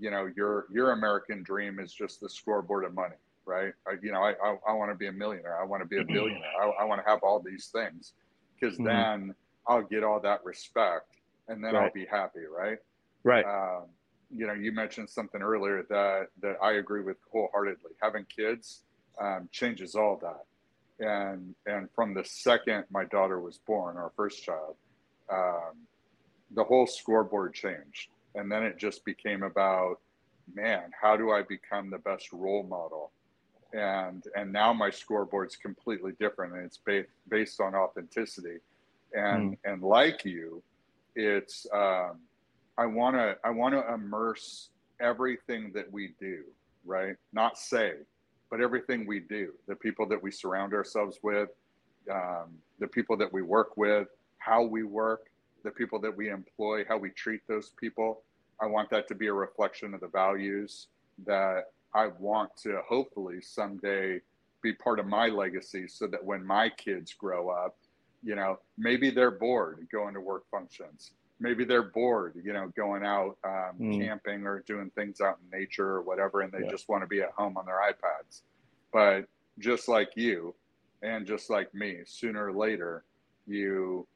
[0.00, 3.16] you know your your American dream is just the scoreboard of money,
[3.46, 3.72] right?
[3.86, 5.98] I, you know I I, I want to be a millionaire, I want to be
[5.98, 8.12] a billionaire, I, I want to have all these things,
[8.60, 8.84] because Mhm.
[8.84, 9.34] then
[9.68, 11.06] I'll get all that respect,
[11.48, 12.78] and then I'll be happy, right?
[13.24, 13.44] Right.
[13.44, 13.86] um,
[14.30, 17.92] you know, you mentioned something earlier that that I agree with wholeheartedly.
[18.02, 18.82] Having kids
[19.20, 20.44] um, changes all that,
[21.04, 24.76] and and from the second my daughter was born, our first child,
[25.32, 25.86] um,
[26.50, 29.96] the whole scoreboard changed, and then it just became about,
[30.52, 33.12] man, how do I become the best role model?
[33.72, 38.58] And and now my scoreboard's completely different, and it's based based on authenticity,
[39.12, 40.62] and and like you,
[41.14, 41.66] it's.
[41.72, 42.20] Um,
[42.78, 44.68] I want to I want to immerse
[45.00, 46.44] everything that we do,
[46.84, 47.16] right?
[47.32, 47.94] Not say,
[48.50, 51.48] but everything we do, the people that we surround ourselves with,
[52.12, 55.30] um, the people that we work with, how we work,
[55.64, 58.22] the people that we employ, how we treat those people.
[58.60, 60.88] I want that to be a reflection of the values
[61.26, 64.20] that I want to hopefully someday
[64.62, 67.76] be part of my legacy so that when my kids grow up,
[68.22, 73.04] you know, maybe they're bored going to work functions maybe they're bored, you know, going
[73.04, 73.98] out um, Mm.
[73.98, 76.70] camping or doing things out in nature or whatever, and they Yeah.
[76.70, 78.42] just want to be at home on their iPads.
[78.92, 79.28] But
[79.58, 80.54] just like you,
[81.02, 83.04] and just like me, sooner or later,
[83.46, 84.08] you,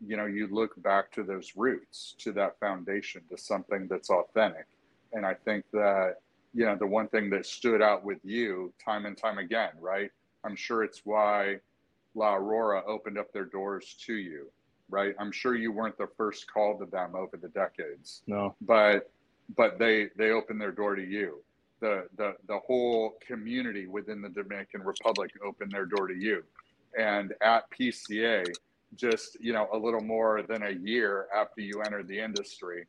[0.00, 4.66] you know, you look back to those roots, to that foundation, to something that's authentic.
[5.12, 6.20] And I think that,
[6.54, 10.10] you know, the one thing that stood out with you time and time again, right?
[10.44, 11.56] I'm sure it's why
[12.14, 14.50] La Aurora opened up their doors to you
[14.90, 15.14] right?
[15.18, 18.54] I'm sure you weren't the first call to them over the decades, No.
[18.62, 19.10] but
[19.54, 21.42] but they they opened their door to you.
[21.80, 26.42] The the the whole community within the Dominican Republic opened their door to you,
[26.98, 28.46] and at PCA,
[28.96, 32.86] just you know a little more than a year after you entered the industry,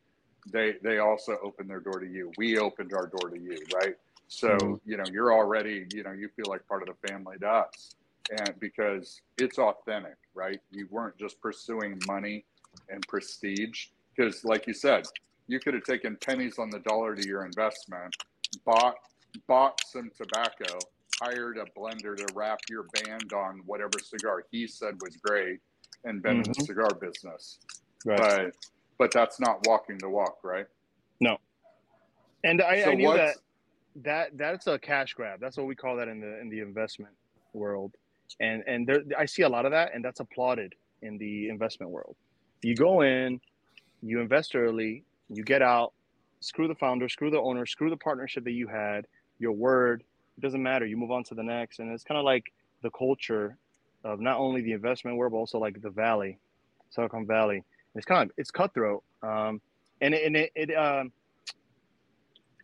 [0.51, 2.31] they they also opened their door to you.
[2.38, 3.95] We opened our door to you, right?
[4.27, 4.81] So Mhm.
[4.85, 7.95] you know you're already you know you feel like part of the family to us
[8.30, 10.59] and because it's authentic, right?
[10.71, 12.45] You weren't just pursuing money
[12.89, 13.88] and prestige.
[14.15, 15.05] Because, like you said,
[15.47, 18.15] you could have taken pennies on the dollar to your investment,
[18.65, 18.95] bought
[19.47, 20.88] bought some tobacco,
[21.21, 25.59] hired a blender to wrap your band on whatever cigar he said was great,
[26.03, 26.65] and been in the Mhm.
[26.65, 27.59] cigar business.
[28.05, 28.45] Right.
[28.45, 28.55] But
[28.99, 30.67] but that's not walking the walk, right?
[31.19, 31.38] No.
[32.43, 33.35] And I, so I knew that
[34.03, 35.39] that that's a cash grab.
[35.39, 37.13] That's what we call that in the in the investment
[37.53, 37.95] world.
[38.39, 41.91] And and there I see a lot of that and that's applauded in the investment
[41.91, 42.15] world.
[42.61, 43.41] You go in,
[44.03, 45.93] you invest early, you get out,
[46.41, 49.07] screw the founder, screw the owner, screw the partnership that you had,
[49.39, 50.03] your word,
[50.38, 50.85] it doesn't matter.
[50.85, 51.80] You move on to the next.
[51.80, 52.51] And it's kind of like
[52.81, 53.57] the culture
[54.03, 56.39] of not only the investment world, but also like the valley,
[56.89, 57.63] Silicon Valley.
[57.95, 59.03] It's kind of it's cutthroat.
[59.23, 59.61] Um
[60.01, 61.11] and it, and it, it um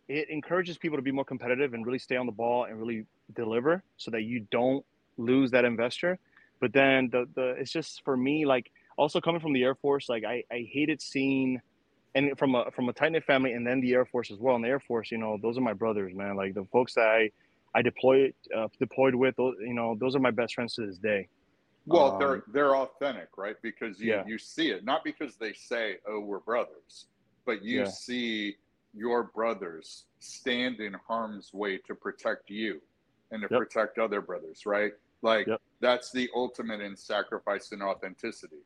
[0.08, 3.06] it encourages people to be more competitive and really stay on the ball and really
[3.34, 4.84] deliver so that you don't
[5.16, 6.18] lose that investor.
[6.60, 10.08] But then the the it's just for me like also coming from the air force
[10.08, 11.60] like i i hated seeing
[12.14, 14.54] and from a from a tight knit family and then the air force as well.
[14.54, 16.36] And the air force you know those are my brothers man.
[16.36, 17.30] Like the folks that i
[17.74, 21.28] i deployed uh, deployed with you know those are my best friends to this day
[21.86, 23.56] Well, they're Um, they're authentic, right?
[23.62, 24.24] Because you Yeah.
[24.26, 27.08] you see it, not because they say, "Oh, we're brothers,"
[27.44, 27.84] but you Yeah.
[27.86, 28.56] see
[28.92, 32.80] your brothers stand in harm's way to protect you
[33.30, 33.58] and to Yep.
[33.58, 34.92] protect other brothers, right?
[35.22, 35.60] Like Yep.
[35.80, 38.62] that's the ultimate in sacrifice and authenticity.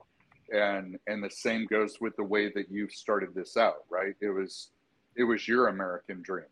[0.52, 4.16] And and the same goes with the way that you started this out, right?
[4.20, 4.72] It was
[5.16, 6.46] it was your American dream,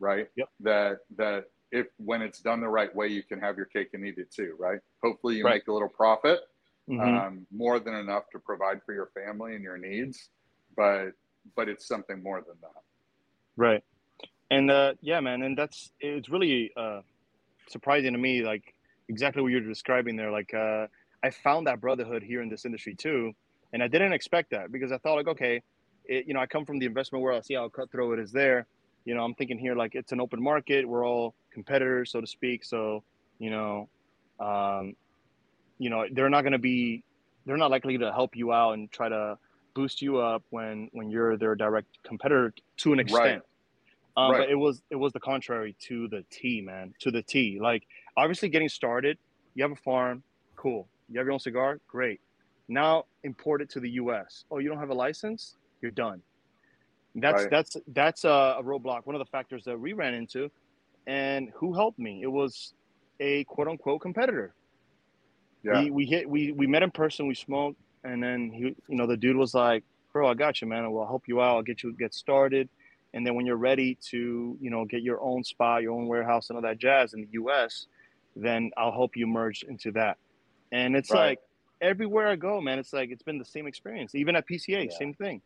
[0.00, 0.28] right?
[0.36, 0.48] Yep.
[0.60, 4.04] That that if when it's done the right way, you can have your cake and
[4.06, 4.80] eat it too, right?
[5.02, 5.54] Hopefully you Right.
[5.56, 6.40] make a little profit,
[6.88, 7.02] Mhm.
[7.02, 10.30] um, more than enough to provide for your family and your needs,
[10.76, 11.12] but
[11.56, 12.82] but it's something more than that.
[13.56, 13.82] Right.
[14.50, 17.02] And uh, yeah, man, and that's it's really uh,
[17.68, 18.74] surprising to me, like
[19.08, 20.30] exactly what you're describing there.
[20.30, 20.86] Like uh,
[21.22, 23.32] I found that brotherhood here in this industry too,
[23.72, 25.62] and I didn't expect that because I thought like, okay,
[26.06, 27.38] it, you know, I come from the investment world.
[27.38, 28.66] I see how cutthroat it is there.
[29.08, 30.86] You know, I'm thinking here like it's an open market.
[30.86, 32.62] We're all competitors, so to speak.
[32.62, 33.02] So
[33.38, 33.88] you know,
[34.38, 34.96] um,
[35.78, 37.02] you know, they're not going to be,
[37.46, 39.38] they're not likely to help you out and try to
[39.74, 43.42] boost you up when when you're their direct competitor to an extent.
[44.14, 44.40] Um, Right.
[44.40, 47.58] But it was it was the contrary to the T, man, to the T.
[47.58, 49.16] Like obviously getting started,
[49.54, 50.22] you have a farm,
[50.54, 50.86] cool.
[51.08, 52.20] You have your own cigar, great.
[52.68, 54.44] Now import it to the U.S.
[54.50, 56.20] Oh, you don't have a license, you're done.
[57.14, 57.50] That's Right.
[57.50, 59.06] that's that's a, a roadblock.
[59.06, 60.50] One of the factors that we ran into,
[61.06, 62.20] and who helped me?
[62.22, 62.74] It was
[63.20, 64.54] a quote unquote competitor.
[65.64, 65.82] Yeah.
[65.82, 69.06] We we hit we we met in person, we smoked, and then he you know
[69.06, 70.84] the dude was like, "Bro, I got you, man.
[70.84, 71.56] I'll help you out.
[71.56, 72.68] I'll get you get started."
[73.14, 76.50] And then when you're ready to, you know, get your own spot, your own warehouse,
[76.50, 77.86] and all that jazz in the U.S.,
[78.36, 80.18] then I'll help you merge into that.
[80.72, 81.28] And it's Right.
[81.30, 81.38] like
[81.80, 84.14] everywhere I go, man, it's like it's been the same experience.
[84.14, 84.90] Even at PCA, Yeah.
[84.90, 85.40] same thing.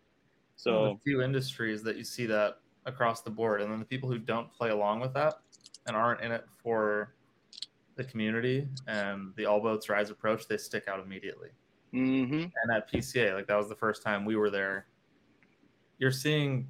[0.56, 4.18] So few industries that you see that across the board, and then the people who
[4.18, 5.34] don't play along with that
[5.86, 7.14] and aren't in it for
[7.96, 11.50] the community and the all boats rise approach, they stick out immediately.
[11.92, 14.86] hmm And at PCA, like that was the first time we were there.
[15.98, 16.68] You're seeing,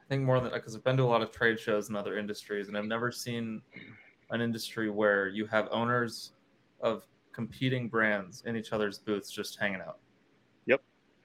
[0.00, 2.18] I think more than because I've been to a lot of trade shows in other
[2.18, 3.62] industries, and I've never seen
[4.30, 6.32] an industry where you have owners
[6.80, 10.00] of competing brands in each other's booths just hanging out.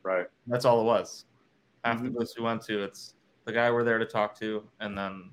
[0.06, 0.28] Right.
[0.46, 1.26] That's all it was.
[1.84, 2.14] Half the Mhm.
[2.20, 3.16] booths we went to, it's
[3.46, 5.32] the guy we're there to talk to, and then.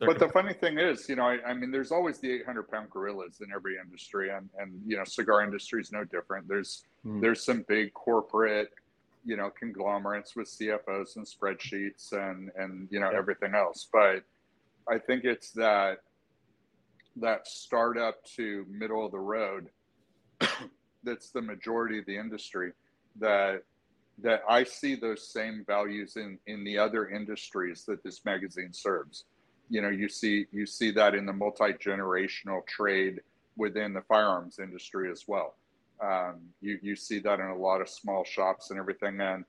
[0.00, 2.90] But the funny thing is, you know, I, I mean, there's always the 800 pound
[2.90, 6.48] gorillas in every industry, and and you know, cigar industry is no different.
[6.48, 7.20] There's Mm.
[7.20, 8.72] there's some big corporate,
[9.24, 13.18] you know, conglomerates with CFOs and spreadsheets and and you know Yeah.
[13.18, 13.88] everything else.
[13.92, 14.24] But
[14.88, 16.02] I think it's that
[17.16, 19.70] that startup to middle of the road
[21.04, 22.72] that's the majority of the industry
[23.18, 23.62] that
[24.22, 29.24] that I see those same values in in the other industries that this magazine serves.
[29.68, 33.20] You know, you see you see that in the multi-generational trade
[33.56, 35.54] within the firearms industry as well.
[36.00, 39.20] Um, you you see that in a lot of small shops and everything.
[39.20, 39.44] And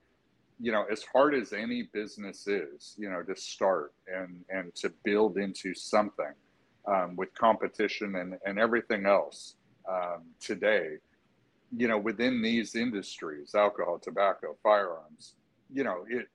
[0.58, 4.92] you know, as hard as any business is, you know, to start and and to
[5.04, 6.32] build into something
[6.86, 9.56] um, with competition and and everything else
[9.88, 10.96] um, today,
[11.74, 15.34] you know, within these industries, alcohol, tobacco, firearms,
[15.70, 16.26] you know, it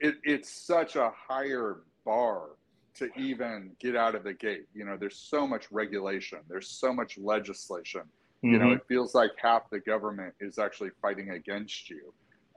[0.00, 2.50] it it's such a higher bar
[2.96, 4.66] to even get out of the gate.
[4.74, 8.02] You know, there's so much regulation, there's so much legislation
[8.50, 8.72] you know Mhm.
[8.72, 12.12] it feels like half the government is actually fighting against you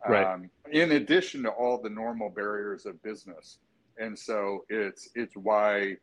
[0.08, 0.30] Right.
[0.34, 3.60] um, in addition to all the normal barriers of business
[4.00, 5.96] and so it's it's why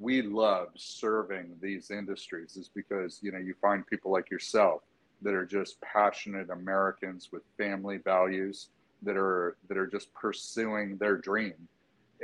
[0.00, 4.82] we love serving these industries is because you know you find people like yourself
[5.24, 8.68] that are just passionate americans with family values
[9.02, 11.54] that are that are just pursuing their dream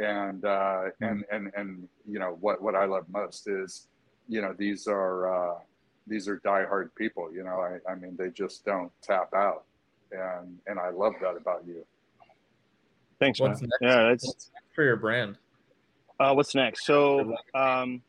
[0.01, 3.89] and uh, and and and you know what what i love most is
[4.29, 5.59] you know these are uh,
[6.07, 7.33] these are diehard people.
[7.33, 9.65] You know, I, I mean, they just don't tap out,
[10.13, 11.85] and and I love that about you.
[13.19, 13.71] Thanks, What's man.
[13.81, 13.95] next?
[13.95, 15.37] Yeah, that's What's next for your brand?
[16.19, 16.85] Uh, what's next?
[16.85, 18.03] So, um,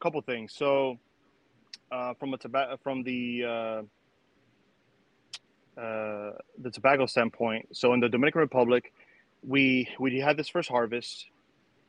[0.00, 0.54] couple things.
[0.54, 0.98] So,
[1.90, 3.82] uh, from a tobacco, from the uh,
[5.80, 8.92] uh, the tobacco standpoint, so in the Dominican Republic,
[9.42, 11.26] we we had this first harvest.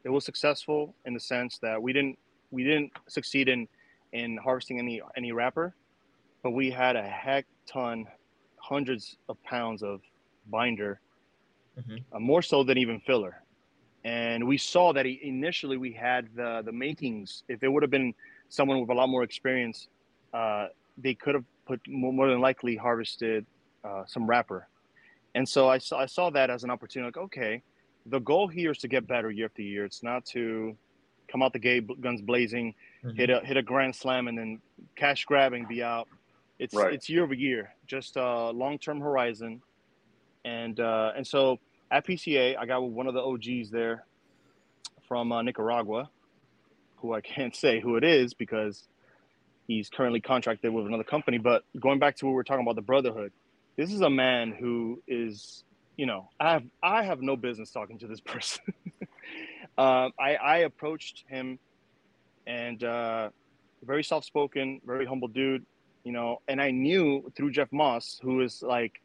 [0.04, 2.18] It was successful in the sense that we didn't
[2.52, 3.68] we didn't succeed in
[4.14, 5.76] in harvesting any any wrapper,
[6.44, 8.06] but we had a heck ton,
[8.60, 10.02] hundreds of pounds of
[10.48, 11.02] binder,
[11.78, 12.04] Mhm.
[12.14, 13.42] uh, more so than even filler
[14.06, 17.44] and we saw that he, initially we had the the makings.
[17.50, 18.14] If it would have been
[18.56, 19.88] someone with a lot more experience,
[20.34, 20.68] uh,
[20.98, 23.46] they could have put more, than likely harvested
[23.84, 24.68] uh, some wrapper.
[25.36, 27.08] And so I saw I saw that as an opportunity.
[27.08, 27.62] Like, okay,
[28.06, 29.84] the goal here is to get better year after year.
[29.84, 30.76] It's not to
[31.28, 32.74] come out the gate guns blazing,
[33.04, 33.18] Mhm.
[33.18, 34.62] hit a hit a grand slam, and then
[34.96, 36.08] cash grabbing be out.
[36.58, 36.94] It's Right.
[36.94, 39.62] it's year over year, just a long term horizon.
[40.46, 41.60] and uh, and so
[41.92, 44.06] at PCA, I got one of the OGs there
[45.08, 46.10] from uh, Nicaragua,
[47.06, 48.84] who I can't say who it is because
[49.68, 51.38] he's currently contracted with another company.
[51.38, 53.32] But going back to what we are talking about, the brotherhood,
[53.78, 55.64] this is a man who is,
[55.98, 58.64] you know, I have I have no business talking to this person.
[59.78, 61.60] um, I, I approached him,
[62.48, 63.30] and uh,
[63.84, 65.66] very soft spoken, very humble dude,
[66.04, 69.02] you know, and I knew through Jeff Moss, who is like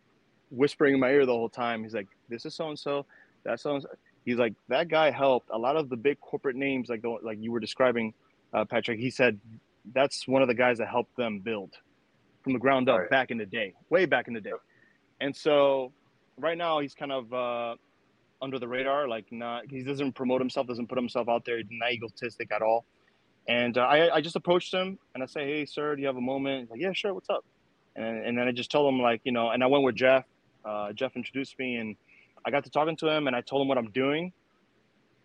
[0.50, 1.82] whispering in my ear the whole time.
[1.82, 3.06] He's like, "This is so and so,
[3.44, 3.88] that's so and so."
[4.24, 7.38] He's like, "That guy helped a lot of the big corporate names, like the like
[7.40, 8.14] you were describing,
[8.52, 9.38] uh, Patrick." He said
[9.94, 11.70] that's one of the guys that helped them build
[12.42, 13.10] from the ground up right.
[13.10, 14.52] back in the day, way back in the day.
[15.20, 15.92] And so
[16.38, 17.76] right now he's kind of uh,
[18.42, 21.66] under the radar, like not he doesn't promote himself, doesn't put himself out there, he's
[21.70, 22.84] not egotistic at all.
[23.48, 26.16] And uh, I, I just approached him and I say, hey, sir, do you have
[26.16, 26.62] a moment?
[26.62, 27.14] He's like, yeah, sure.
[27.14, 27.44] What's up?
[27.96, 30.24] And, and then I just told him like, you know, and I went with Jeff.
[30.64, 31.96] Uh, Jeff introduced me and
[32.44, 34.32] I got to talking to him and I told him what I'm doing.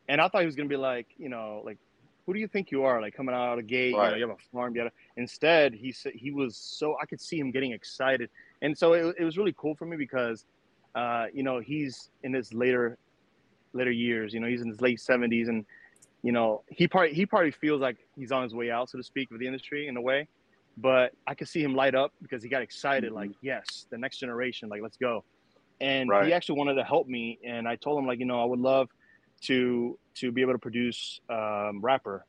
[0.07, 1.77] And I thought he was going to be like, you know, like,
[2.25, 3.01] who do you think you are?
[3.01, 4.05] Like coming out of the gate, right.
[4.05, 4.75] you, know, you have a farm.
[4.75, 8.29] You Instead, he said he was so I could see him getting excited,
[8.61, 10.45] and so it, it was really cool for me because,
[10.95, 12.97] uh, you know, he's in his later,
[13.73, 14.33] later years.
[14.33, 15.65] You know, he's in his late seventies, and
[16.23, 19.03] you know, he probably he probably feels like he's on his way out, so to
[19.03, 20.27] speak, with the industry in a way.
[20.77, 23.15] But I could see him light up because he got excited, mm-hmm.
[23.15, 25.23] like, yes, the next generation, like, let's go.
[25.81, 26.27] And right.
[26.27, 28.59] he actually wanted to help me, and I told him, like, you know, I would
[28.59, 28.89] love
[29.41, 32.25] to to be able to produce um, wrapper,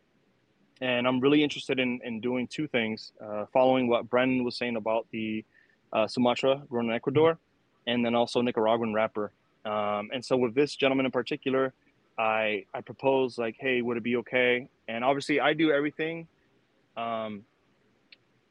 [0.81, 4.77] and I'm really interested in in doing two things, uh, following what Brendan was saying
[4.77, 5.45] about the
[5.93, 7.39] uh, Sumatra grown in Ecuador,
[7.87, 9.31] and then also Nicaraguan wrapper.
[9.65, 11.73] Um, and so with this gentleman in particular,
[12.19, 14.69] I I propose like, hey, would it be okay?
[14.89, 16.27] And obviously, I do everything
[16.97, 17.45] um,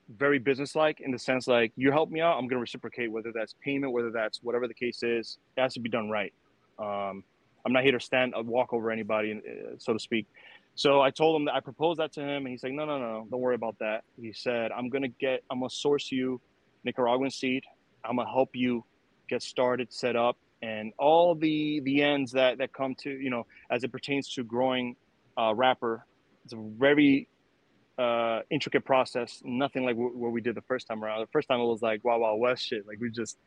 [0.10, 3.56] very businesslike in the sense like you help me out, I'm to reciprocate, whether that's
[3.64, 5.38] payment, whether that's whatever the case is.
[5.58, 6.34] It has to be done right.
[6.78, 7.24] Um,
[7.66, 10.28] I'm not here to stand, uh, walk over anybody, uh, so to speak.
[10.76, 13.00] So I told him that I proposed that to him, and he's like, no, no,
[13.00, 14.04] no, don't worry about that.
[14.22, 16.40] He said, I'm gonna get, I'm gonna source you
[16.84, 17.64] Nicaraguan seed.
[18.04, 18.84] I'm gonna help you
[19.30, 23.46] get started, set up, and all the the ends that that come to you know
[23.72, 24.96] as it pertains to growing
[25.38, 26.06] uh, wrapper.
[26.44, 27.28] It's a very
[27.98, 29.42] uh, intricate process.
[29.44, 31.22] Nothing like w- what we did the first time around.
[31.22, 32.88] The first time it was like wow, wow, west shit.
[32.88, 33.38] Like we just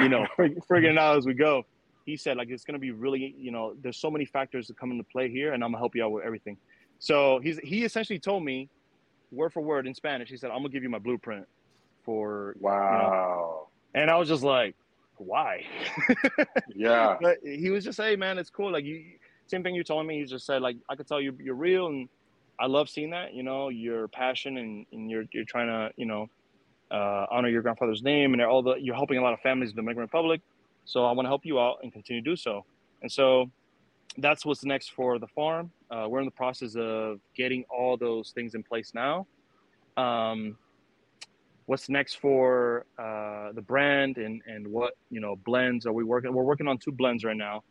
[0.00, 1.64] you know figuring it out as we go.
[2.06, 4.90] He said like it's gonna be really you know there's so many factors that come
[4.90, 6.56] into play here, and I'm gonna help you out with everything.
[6.98, 8.68] So he's he essentially told me
[9.30, 10.30] word for word in Spanish.
[10.30, 11.46] He said I'm gonna give you my blueprint
[12.04, 12.72] for wow.
[12.92, 14.74] You know, and I was just like,
[15.18, 15.66] why?
[16.74, 17.16] yeah.
[17.20, 18.72] But he was just, hey man, it's cool.
[18.72, 19.04] Like you,
[19.46, 20.20] same thing you're telling me.
[20.20, 22.08] He just said like, I could tell you you're real, and
[22.60, 23.34] I love seeing that.
[23.34, 26.28] You know, your passion and, and you're you're trying to you know
[26.90, 29.76] uh, honor your grandfather's name and all the you're helping a lot of families in
[29.76, 30.40] the Dominican Republic.
[30.84, 32.64] So I want to help you out and continue to do so.
[33.02, 33.50] And so
[34.16, 35.70] that's what's next for the farm.
[35.90, 39.26] Uh, we're in the process of getting all those things in place now.
[39.96, 40.56] Um,
[41.68, 46.32] what's next for uh, the brand and, and what you know blends are we working
[46.32, 47.62] we're working on two blends right now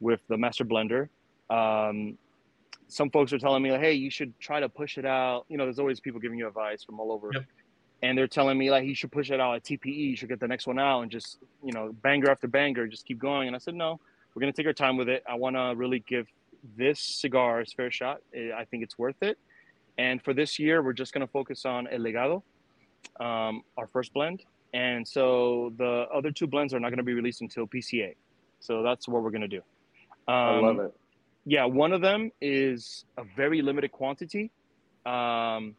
[0.00, 1.08] with the master blender
[1.50, 2.18] um,
[2.94, 5.56] some folks are telling me like hey you should try to push it out you
[5.56, 7.44] know there's always people giving you advice from all over yep.
[8.02, 10.40] and they're telling me like you should push it out at tpe you should get
[10.40, 13.56] the next one out and just you know banger after banger just keep going and
[13.56, 13.98] i said no
[14.34, 16.26] we're going to take our time with it i want to really give
[16.76, 18.20] this cigar its fair shot
[18.56, 19.38] i think it's worth it
[19.98, 22.42] and for this year we're just going to focus on el legado
[23.20, 24.42] um, our first blend.
[24.72, 28.16] And so the other two blends are not going to be released until PCA.
[28.60, 29.62] So that's what we're going to do.
[30.26, 30.94] Um, I love it.
[31.46, 34.50] Yeah, one of them is a very limited quantity.
[35.04, 35.74] Um,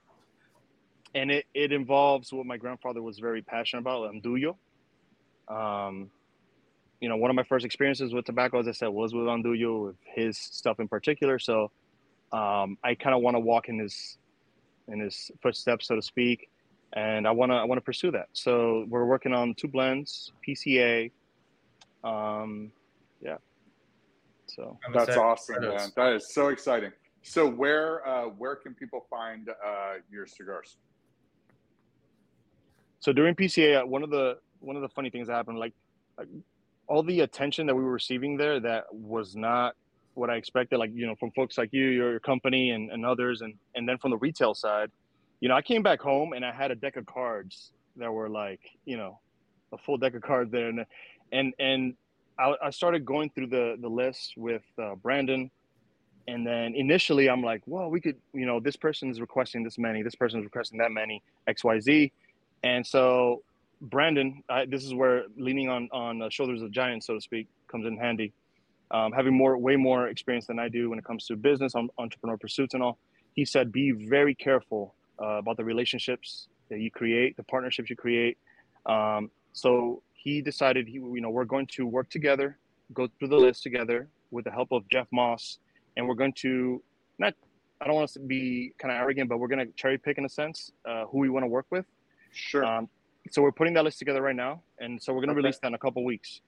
[1.16, 4.56] and it, it involves what my grandfather was very passionate about, Andullo.
[5.48, 6.12] Um,
[7.02, 9.88] you know, one of my first experiences with tobacco, as I said, was with Andullo,
[9.88, 11.40] with his stuff in particular.
[11.40, 11.72] So
[12.32, 14.18] um, I kind of want to walk in his
[14.88, 16.50] in his footsteps, so to speak
[16.96, 18.30] and I want to I want to pursue that.
[18.34, 21.12] So we're working on two blends, PCA.
[22.04, 22.72] Um,
[23.22, 23.38] yeah.
[24.56, 25.92] So that's awesome, man.
[25.96, 26.92] That is so exciting.
[27.24, 30.78] So where uh, where can people find uh, your cigars?
[33.00, 35.74] So during PCA, one of the one of the funny things that happened, like,
[36.18, 36.28] like
[36.88, 39.76] all the attention that we were receiving there, that was not
[40.14, 40.78] what I expected.
[40.78, 43.88] Like you know, from folks like you, your, your company, and, and others, and and
[43.90, 44.92] then from the retail side
[45.40, 48.30] you know, I came back home and I had a deck of cards that were
[48.30, 49.20] like, you know,
[49.72, 50.86] a full deck of cards there, and
[51.32, 51.94] and and
[52.38, 55.50] I, I started going through the the list with uh, Brandon,
[56.28, 59.78] and then initially I'm like, well, we could, you know, this person is requesting this
[59.78, 62.12] many, this person is requesting that many, X Y Z,
[62.64, 63.44] and so
[63.82, 67.48] Brandon, I, this is where leaning on on the shoulders of giants, so to speak,
[67.68, 68.34] comes in handy.
[68.92, 71.90] Um, having more, way more experience than I do when it comes to business, on
[71.98, 73.00] entrepreneur pursuits, and all.
[73.34, 77.96] He said, be very careful uh, about the relationships that you create, the partnerships you
[77.96, 78.38] create.
[78.86, 82.58] Um, so he decided, he, you know, we're going to work together,
[82.94, 85.60] go through the list together with the help of Jeff Moss,
[85.96, 86.82] and we're going to
[87.20, 87.34] not.
[87.80, 90.18] I don't want us to be kind of arrogant, but we're going to cherry pick
[90.18, 91.86] in a sense uh, who we want to work with.
[92.32, 92.66] Sure.
[92.66, 92.90] Um,
[93.30, 95.44] so we're putting that list together right now, and so we're going to Okay.
[95.46, 96.42] release that in a couple weeks.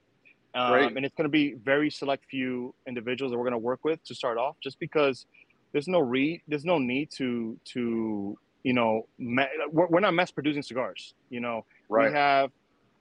[0.56, 0.98] Um, Great.
[0.98, 4.04] and it's going to be very select few individuals that we're going to work with
[4.06, 5.28] to start off, just because
[5.72, 10.32] there's no re there's no need to to you know ma- we're, we're not mass
[10.32, 11.14] producing cigars.
[11.30, 12.10] You know, right.
[12.10, 12.49] we have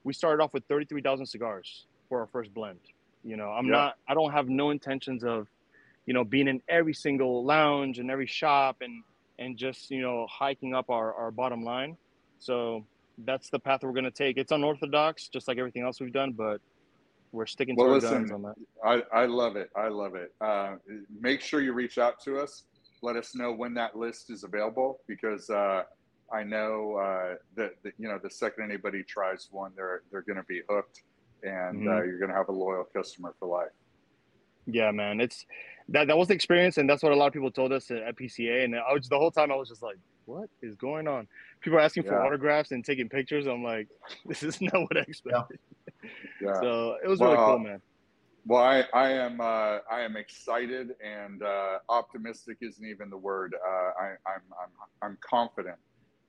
[0.07, 2.79] we started off with 33,000 cigars for our first blend.
[3.25, 3.73] You know, I'm Yeah.
[3.73, 5.47] not I don't have no intentions of
[6.05, 9.03] you know being in every single lounge and every shop and
[9.37, 11.97] and just you know hiking up our our bottom line.
[12.39, 12.85] So
[13.25, 14.37] that's the path we're going to take.
[14.37, 16.61] It's unorthodox, just like everything else we've done, but
[17.33, 18.55] we're sticking to Well, our listen, guns on that.
[18.85, 19.69] I, I love it.
[19.75, 20.29] I love it.
[20.39, 20.75] Uh,
[21.19, 22.63] make sure you reach out to us.
[23.01, 25.81] Let us know when that list is available because uh,
[26.33, 30.37] I know uh, that, that you know the second anybody tries one, they're they're going
[30.37, 31.03] to be hooked,
[31.43, 32.05] and uh, Mhm.
[32.05, 33.71] you're going to have a loyal customer for life.
[34.65, 35.45] Yeah, man, it's
[35.89, 37.99] that that was the experience, and that's what a lot of people told us at,
[37.99, 38.65] at PCA.
[38.65, 41.27] And I was the whole time I was just like, "What is going on?"
[41.61, 43.47] People are asking for autographs and taking pictures.
[43.47, 43.87] I'm like,
[44.25, 45.59] "This is not what I expected."
[46.41, 46.61] Yeah.
[46.61, 47.81] So it was really cool, man.
[48.45, 53.55] Well, I, I am uh, I am excited and uh, optimistic isn't even the word.
[53.55, 54.71] Uh, I, I'm, I'm
[55.01, 55.77] I'm confident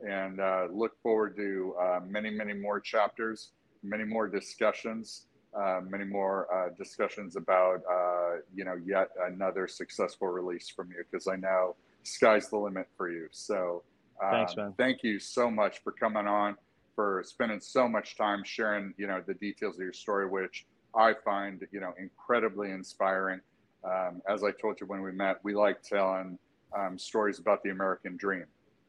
[0.01, 3.51] and uh, look forward to uh, many many more chapters,
[3.83, 10.29] many more discussions, uh, many more uh, discussions about uh, you know yet another successful
[10.29, 13.29] release from you because I know sky's the limit for you.
[13.31, 13.83] So
[14.23, 14.75] um, Thanks, man.
[14.77, 16.57] Thank you so much for coming on,
[16.95, 21.15] for spending so much time sharing you know the details of your story, which I
[21.25, 23.41] find, you know, incredibly inspiring.
[23.85, 26.39] Um, as I told you when we met, we like telling
[26.77, 28.45] um, stories about the American dream,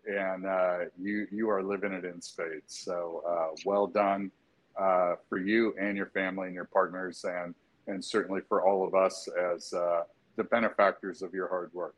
[0.08, 2.80] and uh, you you are living it in spades.
[2.84, 4.32] So uh, well done
[4.80, 7.54] uh, for you and your family and your partners, and
[7.88, 10.04] and certainly for all of us as uh,
[10.36, 11.96] the benefactors of your hard work.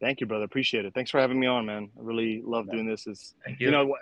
[0.00, 0.44] Thank you, brother.
[0.44, 0.92] Appreciate it.
[0.94, 1.88] Thanks for having me on, man.
[1.96, 3.06] I really love doing this.
[3.06, 3.94] Is Thank you know,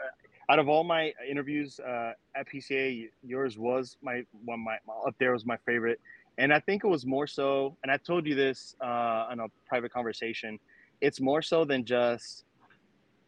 [0.48, 4.60] out of all my interviews uh, at PCA, yours was my one.
[4.60, 6.01] My, my up there was my favorite,
[6.39, 7.76] and I think it was more so.
[7.82, 10.59] And I told you this uh, in a private conversation.
[11.01, 12.44] It's more so than just,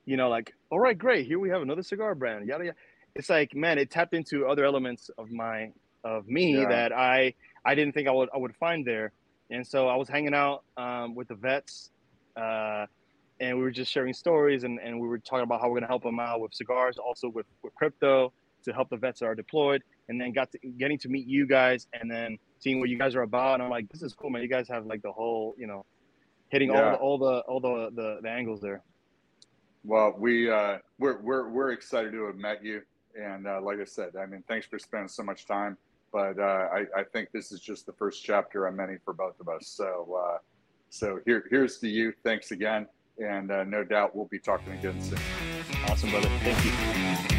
[0.07, 2.47] you know, like, all right, great, here we have another cigar brand.
[2.47, 2.77] Yada yada.
[3.15, 5.71] It's like, man, it tapped into other elements of my
[6.05, 6.69] of me Yeah.
[6.69, 9.13] that I I didn't think I would I would find there.
[9.51, 11.91] And so I was hanging out um, with the vets.
[12.37, 12.87] Uh,
[13.41, 15.83] and we were just sharing stories and, and we were talking about how we're going
[15.83, 18.33] to help them out with cigars also with, with crypto
[18.65, 21.47] to help the vets that are deployed and then got to getting to meet you
[21.47, 24.31] guys and then seeing what you guys are about and i'm like this is cool
[24.31, 25.85] man you guys have like the whole you know
[26.49, 28.83] hitting all the all the all the, the the angles there
[29.85, 32.82] Well, we uh, we're we're we're excited to have met you,
[33.20, 35.77] and uh, like I said, I mean, thanks for spending so much time.
[36.12, 39.39] But uh, I, I think this is just the first chapter on many for both
[39.40, 39.66] of us.
[39.66, 40.39] So uh,
[40.89, 42.15] so here here's to you.
[42.23, 42.86] Thanks again,
[43.19, 45.19] and uh, no doubt we'll be talking again soon.
[45.89, 47.34] awesome brother thank you